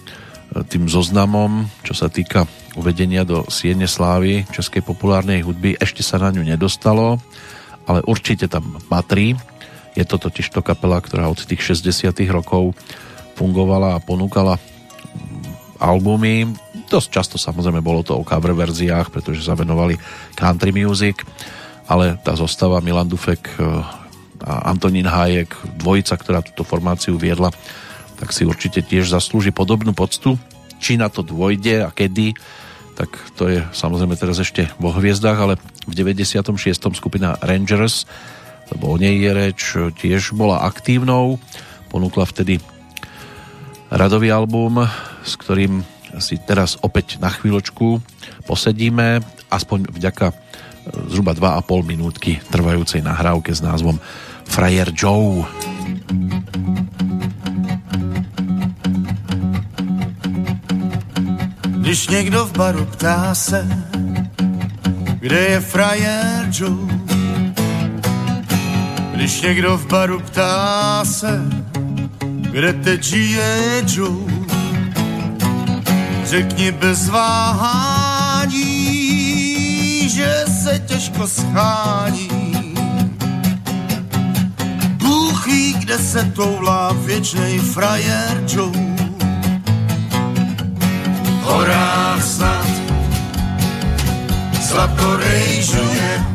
tým 0.66 0.90
zoznamom, 0.90 1.70
čo 1.86 1.94
sa 1.94 2.10
týka 2.10 2.50
uvedenia 2.74 3.22
do 3.22 3.46
Siene 3.54 3.86
Slávy 3.86 4.50
českej 4.50 4.82
populárnej 4.82 5.46
hudby, 5.46 5.78
ešte 5.78 6.02
sa 6.02 6.18
na 6.18 6.34
ňu 6.34 6.42
nedostalo, 6.42 7.22
ale 7.86 8.02
určite 8.10 8.50
tam 8.50 8.82
patrí. 8.90 9.38
Je 9.94 10.06
to 10.06 10.18
totiž 10.18 10.50
to 10.50 10.66
kapela, 10.66 10.98
ktorá 11.02 11.30
od 11.30 11.42
tých 11.42 11.62
60 11.62 12.14
rokov 12.34 12.74
fungovala 13.38 13.98
a 13.98 14.04
ponúkala 14.04 14.58
albumy, 15.78 16.50
Dosť 16.94 17.10
často 17.10 17.36
samozrejme 17.42 17.82
bolo 17.82 18.06
to 18.06 18.14
o 18.14 18.22
cover 18.22 18.54
verziách, 18.54 19.10
pretože 19.10 19.42
sa 19.42 19.58
venovali 19.58 19.98
country 20.38 20.70
music, 20.70 21.26
ale 21.90 22.22
tá 22.22 22.38
zostava 22.38 22.86
Milan 22.86 23.10
Dufek 23.10 23.50
e, 23.50 23.82
a 24.46 24.70
Antonín 24.70 25.10
Hájek, 25.10 25.58
dvojica, 25.82 26.14
ktorá 26.14 26.46
túto 26.46 26.62
formáciu 26.62 27.18
viedla, 27.18 27.50
tak 28.22 28.30
si 28.30 28.46
určite 28.46 28.86
tiež 28.86 29.10
zaslúži 29.10 29.50
podobnú 29.50 29.98
poctu. 29.98 30.38
Či 30.78 31.02
na 31.02 31.10
to 31.10 31.26
dôjde 31.26 31.82
a 31.82 31.90
kedy, 31.90 32.38
tak 32.94 33.10
to 33.34 33.50
je 33.50 33.66
samozrejme 33.74 34.14
teraz 34.14 34.38
ešte 34.38 34.70
vo 34.78 34.94
hviezdách, 34.94 35.38
ale 35.42 35.58
v 35.90 35.94
96. 35.98 36.54
skupina 36.94 37.42
Rangers, 37.42 38.06
lebo 38.74 38.94
o 38.94 38.98
nej 38.98 39.22
je 39.22 39.32
reč, 39.32 39.62
tiež 40.02 40.34
bola 40.34 40.66
aktívnou, 40.66 41.38
ponúkla 41.94 42.26
vtedy 42.26 42.58
radový 43.94 44.34
album, 44.34 44.82
s 45.22 45.38
ktorým 45.38 45.86
si 46.18 46.42
teraz 46.42 46.78
opäť 46.82 47.22
na 47.22 47.30
chvíľočku 47.30 48.02
posedíme, 48.46 49.22
aspoň 49.50 49.90
vďaka 49.94 50.30
e, 50.30 50.36
zhruba 51.14 51.34
2,5 51.38 51.86
minútky 51.86 52.42
trvajúcej 52.50 53.02
nahrávke 53.06 53.54
s 53.54 53.62
názvom 53.62 53.98
Frajer 54.46 54.90
Joe. 54.94 55.46
Když 61.82 62.08
někdo 62.08 62.46
v 62.46 62.52
baru 62.58 62.86
ptá 62.86 63.36
se, 63.36 63.68
kde 65.20 65.40
je 65.40 65.60
frajer 65.60 66.50
Joe, 66.52 67.13
když 69.14 69.42
někdo 69.42 69.78
v 69.78 69.88
baru 69.88 70.20
ptá 70.20 71.06
se, 71.06 71.42
kde 72.52 72.74
teď 72.74 73.04
žije 73.04 73.84
Joe, 73.88 74.34
Řekni 76.24 76.72
bez 76.72 77.10
váhání, 77.10 78.60
že 80.10 80.46
se 80.64 80.80
těžko 80.80 81.28
schání. 81.28 82.30
Bůh 84.98 85.48
ví, 85.48 85.74
kde 85.74 85.98
se 85.98 86.24
toulá 86.24 86.94
věčnej 86.94 87.60
frajer 87.60 88.44
Joe. 88.48 88.96
V 91.42 91.44
horách 91.44 92.24
snad 92.24 92.68
zlato 94.62 95.18
rejžuje 95.18 96.33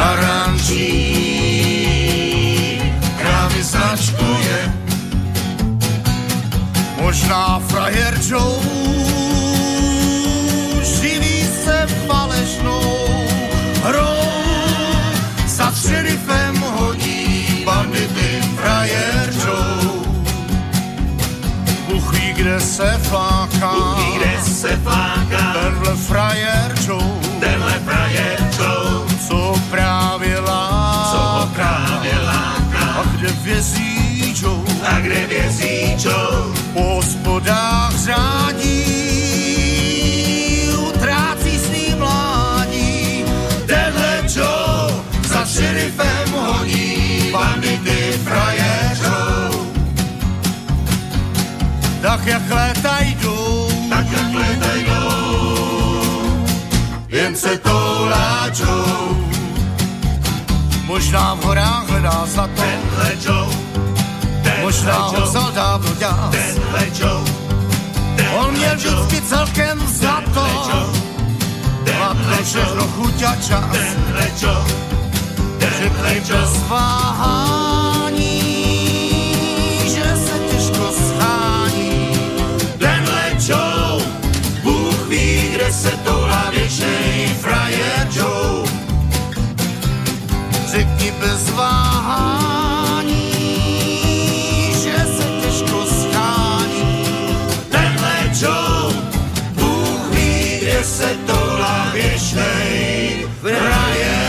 na 0.00 0.16
rančí 0.16 0.96
krávy 3.20 3.60
značkuje. 3.62 4.58
Možná 7.00 7.60
frajer 7.68 8.14
Joe. 8.28 8.64
Živí 10.82 11.44
se 11.64 11.86
falešnou 12.06 12.96
hrou. 13.84 14.24
Za 15.46 15.72
šerifem 15.72 16.56
hodí 16.60 17.62
bandity 17.64 18.40
frajer 18.56 19.28
Joe. 19.44 20.00
Bůh 21.88 22.12
ví, 22.12 22.32
kde 22.32 22.60
se 22.60 22.98
fláká, 23.02 23.72
Bůh 23.74 23.98
ví, 23.98 24.18
kde 24.18 24.32
se 24.44 24.76
fláká, 24.76 25.52
tenhle 25.52 25.96
frajer 25.96 26.79
právě 30.20 30.40
láká, 30.40 31.10
co 31.10 31.18
ho 31.18 31.46
právě 31.46 32.18
láká, 32.24 32.78
a 32.78 33.02
kde 33.04 33.28
vězí 33.42 34.34
Joe, 34.42 34.60
a 34.82 35.00
kde 35.00 35.26
vězí 35.26 35.96
Joe, 36.04 36.54
po 36.72 36.82
hospodách 36.82 37.96
řádí, 37.96 38.84
utrácí 40.88 41.58
svý 41.58 41.94
mládí. 41.94 43.24
Tenhle 43.66 44.22
Joe 44.36 44.92
za 45.28 45.44
šerifem 45.44 46.32
honí 46.32 47.30
bandity 47.32 48.18
frajerou. 48.24 49.66
Tak 52.02 52.26
jak 52.26 52.50
léta 52.50 52.98
jdou, 53.00 53.68
tak 53.88 54.06
jak 54.12 54.34
léta 54.34 54.74
jdou, 54.74 56.04
jen 57.08 57.36
se 57.36 57.58
toulá 57.58 58.46
Joe. 58.58 59.19
Možná 60.90 61.38
v 61.38 61.44
horách 61.44 61.86
hledá 61.86 62.26
zlato, 62.26 62.62
tenhle 62.62 63.14
Joe, 63.22 63.54
tenhle 64.42 64.62
možná 64.62 64.98
ho 64.98 65.14
Joe, 65.14 65.22
vzal 65.22 65.52
dávno 65.54 65.90
děs. 65.94 66.10
tenhle 66.30 66.86
Joe, 66.98 67.30
On 68.34 68.50
měl 68.50 68.76
vždycky 68.76 69.22
celkem 69.22 69.78
za 69.86 70.22
to, 70.34 70.46
hladko 71.94 72.44
všechno 72.44 72.86
chuť 72.86 73.22
a 73.22 73.36
čas, 73.36 73.70
tenhle 73.70 74.26
Joe, 74.42 74.66
tenhle 75.58 75.78
řekni 75.78 76.22
Joe, 76.26 76.40
bez 76.40 76.62
váhání, 76.68 78.09
bez 91.20 91.50
váhání, 91.52 93.12
že 94.72 94.96
se 94.96 95.26
těžko 95.44 95.84
schání. 95.84 97.04
tenhle 97.68 98.16
Joe, 98.40 98.94
Bůh 99.54 100.14
ví, 100.16 100.58
kde 100.60 100.84
se 100.84 101.08
toulá 101.26 101.90
věčnej 101.92 103.26
frajer 103.40 104.20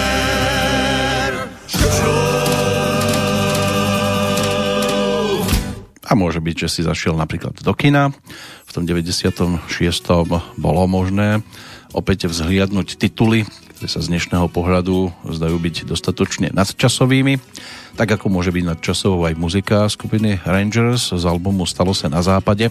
A 6.12 6.16
môže 6.20 6.44
byť, 6.44 6.68
že 6.68 6.68
si 6.68 6.82
zašiel 6.84 7.16
napríklad 7.16 7.56
do 7.64 7.72
kina. 7.72 8.12
V 8.68 8.72
tom 8.76 8.84
96. 8.84 9.64
bolo 10.60 10.84
možné 10.84 11.39
opäť 11.96 12.28
vzhliadnúť 12.28 13.00
tituly, 13.00 13.48
ktoré 13.82 13.97
sa 13.97 14.05
z 14.05 14.13
dnešného 14.13 14.45
pohľadu 14.53 15.09
zdajú 15.25 15.57
byť 15.57 15.89
dostatočne 15.89 16.53
nadčasovými. 16.53 17.41
Tak 17.97 18.13
ako 18.13 18.29
môže 18.29 18.53
byť 18.53 18.61
nadčasovou 18.69 19.25
aj 19.25 19.34
muzika 19.34 19.89
skupiny 19.89 20.38
Rangers 20.45 21.09
z 21.09 21.23
albumu 21.25 21.65
Stalo 21.65 21.89
sa 21.97 22.05
na 22.05 22.21
západe. 22.21 22.69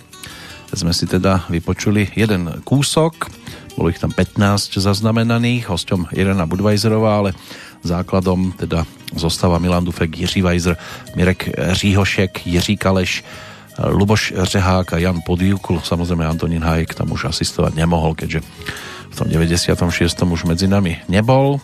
Sme 0.71 0.95
si 0.95 1.11
teda 1.11 1.51
vypočuli 1.51 2.15
jeden 2.15 2.63
kúsok, 2.63 3.27
bolo 3.75 3.91
ich 3.91 3.99
tam 3.99 4.15
15 4.15 4.79
zaznamenaných, 4.79 5.67
hosťom 5.67 6.15
Irena 6.15 6.47
Budweiserová, 6.47 7.27
ale 7.27 7.31
základom 7.83 8.55
teda 8.55 8.87
zostáva 9.11 9.59
Milan 9.59 9.83
Dufek, 9.83 10.15
Jiří 10.15 10.47
Weiser, 10.47 10.79
Mirek 11.19 11.51
Říhošek, 11.75 12.47
Jiří 12.47 12.79
Kaleš, 12.79 13.27
Luboš 13.83 14.31
Řehák 14.47 14.95
a 14.95 15.03
Jan 15.03 15.27
Podívkul. 15.27 15.83
Samozrejme 15.83 16.23
Antonín 16.23 16.63
Hajek 16.63 16.95
tam 16.95 17.11
už 17.11 17.35
asistovať 17.35 17.75
nemohol, 17.75 18.15
keďže 18.15 18.47
v 19.11 19.15
tom 19.15 19.27
96. 19.27 19.75
už 20.15 20.47
medzi 20.47 20.71
nami 20.71 21.03
nebol 21.11 21.59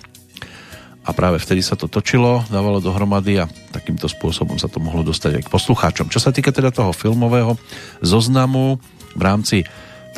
a 1.07 1.15
práve 1.15 1.39
vtedy 1.39 1.63
sa 1.63 1.79
to 1.79 1.87
točilo, 1.87 2.43
dávalo 2.51 2.83
dohromady 2.83 3.39
a 3.39 3.47
takýmto 3.71 4.11
spôsobom 4.11 4.59
sa 4.59 4.67
to 4.67 4.83
mohlo 4.83 5.07
dostať 5.07 5.39
aj 5.39 5.43
k 5.47 5.53
poslucháčom. 5.55 6.11
Čo 6.11 6.19
sa 6.19 6.35
týka 6.35 6.51
teda 6.51 6.75
toho 6.75 6.91
filmového 6.91 7.55
zoznamu 8.03 8.83
v 9.15 9.23
rámci 9.23 9.63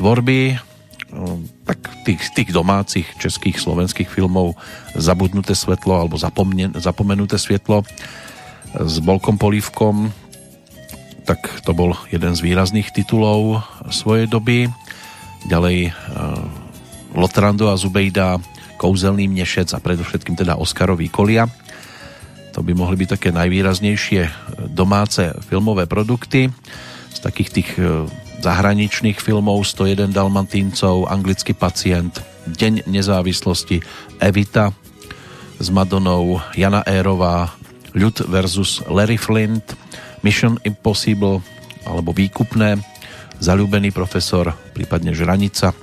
tvorby 0.00 0.56
tak 1.64 1.80
tých, 2.04 2.20
tých 2.36 2.50
domácich 2.52 3.08
českých, 3.16 3.60
slovenských 3.60 4.08
filmov 4.08 4.56
Zabudnuté 4.92 5.56
svetlo 5.56 6.04
alebo 6.04 6.20
zapomne, 6.20 6.72
Zapomenuté 6.76 7.40
svetlo 7.40 7.84
s 8.76 8.96
Bolkom 9.00 9.36
Polívkom 9.40 10.12
tak 11.28 11.44
to 11.60 11.76
bol 11.76 11.92
jeden 12.08 12.32
z 12.32 12.40
výrazných 12.40 12.88
titulov 12.88 13.60
svojej 13.92 14.24
doby. 14.24 14.72
Ďalej 15.44 15.92
Lotrando 17.16 17.72
a 17.72 17.78
Zubejda 17.78 18.40
Kouzelný 18.78 19.26
mnešec 19.26 19.74
a 19.74 19.82
predovšetkým 19.82 20.38
teda 20.38 20.54
Oscarový 20.54 21.10
kolia. 21.10 21.50
To 22.54 22.62
by 22.62 22.72
mohli 22.74 22.98
byť 23.04 23.08
také 23.18 23.28
najvýraznejšie 23.34 24.30
domáce 24.70 25.34
filmové 25.46 25.86
produkty 25.90 26.50
z 27.10 27.18
takých 27.18 27.50
tých 27.50 27.70
zahraničných 28.38 29.18
filmov 29.18 29.66
101 29.66 30.14
Dalmatíncov, 30.14 31.10
Anglický 31.10 31.58
pacient, 31.58 32.22
Deň 32.48 32.86
nezávislosti, 32.86 33.82
Evita 34.22 34.70
s 35.58 35.68
Madonou, 35.74 36.38
Jana 36.54 36.86
Érová, 36.86 37.50
Ľud 37.98 38.30
versus 38.30 38.78
Larry 38.86 39.18
Flint, 39.18 39.74
Mission 40.22 40.54
Impossible 40.62 41.42
alebo 41.82 42.14
Výkupné, 42.14 42.78
Zalúbený 43.38 43.90
profesor, 43.90 44.54
prípadne 44.74 45.14
Žranica, 45.14 45.74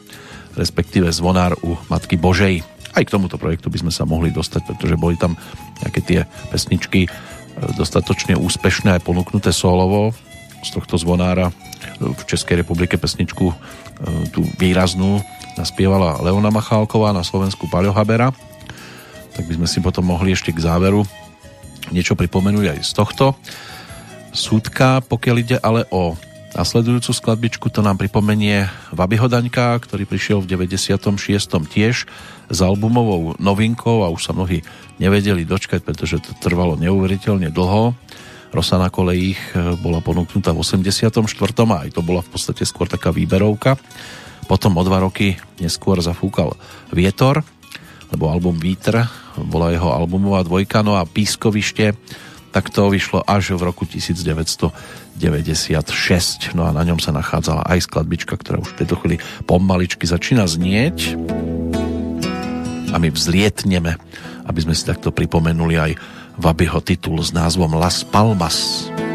respektíve 0.55 1.11
Zvonár 1.11 1.55
u 1.61 1.75
Matky 1.91 2.15
Božej. 2.15 2.63
Aj 2.95 3.03
k 3.03 3.11
tomuto 3.11 3.35
projektu 3.35 3.67
by 3.67 3.83
sme 3.83 3.91
sa 3.91 4.07
mohli 4.07 4.31
dostať, 4.31 4.71
pretože 4.71 4.95
boli 4.95 5.19
tam 5.19 5.35
nejaké 5.83 5.99
tie 5.99 6.19
pesničky 6.47 7.11
dostatočne 7.75 8.39
úspešné 8.39 8.99
aj 8.99 9.05
ponúknuté 9.05 9.51
solovo. 9.51 10.15
Z 10.63 10.75
tohto 10.75 10.95
zvonára 10.95 11.51
v 11.99 12.23
Českej 12.23 12.63
republike 12.63 12.95
pesničku 12.95 13.51
tú 14.31 14.41
výraznú 14.59 15.19
naspievala 15.55 16.19
Leona 16.23 16.51
Machálková 16.51 17.15
na 17.15 17.23
Slovensku 17.23 17.67
Paľo 17.71 17.95
Habera. 17.95 18.31
Tak 19.35 19.43
by 19.43 19.59
sme 19.59 19.67
si 19.67 19.79
potom 19.83 20.07
mohli 20.07 20.31
ešte 20.31 20.55
k 20.55 20.63
záveru 20.63 21.03
niečo 21.91 22.15
pripomenúť 22.15 22.75
aj 22.75 22.79
z 22.81 22.91
tohto. 22.95 23.25
Súdka, 24.35 25.03
pokiaľ 25.05 25.35
ide 25.39 25.57
ale 25.59 25.87
o 25.91 26.15
nasledujúcu 26.55 27.11
skladbičku, 27.11 27.67
to 27.67 27.83
nám 27.83 27.99
pripomenie 27.99 28.71
Vabyho 28.95 29.27
Daňka, 29.27 29.75
ktorý 29.83 30.07
prišiel 30.07 30.39
v 30.39 30.55
96. 30.55 31.35
tiež 31.67 32.07
s 32.47 32.59
albumovou 32.63 33.35
novinkou 33.37 34.07
a 34.07 34.09
už 34.09 34.21
sa 34.23 34.31
mnohí 34.31 34.63
nevedeli 34.95 35.43
dočkať, 35.43 35.83
pretože 35.83 36.23
to 36.23 36.31
trvalo 36.39 36.79
neuveriteľne 36.79 37.51
dlho 37.51 37.91
Rosa 38.55 38.79
na 38.79 38.87
kolejích 38.87 39.51
bola 39.83 39.99
ponúknutá 39.99 40.55
v 40.55 40.63
84. 40.63 41.11
a 41.11 41.75
aj 41.83 41.89
to 41.91 41.99
bola 41.99 42.23
v 42.23 42.29
podstate 42.31 42.63
skôr 42.63 42.87
taká 42.87 43.11
výberovka. 43.11 43.75
Potom 44.47 44.79
o 44.79 44.83
dva 44.87 45.03
roky 45.03 45.35
neskôr 45.59 45.99
zafúkal 45.99 46.55
Vietor, 46.87 47.43
lebo 48.15 48.31
album 48.31 48.55
Vítr 48.55 49.03
bola 49.35 49.75
jeho 49.75 49.91
albumová 49.91 50.47
dvojka, 50.47 50.87
no 50.87 50.95
a 50.95 51.03
Pískovište, 51.03 51.99
tak 52.55 52.71
to 52.71 52.87
vyšlo 52.87 53.19
až 53.27 53.59
v 53.59 53.67
roku 53.67 53.83
1996. 53.83 55.19
No 56.55 56.63
a 56.63 56.71
na 56.71 56.87
ňom 56.87 57.03
sa 57.03 57.11
nachádzala 57.11 57.67
aj 57.67 57.83
skladbička, 57.83 58.39
ktorá 58.39 58.63
už 58.63 58.71
v 58.71 58.79
tejto 58.79 58.95
chvíli 59.03 59.19
pomaličky 59.43 60.07
začína 60.07 60.47
znieť. 60.47 61.19
A 62.89 62.95
my 62.95 63.11
vzlietneme, 63.11 63.99
aby 64.47 64.59
sme 64.63 64.71
si 64.71 64.87
takto 64.87 65.11
pripomenuli 65.11 65.75
aj 65.75 65.91
Vabyho 66.39 66.79
titul 66.79 67.19
s 67.19 67.35
názvom 67.35 67.75
Las 67.75 68.07
Palmas. 68.07 68.87
co 68.87 69.14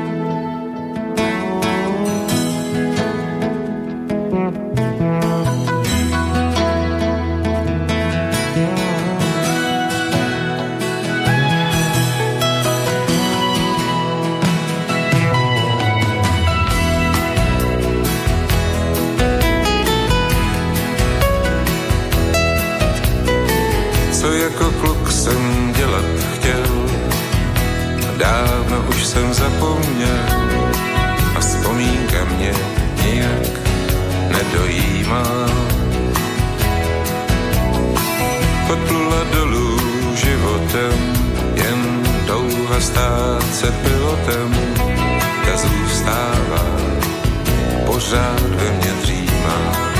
ve 48.73 49.03
dřímá. 49.03 49.91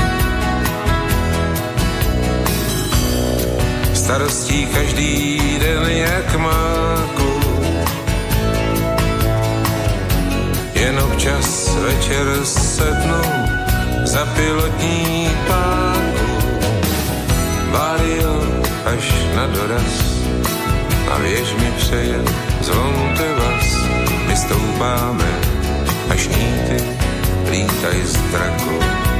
starostí 3.93 4.65
každý 4.65 5.39
den 5.59 5.83
jak 5.87 6.35
máku. 6.35 7.31
Jen 10.73 10.99
občas 10.99 11.75
večer 11.75 12.25
sednu 12.43 13.21
za 14.03 14.25
pilotní 14.25 15.29
páku. 15.47 16.31
Vario 17.71 18.35
až 18.85 19.13
na 19.35 19.47
doraz 19.47 19.93
a 21.11 21.17
věž 21.17 21.53
mi 21.59 21.71
přeje 21.77 22.19
zvonte 22.61 23.33
vás. 23.33 23.65
My 24.27 24.35
stoupáme 24.37 25.29
až 26.09 26.27
níty 26.27 27.00
lítaj 27.49 27.97
z 28.05 29.10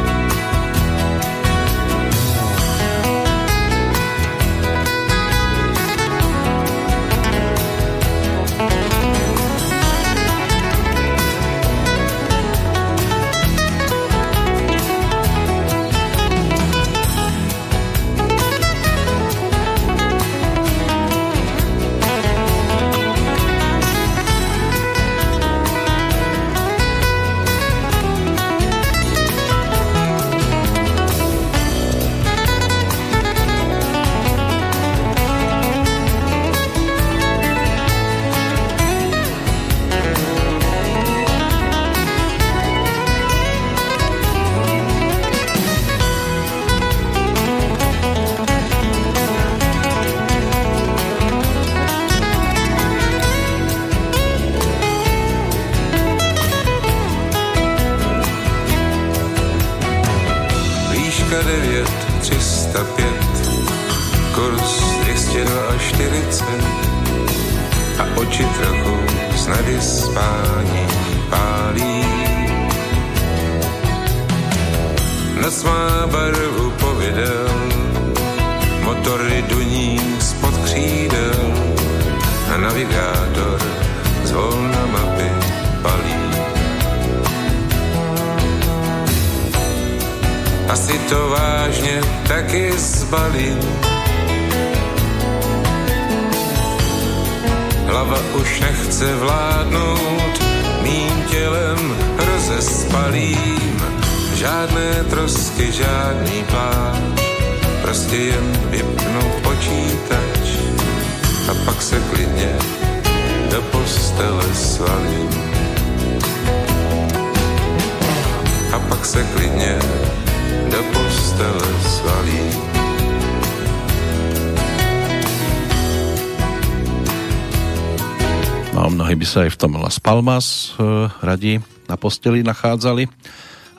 sa 129.31 129.47
aj 129.47 129.55
v 129.55 129.61
tom 129.63 129.79
Las 129.79 129.95
Palmas 129.95 130.75
e, 130.75 131.07
radi 131.23 131.63
na 131.87 131.95
posteli 131.95 132.43
nachádzali, 132.43 133.07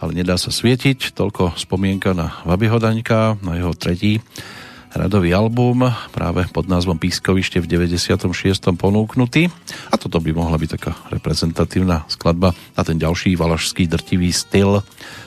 ale 0.01 0.11
nedá 0.17 0.41
sa 0.41 0.49
svietiť. 0.49 1.13
Toľko 1.13 1.61
spomienka 1.61 2.17
na 2.17 2.41
Vabyho 2.49 2.81
Daňka, 2.81 3.37
na 3.45 3.61
jeho 3.61 3.77
tretí 3.77 4.25
radový 4.97 5.37
album, 5.37 5.93
práve 6.09 6.49
pod 6.49 6.73
názvom 6.73 6.97
Pískovište 6.97 7.61
v 7.61 7.69
96. 7.69 8.33
ponúknutý. 8.81 9.53
A 9.93 10.01
toto 10.01 10.25
by 10.25 10.33
mohla 10.33 10.57
byť 10.57 10.71
taká 10.73 10.97
reprezentatívna 11.13 12.09
skladba. 12.09 12.57
Na 12.73 12.81
ten 12.89 12.97
ďalší 12.97 13.37
valašský 13.37 13.93
drtivý 13.93 14.33
styl 14.33 14.81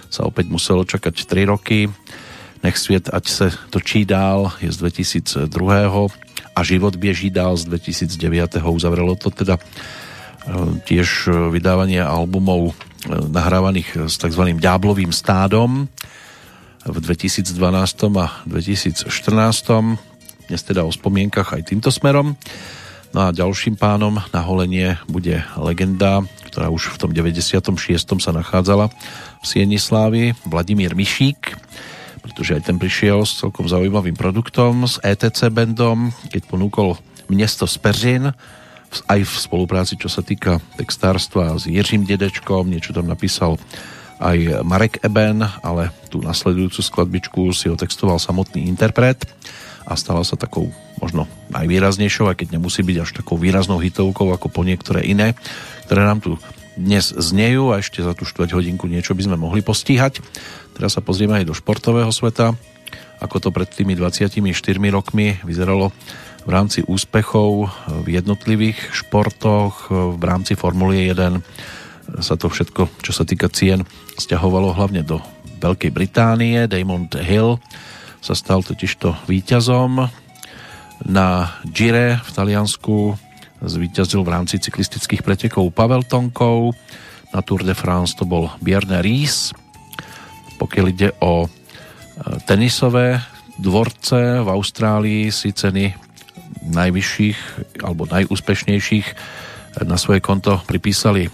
sa 0.09 0.25
opäť 0.25 0.49
muselo 0.49 0.89
čakať 0.89 1.21
3 1.21 1.53
roky. 1.53 1.85
Nech 2.65 2.81
sviet, 2.81 3.13
ať 3.13 3.25
sa 3.29 3.45
točí 3.69 4.09
dál, 4.09 4.49
je 4.57 4.73
z 4.73 4.77
2002. 5.53 5.53
A 6.57 6.59
život 6.65 6.97
bieží 6.97 7.29
dál 7.29 7.53
z 7.61 7.69
2009. 7.69 8.65
Uzavrelo 8.65 9.13
to 9.13 9.29
teda 9.29 9.61
tiež 10.85 11.07
e, 11.27 11.49
vydávanie 11.49 12.01
albumov 12.01 12.71
e, 12.71 12.73
nahrávaných 13.09 14.09
s 14.09 14.15
tzv. 14.21 14.55
Ďáblovým 14.55 15.09
stádom 15.09 15.89
v 16.85 16.97
2012 17.01 17.49
a 18.21 18.25
2014. 18.45 19.09
Dnes 20.45 20.61
teda 20.61 20.85
o 20.85 20.93
spomienkach 20.93 21.57
aj 21.57 21.73
týmto 21.73 21.89
smerom. 21.89 22.37
No 23.15 23.19
a 23.25 23.33
ďalším 23.33 23.79
pánom 23.79 24.21
na 24.29 24.41
holenie 24.43 24.99
bude 25.09 25.41
legenda, 25.57 26.21
ktorá 26.51 26.67
už 26.69 26.93
v 26.93 26.97
tom 26.99 27.11
96. 27.15 27.73
sa 28.19 28.31
nachádzala 28.35 28.91
v 29.41 29.45
Sieni 29.47 29.79
Slávy, 29.79 30.35
Vladimír 30.45 30.93
Mišík, 30.93 31.57
pretože 32.21 32.59
aj 32.59 32.69
ten 32.69 32.77
prišiel 32.77 33.23
s 33.23 33.39
celkom 33.39 33.71
zaujímavým 33.71 34.19
produktom, 34.19 34.83
s 34.85 34.99
ETC 34.99 35.47
bandom, 35.49 36.11
keď 36.27 36.43
ponúkol 36.45 36.99
Miesto 37.31 37.65
z 37.65 37.75
Peřin, 37.79 38.35
aj 39.03 39.27
v 39.27 39.33
spolupráci, 39.35 39.99
čo 39.99 40.07
sa 40.07 40.23
týka 40.23 40.63
textárstva 40.79 41.57
s 41.59 41.67
Jiřím 41.67 42.07
Dedečkom, 42.07 42.69
niečo 42.69 42.95
tam 42.95 43.09
napísal 43.11 43.59
aj 44.23 44.63
Marek 44.63 45.03
Eben, 45.03 45.43
ale 45.43 45.91
tú 46.07 46.23
nasledujúcu 46.23 46.79
skladbičku 46.79 47.41
si 47.51 47.67
otextoval 47.67 48.15
samotný 48.15 48.63
interpret 48.71 49.27
a 49.83 49.93
stala 49.99 50.23
sa 50.23 50.39
takou 50.39 50.71
možno 51.03 51.27
najvýraznejšou, 51.51 52.31
aj 52.31 52.45
keď 52.45 52.47
nemusí 52.55 52.81
byť 52.81 52.97
až 53.03 53.09
takou 53.19 53.35
výraznou 53.35 53.83
hitovkou 53.83 54.31
ako 54.31 54.47
po 54.47 54.63
niektoré 54.63 55.03
iné, 55.03 55.35
ktoré 55.85 56.07
nám 56.07 56.23
tu 56.23 56.39
dnes 56.75 57.11
znejú 57.11 57.71
a 57.71 57.79
ešte 57.79 58.03
za 58.03 58.11
tú 58.15 58.27
štvrť 58.27 58.55
hodinku 58.55 58.87
niečo 58.87 59.15
by 59.15 59.31
sme 59.31 59.37
mohli 59.39 59.63
postíhať. 59.63 60.19
Teraz 60.75 60.95
sa 60.95 61.01
pozrieme 61.03 61.39
aj 61.39 61.47
do 61.47 61.55
športového 61.55 62.11
sveta, 62.11 62.51
ako 63.23 63.35
to 63.39 63.49
pred 63.51 63.67
tými 63.71 63.95
24 63.95 64.43
rokmi 64.91 65.39
vyzeralo 65.43 65.95
v 66.45 66.49
rámci 66.53 66.85
úspechov 66.85 67.73
v 68.05 68.07
jednotlivých 68.21 68.93
športoch, 68.93 69.89
v 69.89 70.23
rámci 70.23 70.53
Formulie 70.53 71.09
1 71.09 71.41
sa 72.21 72.37
to 72.37 72.47
všetko, 72.47 73.01
čo 73.01 73.11
sa 73.11 73.25
týka 73.25 73.49
cien, 73.49 73.81
stiahovalo 74.15 74.77
hlavne 74.77 75.01
do 75.01 75.17
Veľkej 75.57 75.89
Británie. 75.89 76.69
Damon 76.69 77.09
Hill 77.09 77.57
sa 78.21 78.37
stal 78.37 78.61
totižto 78.61 79.25
víťazom. 79.25 80.05
Na 81.09 81.27
Gire 81.65 82.21
v 82.21 82.29
Taliansku 82.29 83.17
zvíťazil 83.65 84.21
v 84.21 84.31
rámci 84.31 84.61
cyklistických 84.61 85.25
pretekov 85.25 85.73
Pavel 85.73 86.05
Tonkov. 86.05 86.77
Na 87.33 87.41
Tour 87.41 87.65
de 87.65 87.73
France 87.73 88.13
to 88.13 88.29
bol 88.29 88.53
Björn 88.61 89.01
Ries. 89.01 89.49
Pokiaľ 90.61 90.85
ide 90.87 91.09
o 91.19 91.45
e, 91.45 91.47
tenisové 92.47 93.19
dvorce 93.59 94.45
v 94.45 94.47
Austrálii 94.47 95.27
si 95.33 95.51
ceny 95.51 96.04
najvyšších 96.65 97.37
alebo 97.85 98.09
najúspešnejších 98.09 99.07
na 99.83 99.99
svoje 99.99 100.23
konto 100.23 100.63
pripísali 100.63 101.27
e, 101.27 101.29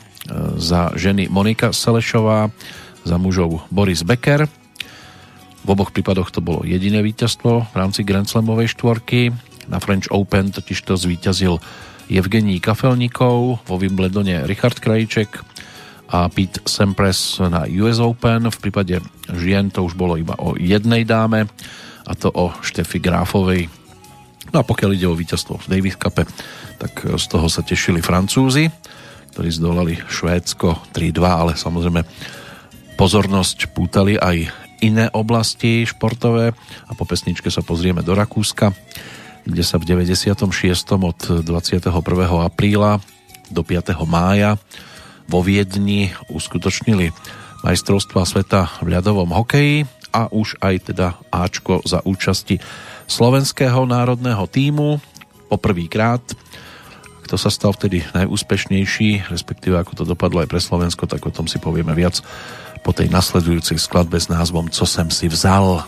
za 0.58 0.90
ženy 0.98 1.30
Monika 1.30 1.70
Selešová, 1.70 2.50
za 3.06 3.16
mužov 3.22 3.62
Boris 3.70 4.02
Becker. 4.02 4.50
V 5.62 5.68
oboch 5.70 5.94
prípadoch 5.94 6.34
to 6.34 6.42
bolo 6.42 6.66
jediné 6.66 7.06
víťazstvo 7.06 7.70
v 7.70 7.76
rámci 7.78 8.02
Grand 8.02 8.26
Slamovej 8.26 8.74
štvorky. 8.74 9.30
Na 9.70 9.78
French 9.78 10.10
Open 10.10 10.50
totiž 10.50 10.82
to 10.82 10.98
zvíťazil 10.98 11.62
Evgení 12.10 12.58
Kafelníkov, 12.58 13.62
vo 13.62 13.76
Wimbledone 13.78 14.50
Richard 14.50 14.82
Krajíček 14.82 15.38
a 16.12 16.28
Pete 16.28 16.60
Sampras 16.66 17.40
na 17.40 17.70
US 17.80 18.02
Open. 18.02 18.50
V 18.50 18.58
prípade 18.58 19.00
žien 19.32 19.70
to 19.70 19.86
už 19.86 19.94
bolo 19.94 20.18
iba 20.18 20.34
o 20.42 20.58
jednej 20.58 21.06
dáme 21.06 21.46
a 22.04 22.12
to 22.18 22.34
o 22.34 22.52
Štefi 22.66 22.98
Gráfovej. 22.98 23.81
No 24.52 24.60
a 24.60 24.68
pokiaľ 24.68 24.90
ide 24.96 25.08
o 25.08 25.16
víťazstvo 25.16 25.64
v 25.64 25.70
Davis 25.72 25.96
Cupe, 25.96 26.28
tak 26.76 26.94
z 27.08 27.26
toho 27.32 27.48
sa 27.48 27.64
tešili 27.64 28.04
Francúzi, 28.04 28.68
ktorí 29.32 29.50
zdolali 29.52 29.96
Švédsko 29.96 30.92
3-2, 30.92 31.24
ale 31.24 31.54
samozrejme 31.56 32.04
pozornosť 33.00 33.72
pútali 33.72 34.20
aj 34.20 34.52
iné 34.84 35.08
oblasti 35.16 35.88
športové 35.88 36.52
a 36.90 36.92
po 36.98 37.08
pesničke 37.08 37.48
sa 37.48 37.64
pozrieme 37.64 38.04
do 38.04 38.12
Rakúska, 38.12 38.76
kde 39.48 39.64
sa 39.64 39.80
v 39.80 39.88
96. 39.88 40.36
od 41.00 41.20
21. 41.48 41.88
apríla 42.44 43.00
do 43.48 43.62
5. 43.64 43.96
mája 44.04 44.60
vo 45.32 45.40
Viedni 45.40 46.12
uskutočnili 46.28 47.16
majstrovstva 47.64 48.26
sveta 48.28 48.84
v 48.84 49.00
ľadovom 49.00 49.32
hokeji 49.32 49.86
a 50.12 50.28
už 50.28 50.60
aj 50.60 50.92
teda 50.92 51.16
Ačko 51.32 51.80
za 51.88 52.04
účasti 52.04 52.60
slovenského 53.12 53.84
národného 53.84 54.48
týmu 54.48 55.04
poprvýkrát. 55.52 56.24
Kto 57.28 57.36
sa 57.36 57.52
stal 57.52 57.76
vtedy 57.76 58.08
najúspešnejší, 58.16 59.28
respektíve 59.28 59.76
ako 59.76 60.00
to 60.00 60.04
dopadlo 60.08 60.40
aj 60.40 60.48
pre 60.48 60.64
Slovensko, 60.64 61.12
tak 61.12 61.28
o 61.28 61.32
tom 61.36 61.52
si 61.52 61.60
povieme 61.60 61.92
viac 61.92 62.24
po 62.82 62.96
tej 62.96 63.12
nasledujúcej 63.12 63.76
skladbe 63.76 64.16
s 64.16 64.32
názvom 64.32 64.72
Co 64.72 64.88
sem 64.88 65.12
si 65.12 65.28
vzal. 65.28 65.84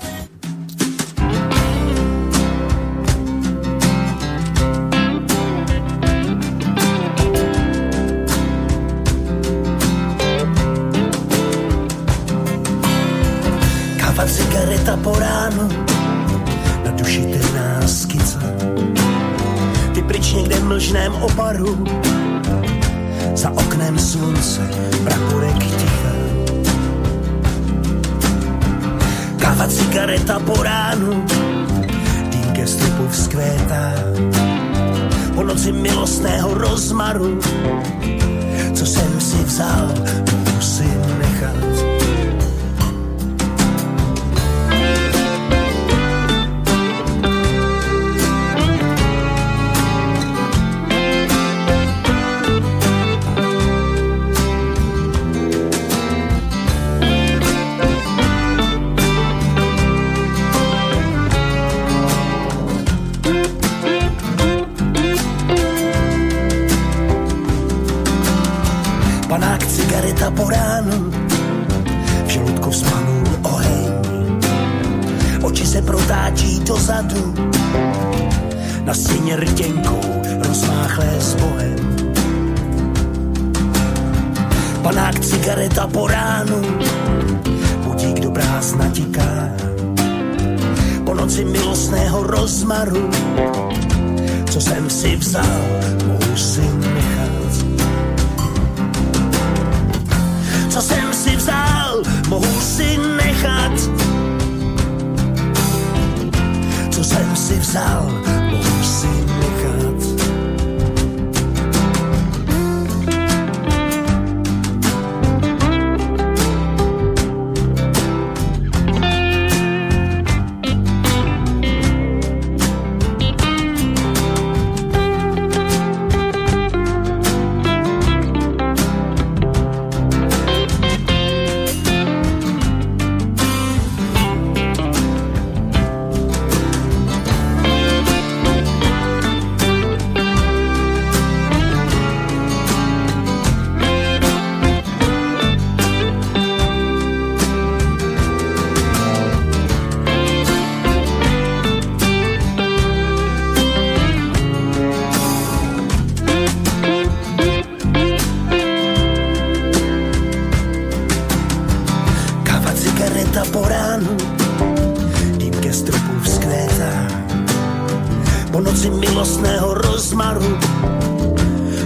po 168.53 168.61
noci 168.61 168.85
milostného 168.89 169.73
rozmaru, 169.73 170.57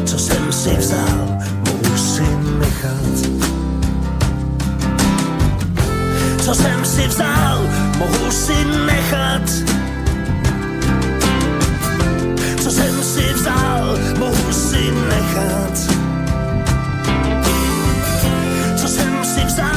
co 0.06 0.20
jsem 0.20 0.52
si 0.52 0.76
vzal, 0.76 1.40
mohu 1.64 1.98
si 1.98 2.28
nechat. 2.60 3.16
Co 6.44 6.56
jsem 6.56 6.86
si 6.86 7.08
vzal, 7.08 7.60
mohu 7.98 8.32
si 8.32 8.58
nechat. 8.86 9.48
Co 12.60 12.72
jsem 12.72 13.04
si 13.04 13.34
vzal, 13.34 13.98
mohu 14.20 14.52
si 14.52 14.92
nechat. 15.10 15.76
Co 18.76 18.88
jsem 18.88 19.14
si 19.24 19.42
vzal, 19.46 19.77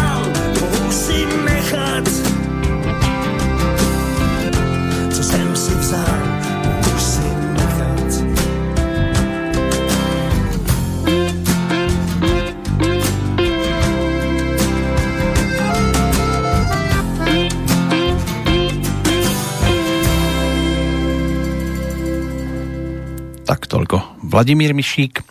Vladimír 24.27 24.75
Mišík 24.75 25.23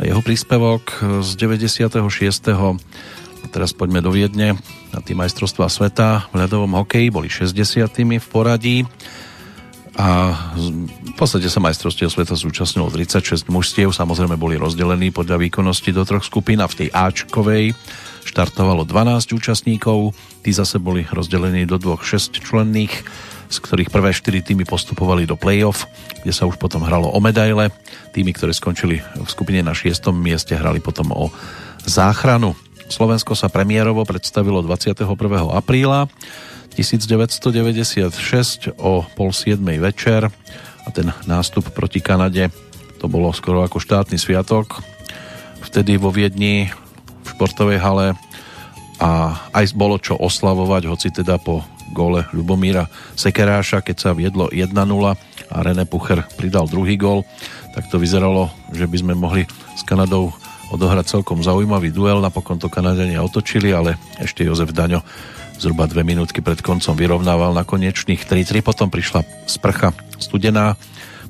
a 0.00 0.08
jeho 0.08 0.24
príspevok 0.24 1.04
z 1.20 1.30
96. 1.36 1.92
Teraz 3.52 3.76
poďme 3.76 4.00
do 4.00 4.08
Viedne 4.08 4.56
na 4.88 5.00
tým 5.04 5.20
majstrovstvá 5.20 5.68
sveta 5.68 6.32
v 6.32 6.48
ľadovom 6.48 6.80
hokeji. 6.80 7.12
Boli 7.12 7.28
60. 7.28 7.84
v 7.92 8.26
poradí 8.32 8.88
a 9.94 10.34
v 11.06 11.14
podstate 11.14 11.46
sa 11.46 11.62
majstrovstiev 11.62 12.10
sveta 12.10 12.34
zúčastnilo 12.34 12.90
36 12.90 13.46
mužstiev, 13.46 13.94
samozrejme 13.94 14.34
boli 14.34 14.58
rozdelení 14.58 15.14
podľa 15.14 15.38
výkonnosti 15.38 15.94
do 15.94 16.02
troch 16.02 16.26
skupín 16.26 16.58
a 16.58 16.66
v 16.66 16.74
tej 16.82 16.88
Ačkovej 16.90 17.78
štartovalo 18.26 18.82
12 18.88 19.36
účastníkov, 19.36 20.16
tí 20.42 20.50
zase 20.50 20.82
boli 20.82 21.06
rozdelení 21.06 21.68
do 21.68 21.78
dvoch 21.78 22.02
6 22.02 22.42
členných, 22.42 23.06
z 23.48 23.56
ktorých 23.60 23.92
prvé 23.92 24.10
4 24.12 24.40
týmy 24.40 24.64
postupovali 24.64 25.28
do 25.28 25.36
play-off, 25.38 25.86
kde 26.22 26.32
sa 26.32 26.48
už 26.48 26.56
potom 26.56 26.82
hralo 26.82 27.10
o 27.12 27.18
medaile. 27.20 27.70
Týmy, 28.12 28.32
ktoré 28.32 28.52
skončili 28.56 29.00
v 29.00 29.28
skupine 29.28 29.60
na 29.62 29.76
6. 29.76 30.12
mieste, 30.16 30.56
hrali 30.56 30.80
potom 30.80 31.12
o 31.12 31.30
záchranu. 31.84 32.56
Slovensko 32.88 33.32
sa 33.32 33.48
premiérovo 33.48 34.04
predstavilo 34.04 34.60
21. 34.60 35.08
apríla 35.56 36.08
1996 36.76 38.74
o 38.76 39.06
pol 39.14 39.30
7. 39.30 39.60
večer 39.80 40.28
a 40.84 40.88
ten 40.92 41.08
nástup 41.24 41.70
proti 41.72 42.04
Kanade 42.04 42.50
to 43.00 43.06
bolo 43.08 43.32
skoro 43.36 43.60
ako 43.60 43.80
štátny 43.80 44.16
sviatok. 44.16 44.80
Vtedy 45.60 46.00
vo 46.00 46.08
Viedni 46.08 46.72
v 47.24 47.28
športovej 47.36 47.76
hale 47.80 48.16
a 48.96 49.36
aj 49.52 49.76
bolo 49.76 50.00
čo 50.00 50.16
oslavovať, 50.16 50.82
hoci 50.88 51.08
teda 51.12 51.36
po 51.36 51.60
gole 51.94 52.26
Ľubomíra 52.34 52.90
Sekeráša, 53.14 53.86
keď 53.86 53.96
sa 53.96 54.10
viedlo 54.10 54.50
1-0 54.50 54.74
a 54.74 55.56
René 55.62 55.86
Pucher 55.86 56.26
pridal 56.34 56.66
druhý 56.66 56.98
gól, 56.98 57.22
tak 57.70 57.86
to 57.86 58.02
vyzeralo, 58.02 58.50
že 58.74 58.90
by 58.90 58.96
sme 58.98 59.14
mohli 59.14 59.46
s 59.78 59.82
Kanadou 59.86 60.34
odohrať 60.74 61.14
celkom 61.14 61.46
zaujímavý 61.46 61.94
duel. 61.94 62.18
Napokon 62.18 62.58
to 62.58 62.66
Kanadania 62.66 63.22
otočili, 63.22 63.70
ale 63.70 63.94
ešte 64.18 64.42
Jozef 64.42 64.74
Daňo 64.74 65.06
zhruba 65.58 65.86
dve 65.86 66.02
minútky 66.02 66.42
pred 66.42 66.58
koncom 66.58 66.98
vyrovnával 66.98 67.54
na 67.54 67.62
konečných 67.62 68.26
3-3. 68.26 68.66
Potom 68.66 68.90
prišla 68.90 69.22
sprcha 69.46 69.94
studená, 70.18 70.74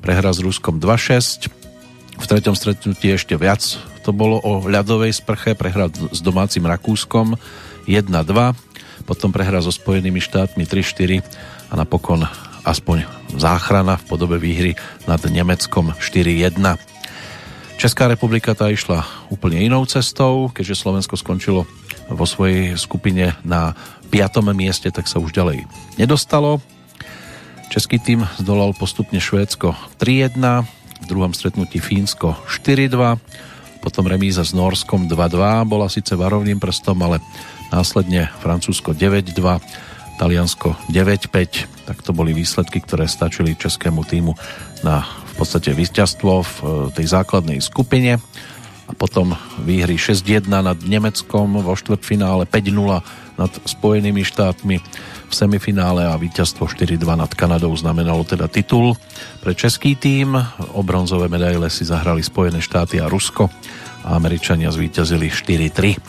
prehra 0.01 0.33
s 0.33 0.41
Ruskom 0.41 0.81
2-6. 0.81 1.53
V 2.15 2.25
treťom 2.25 2.55
stretnutí 2.55 3.13
ešte 3.13 3.35
viac 3.37 3.61
to 4.01 4.13
bolo 4.13 4.39
o 4.41 4.63
ľadovej 4.65 5.11
sprche, 5.11 5.57
prehra 5.57 5.89
s 5.89 6.21
domácim 6.21 6.63
Rakúskom 6.63 7.35
1-2, 7.89 8.05
potom 9.03 9.35
prehra 9.35 9.59
so 9.59 9.75
Spojenými 9.75 10.23
štátmi 10.23 10.63
3-4 10.63 11.19
a 11.67 11.73
napokon 11.75 12.23
aspoň 12.63 13.03
záchrana 13.35 13.99
v 13.99 14.07
podobe 14.07 14.39
výhry 14.39 14.73
nad 15.05 15.19
Nemeckom 15.21 15.93
4-1. 15.99 16.55
Česká 17.75 18.07
republika 18.07 18.55
tá 18.55 18.71
išla 18.71 19.03
úplne 19.27 19.59
inou 19.59 19.83
cestou, 19.83 20.47
keďže 20.47 20.79
Slovensko 20.79 21.19
skončilo 21.19 21.67
vo 22.07 22.25
svojej 22.25 22.79
skupine 22.79 23.35
na 23.43 23.75
5. 24.09 24.41
mieste, 24.55 24.87
tak 24.89 25.11
sa 25.11 25.19
už 25.19 25.35
ďalej 25.35 25.67
nedostalo. 25.99 26.63
Český 27.67 27.99
tým 27.99 28.23
zdolal 28.39 28.71
postupne 28.77 29.19
Švédsko 29.19 29.75
3-1, 29.99 30.63
v 31.03 31.05
druhom 31.05 31.35
stretnutí 31.35 31.83
Fínsko 31.83 32.39
4-2, 32.47 33.19
potom 33.83 34.07
remíza 34.07 34.41
s 34.41 34.55
Norskom 34.55 35.05
2-2, 35.11 35.67
bola 35.67 35.91
síce 35.91 36.15
varovným 36.15 36.57
prstom, 36.57 36.97
ale 37.03 37.19
následne 37.75 38.31
Francúzsko 38.39 38.95
9-2, 38.95 39.35
Taliansko 40.15 40.79
9-5, 40.87 41.91
tak 41.91 41.99
to 41.99 42.15
boli 42.15 42.31
výsledky, 42.31 42.79
ktoré 42.79 43.03
stačili 43.03 43.59
českému 43.59 44.07
týmu 44.07 44.31
na 44.87 45.03
v 45.03 45.43
podstate 45.43 45.75
víťazstvo 45.75 46.31
v 46.39 46.53
e, 46.55 46.65
tej 46.95 47.11
základnej 47.11 47.59
skupine 47.59 48.15
a 48.87 48.91
potom 48.95 49.35
výhry 49.59 49.99
6-1 49.99 50.47
nad 50.47 50.79
Nemeckom 50.79 51.59
vo 51.59 51.75
štvrtfinále 51.75 52.47
5-0 52.47 53.35
nad 53.35 53.51
Spojenými 53.67 54.23
štátmi 54.23 54.79
v 55.27 55.33
semifinále 55.35 56.07
a 56.07 56.15
víťazstvo 56.15 56.71
4-2 56.71 57.03
nad 57.03 57.27
Kanadou 57.35 57.75
znamenalo 57.75 58.23
teda 58.23 58.47
titul 58.47 58.95
pre 59.43 59.51
český 59.51 59.99
tým. 59.99 60.39
O 60.71 60.79
bronzové 60.85 61.27
medaile 61.27 61.67
si 61.67 61.83
zahrali 61.83 62.23
Spojené 62.23 62.63
štáty 62.63 63.03
a 63.03 63.11
Rusko 63.11 63.51
a 64.05 64.15
Američania 64.15 64.71
zvíťazili 64.71 65.27
4-3. 65.27 65.99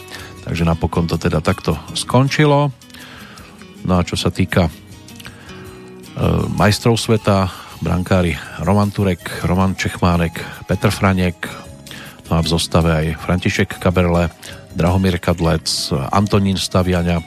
Takže 0.47 0.63
napokon 0.63 1.11
to 1.11 1.19
teda 1.19 1.43
takto 1.43 1.75
skončilo. 1.91 2.71
No 3.83 3.93
a 3.99 4.07
čo 4.07 4.15
sa 4.15 4.31
týka 4.31 4.71
e, 4.71 4.73
majstrov 6.55 6.95
sveta, 6.95 7.51
brankári 7.83 8.39
Roman 8.63 8.95
Turek, 8.95 9.43
Roman 9.43 9.75
Čechmánek, 9.75 10.39
Petr 10.71 10.95
Franek, 10.95 11.51
no 12.31 12.39
a 12.39 12.41
v 12.41 12.49
zostave 12.49 12.95
aj 12.95 13.07
František 13.27 13.83
Kaberle, 13.83 14.31
Drahomír 14.79 15.19
Kadlec, 15.19 15.91
Antonín 16.15 16.57
Staviania, 16.57 17.19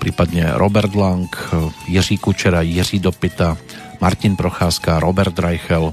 prípadne 0.00 0.56
Robert 0.56 0.94
Lang, 0.96 1.28
Jiří 1.84 2.16
Kučera, 2.16 2.64
Jiří 2.64 3.02
Dopita, 3.04 3.60
Martin 4.00 4.40
Procházka, 4.40 5.02
Robert 5.02 5.36
Reichel, 5.36 5.92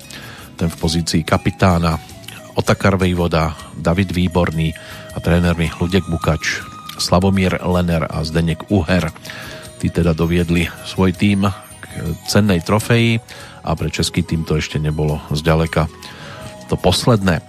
ten 0.56 0.70
v 0.72 0.76
pozícii 0.80 1.24
kapitána, 1.28 2.00
Otakar 2.56 2.96
Vejvoda, 2.96 3.52
David 3.76 4.16
Výborný 4.16 4.72
a 5.16 5.18
trénermi 5.24 5.72
Ludek 5.80 6.04
Bukač, 6.12 6.60
Slavomír 7.00 7.64
Lener 7.64 8.04
a 8.12 8.22
Zdenek 8.28 8.68
Uher. 8.68 9.10
Tí 9.80 9.88
teda 9.88 10.12
doviedli 10.12 10.68
svoj 10.84 11.16
tým 11.16 11.48
k 11.80 11.84
cennej 12.28 12.60
trofeji 12.60 13.24
a 13.64 13.72
pre 13.74 13.88
český 13.88 14.22
tým 14.22 14.44
to 14.44 14.60
ešte 14.60 14.78
nebolo 14.78 15.24
zďaleka 15.32 15.88
to 16.68 16.76
posledné. 16.76 17.40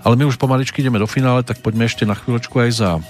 Ale 0.00 0.16
my 0.16 0.24
už 0.26 0.40
pomaličky 0.40 0.80
ideme 0.80 0.96
do 0.96 1.06
finále, 1.06 1.44
tak 1.44 1.60
poďme 1.60 1.84
ešte 1.84 2.08
na 2.08 2.16
chvíľočku 2.16 2.56
aj 2.56 2.70
za 2.72 2.90
e, 2.96 3.00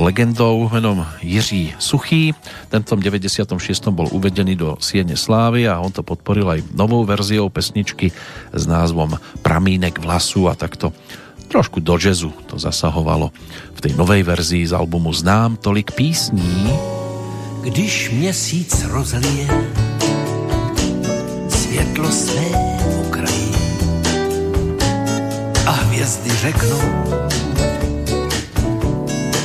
legendou 0.00 0.64
menom 0.72 1.04
Jiří 1.20 1.76
Suchý. 1.76 2.32
Tento 2.72 2.96
96. 2.96 3.52
bol 3.92 4.08
uvedený 4.08 4.56
do 4.56 4.80
Siene 4.80 5.12
Slávy 5.12 5.68
a 5.68 5.76
on 5.76 5.92
to 5.92 6.00
podporil 6.00 6.48
aj 6.48 6.64
novou 6.72 7.04
verziou 7.04 7.52
pesničky 7.52 8.16
s 8.56 8.62
názvom 8.64 9.20
Pramínek 9.44 10.00
vlasu 10.00 10.48
a 10.48 10.56
takto 10.56 10.96
trošku 11.46 11.80
do 11.80 11.98
jazzu 11.98 12.32
to 12.46 12.58
zasahovalo 12.58 13.30
v 13.74 13.80
tej 13.80 13.92
novej 13.94 14.22
verzii 14.22 14.66
z 14.66 14.72
albumu 14.72 15.12
Znám 15.12 15.56
tolik 15.56 15.94
písní. 15.94 16.70
Když 17.62 18.10
měsíc 18.10 18.84
rozlije 18.90 19.48
světlo 21.48 22.10
své 22.10 22.46
okraji 23.00 23.52
a 25.66 25.70
hvězdy 25.70 26.30
řeknou, 26.30 26.82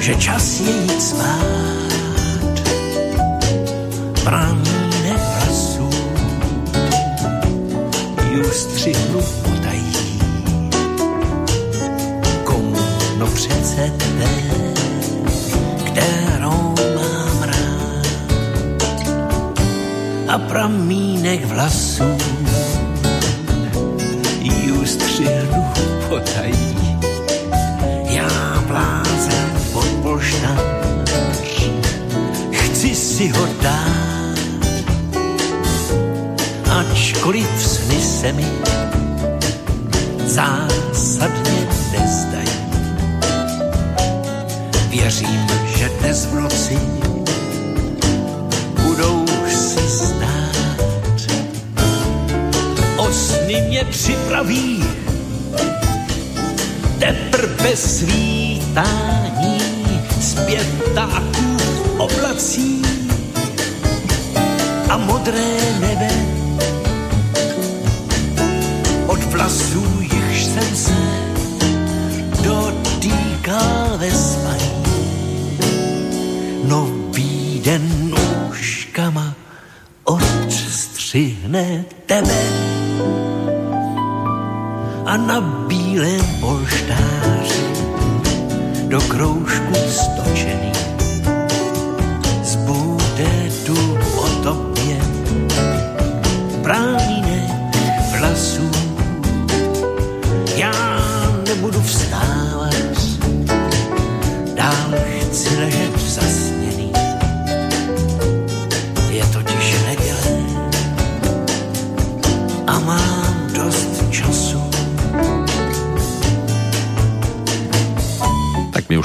že 0.02 0.15
čas 0.15 0.60
je 0.60 0.72
jít 0.72 1.02
spát. 1.02 1.72
Pranínek 4.23 5.18
vlasů 5.18 5.90
střihnu 8.52 9.22
No 13.22 13.27
přece 13.27 13.93
té, 13.98 14.30
kterou 15.85 16.76
mám 16.95 17.43
rád. 17.43 18.07
A 20.27 20.38
pramínek 20.38 21.45
vlasů 21.45 22.18
střihnu 24.85 25.65
potají. 26.10 26.99
Já 28.03 28.64
blázen 28.68 29.52
od 29.73 29.88
polštář, 30.02 31.69
chci 32.52 32.95
si 32.95 33.27
ho 33.27 33.48
dát, 33.61 34.39
ačkoliv 36.69 37.49
sny 37.57 38.02
se 38.02 38.34
mi 38.34 38.45
zásadně 40.26 41.68
nezdají. 41.91 42.51
Věřím, 44.92 45.48
že 45.78 45.90
dnes 45.90 46.26
v 46.26 46.36
noci 46.36 46.80
budou 48.84 49.26
si 49.48 49.90
stát. 49.90 51.22
O 52.98 53.12
sny 53.12 53.62
mě 53.68 53.86
připraví 53.86 54.84
teprve 57.00 57.76
svítání 57.76 59.62
zpětáků 60.22 61.58
oblací 61.98 62.82
a 64.90 64.98
modré 64.98 65.58
nebe 65.80 66.12
od 69.08 69.24
vlasů, 69.24 69.91
Den 77.72 78.11
nůžkama 78.11 79.35
odstřihne 80.03 81.85
tebe 82.06 82.43
a 85.06 85.18
na 85.18 85.41
bílém 85.41 86.26
polštáři 86.39 87.65
do 88.88 89.02
kroužku 89.02 89.73
stočený. 89.89 90.91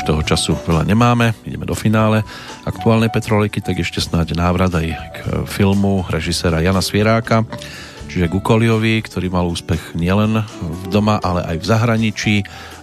Toho 0.07 0.23
času 0.23 0.55
veľa 0.62 0.87
nemáme, 0.87 1.35
ideme 1.43 1.66
do 1.66 1.74
finále 1.74 2.23
aktuálnej 2.62 3.11
Petroliky, 3.11 3.59
tak 3.59 3.83
ešte 3.83 3.99
snáď 3.99 4.39
návrat 4.39 4.70
aj 4.70 4.87
k 4.95 5.19
filmu 5.51 6.07
režisera 6.07 6.62
Jana 6.62 6.78
Svieráka, 6.78 7.43
čiže 8.07 8.31
Gukoliovi, 8.31 9.03
ktorý 9.03 9.27
mal 9.27 9.51
úspech 9.51 9.99
nielen 9.99 10.47
v 10.47 10.83
doma, 10.95 11.19
ale 11.19 11.43
aj 11.43 11.57
v 11.59 11.66
zahraničí 11.66 12.35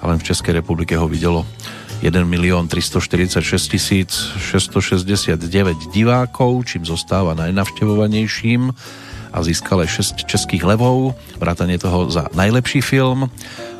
a 0.03 0.11
v 0.11 0.19
Českej 0.19 0.59
republike 0.59 0.99
ho 0.99 1.07
videlo 1.07 1.47
1 2.03 2.11
milión 2.27 2.67
346 2.67 3.39
669 4.43 5.39
divákov, 5.95 6.67
čím 6.67 6.83
zostáva 6.83 7.31
najnavštevovanejším 7.39 8.75
a 9.33 9.37
získal 9.41 9.87
aj 9.87 9.89
6 10.21 10.29
českých 10.29 10.67
levov, 10.67 11.15
vrátanie 11.39 11.79
toho 11.79 12.11
za 12.11 12.27
najlepší 12.35 12.83
film. 12.83 13.31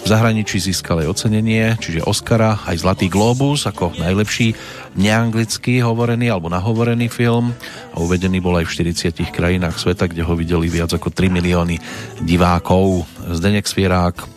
V 0.04 0.12
zahraničí 0.12 0.60
získal 0.60 1.00
aj 1.00 1.16
ocenenie, 1.16 1.80
čiže 1.80 2.04
Oscara, 2.04 2.60
aj 2.68 2.84
Zlatý 2.84 3.08
Globus 3.08 3.64
ako 3.64 3.96
najlepší 3.96 4.52
neanglicky 5.00 5.80
hovorený 5.80 6.28
alebo 6.28 6.52
nahovorený 6.52 7.08
film 7.08 7.56
a 7.96 8.04
uvedený 8.04 8.44
bol 8.44 8.60
aj 8.60 8.68
v 8.68 8.92
40 8.92 9.16
krajinách 9.32 9.80
sveta, 9.80 10.12
kde 10.12 10.28
ho 10.28 10.36
videli 10.36 10.68
viac 10.68 10.92
ako 10.92 11.08
3 11.08 11.32
milióny 11.32 11.80
divákov. 12.20 13.08
Zdenek 13.32 13.64
Svierák 13.64 14.28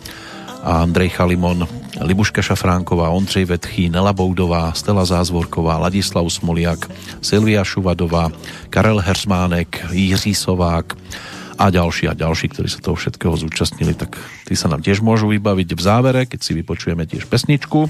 a 0.62 0.86
Andrej 0.86 1.18
Chalimon, 1.18 1.66
Libuška 1.98 2.46
Šafránková, 2.46 3.10
Ondřej 3.10 3.44
Vetchý, 3.50 3.90
Nela 3.90 4.14
Boudová, 4.14 4.70
Stela 4.70 5.02
Zázvorková, 5.02 5.82
Ladislav 5.82 6.30
Smoliak, 6.30 6.86
Silvia 7.18 7.66
Šuvadová, 7.66 8.30
Karel 8.70 9.02
Hersmánek, 9.02 9.82
Jiří 9.90 10.34
Sovák, 10.34 10.94
a 11.56 11.72
ďalší 11.72 12.12
a 12.12 12.14
ďalší, 12.14 12.52
ktorí 12.52 12.68
sa 12.68 12.84
toho 12.84 12.96
všetkého 12.96 13.32
zúčastnili, 13.36 13.96
tak 13.96 14.16
tí 14.44 14.54
sa 14.54 14.68
nám 14.68 14.84
tiež 14.84 15.00
môžu 15.00 15.32
vybaviť 15.32 15.68
v 15.72 15.80
závere, 15.80 16.20
keď 16.28 16.40
si 16.44 16.52
vypočujeme 16.52 17.08
tiež 17.08 17.26
pesničku, 17.26 17.88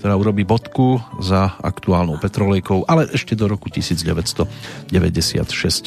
ktorá 0.00 0.18
urobí 0.18 0.42
bodku 0.42 0.98
za 1.22 1.54
aktuálnou 1.62 2.18
petrolejkou, 2.18 2.90
ale 2.90 3.06
ešte 3.14 3.38
do 3.38 3.46
roku 3.46 3.70
1996 3.70 4.90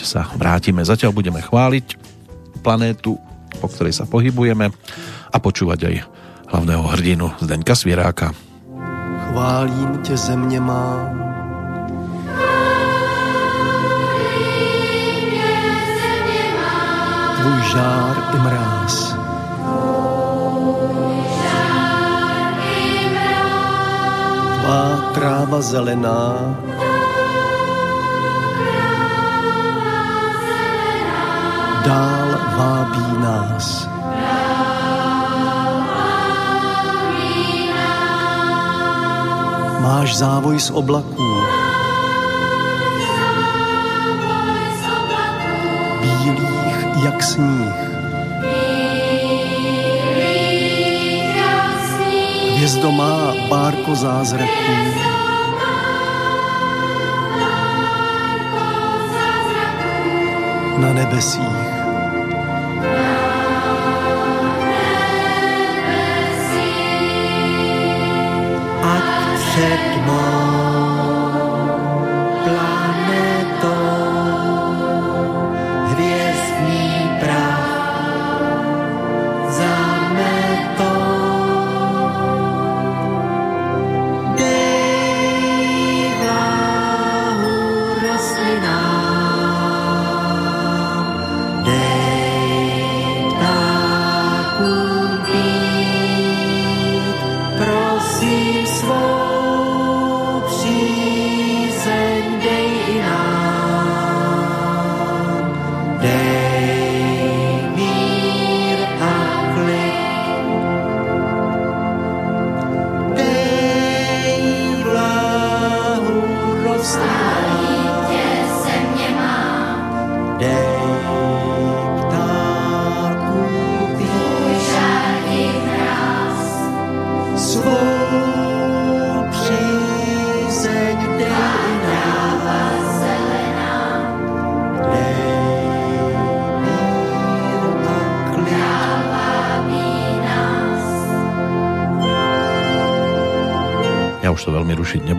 sa 0.07 0.31
vrátime. 0.39 0.88
Zatiaľ 0.88 1.11
budeme 1.11 1.43
chváliť 1.43 1.99
planétu, 2.64 3.19
po 3.60 3.68
ktorej 3.68 3.91
sa 3.91 4.07
pohybujeme 4.07 4.72
a 5.30 5.38
počúvať 5.38 5.80
aj 5.91 5.95
hlavného 6.47 6.84
hrdinu 6.95 7.26
Zdeňka 7.43 7.76
Svieráka. 7.76 8.31
Chválím 9.26 9.99
tě 10.03 10.18
země 10.18 10.60
má, 10.60 11.11
tvůj 17.45 17.61
žár 17.61 18.15
i 18.34 18.38
mráz. 18.38 19.15
Tvá 24.61 25.11
tráva 25.13 25.61
zelená, 25.61 26.34
dál 31.85 32.30
vábí 32.57 33.07
nás. 33.22 33.89
Máš 39.80 40.17
závoj 40.17 40.59
z 40.59 40.69
oblaků, 40.72 41.64
jak 47.06 47.23
sníh. 47.23 47.76
Hvězdo 52.56 52.91
má 52.91 53.34
bárko 53.49 53.95
zázraků, 53.95 54.73
na 60.77 60.94
nebesích. 60.94 61.76
Ať 68.84 69.03
před 69.40 70.06
mou 70.06 70.55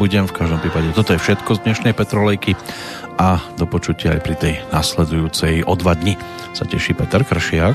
nebudem, 0.06 0.30
v 0.30 0.38
každom 0.38 0.62
prípade 0.62 0.94
toto 0.94 1.10
je 1.10 1.18
všetko 1.18 1.58
z 1.58 1.62
dnešnej 1.66 1.90
Petrolejky 1.90 2.54
a 3.18 3.42
do 3.58 3.66
počutia 3.66 4.14
aj 4.14 4.22
pri 4.22 4.34
tej 4.38 4.54
nasledujúcej 4.70 5.66
o 5.66 5.74
dva 5.74 5.98
dni 5.98 6.14
sa 6.54 6.62
teší 6.62 6.94
Peter 6.94 7.26
Kršiak. 7.26 7.74